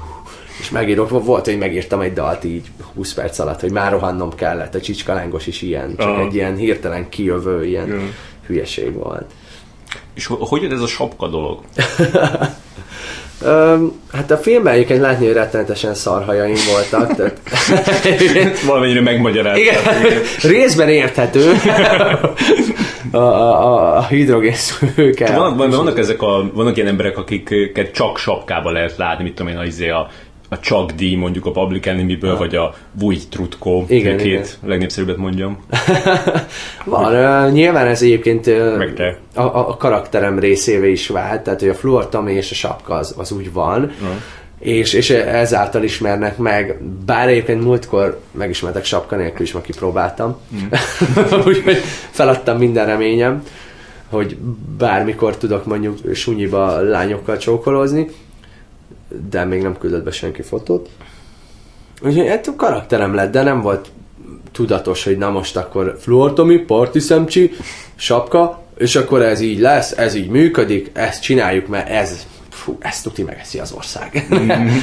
[0.61, 4.75] és megírok, volt, hogy megírtam egy dalt így 20 perc alatt, hogy már rohannom kellett,
[4.75, 6.21] a csicskalángos is ilyen, csak Aha.
[6.21, 8.01] egy ilyen hirtelen kijövő ilyen ja.
[8.47, 9.31] hülyeség volt.
[10.15, 11.61] És hogy jön ez a sapka dolog?
[13.45, 17.15] Um, hát a filmben egyébként látni, hogy rettenetesen szarhajaim voltak.
[17.17, 17.41] Tehát...
[18.67, 19.61] Valamennyire megmagyarázták.
[19.61, 19.83] Igen,
[20.53, 21.53] részben érthető.
[23.11, 25.39] a, a, a hidrogénszülőkkel.
[25.39, 29.59] Vannak, vannak, ezek a, vannak ilyen emberek, akiket csak sapkába lehet látni, mit tudom én,
[29.59, 30.11] az, izé a,
[30.49, 32.39] a Chuck D mondjuk a Public Enemy-ből, ah.
[32.39, 34.47] vagy a Vuj Trutko, igen, két igen.
[34.65, 35.59] legnépszerűbbet mondjam.
[36.85, 38.85] Van, uh, nyilván ez egyébként uh,
[39.35, 43.15] a, a, karakterem részévé is vált, tehát hogy a Fluor Tommy és a sapka az,
[43.17, 44.09] az úgy van, uh.
[44.59, 50.67] és, és ezáltal ismernek meg, bár egyébként múltkor megismertek sapka nélkül is, ma kipróbáltam, mm.
[51.47, 51.77] úgyhogy
[52.11, 53.43] feladtam minden reményem,
[54.09, 54.37] hogy
[54.79, 58.07] bármikor tudok mondjuk sunyiba lányokkal csókolózni,
[59.31, 60.89] de még nem küldött be senki fotót.
[62.03, 63.91] Úgyhogy ettől karakterem lett, de nem volt
[64.53, 67.53] tudatos, hogy na most akkor fluortomi, parti szemcsi,
[67.95, 73.03] sapka, és akkor ez így lesz, ez így működik, ezt csináljuk, mert ez fú, ezt
[73.03, 74.27] tuti megeszi az ország.
[74.35, 74.79] Mm-hmm.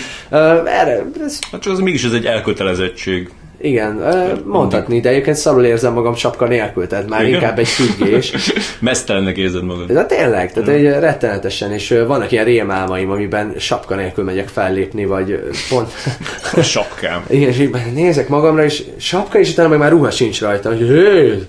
[0.66, 1.40] Erre, ez...
[1.52, 3.30] Hát csak az mégis ez egy elkötelezettség.
[3.64, 4.04] Igen,
[4.46, 7.34] mondhatni, de egyébként szarul érzem magam sapka nélkül, tehát már Igen?
[7.34, 8.34] inkább egy függés.
[8.80, 9.92] Mesztelennek érzed magad.
[9.92, 15.40] De tényleg, tehát egy rettenetesen, és vannak ilyen rémálmaim, amiben sapka nélkül megyek fellépni, vagy
[15.70, 15.92] pont...
[16.54, 17.26] A sapkám.
[17.30, 20.80] Igen, és így nézek magamra, és sapka, és utána meg már ruha sincs rajta, hogy
[20.88, 21.46] hé,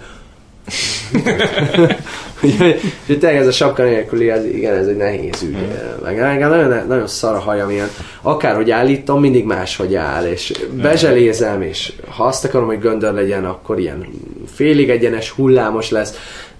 [2.45, 5.57] Úgyhogy tényleg ez a sapka nélküli, ez, igen, ez egy nehéz ügy.
[5.57, 6.03] Mm.
[6.03, 7.89] Meg engem nagyon, nagyon szar a hajam ilyen.
[8.23, 10.53] Akárhogy állítom, mindig máshogy áll, és
[10.83, 14.07] bezselézem, és ha azt akarom, hogy göndör legyen, akkor ilyen
[14.55, 16.19] félig egyenes, hullámos lesz.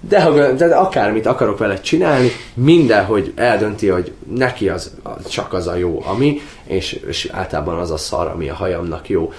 [0.09, 5.67] De, ha, de akármit akarok vele csinálni, mindenhogy eldönti, hogy neki az, az csak az
[5.67, 9.33] a jó, ami, és, és általában az a szar, ami a hajamnak jó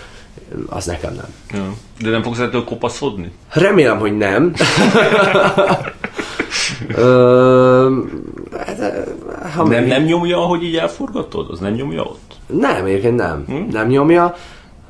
[0.70, 1.34] az nekem nem.
[1.54, 1.74] Ja.
[2.00, 3.32] De nem fogsz ettől kopaszodni?
[3.50, 4.54] Remélem, hogy nem.
[6.96, 8.00] Ö,
[8.58, 9.08] hát,
[9.56, 11.50] ha nem, nem nyomja, ahogy így elforgatod?
[11.50, 12.34] Az nem nyomja ott?
[12.48, 13.44] Nem, egyébként nem.
[13.48, 13.72] Hm?
[13.72, 14.36] Nem nyomja.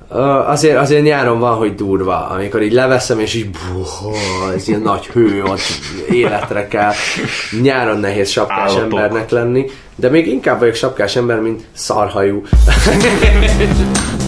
[0.09, 4.15] Uh, azért, azért nyáron van, hogy durva, amikor így leveszem, és így buh,
[4.55, 5.59] ez ilyen nagy hő, ott
[6.09, 6.91] életre kell.
[7.61, 8.81] Nyáron nehéz sapkás Állatok.
[8.81, 9.65] embernek lenni,
[9.95, 12.41] de még inkább vagyok sapkás ember, mint szarhajú.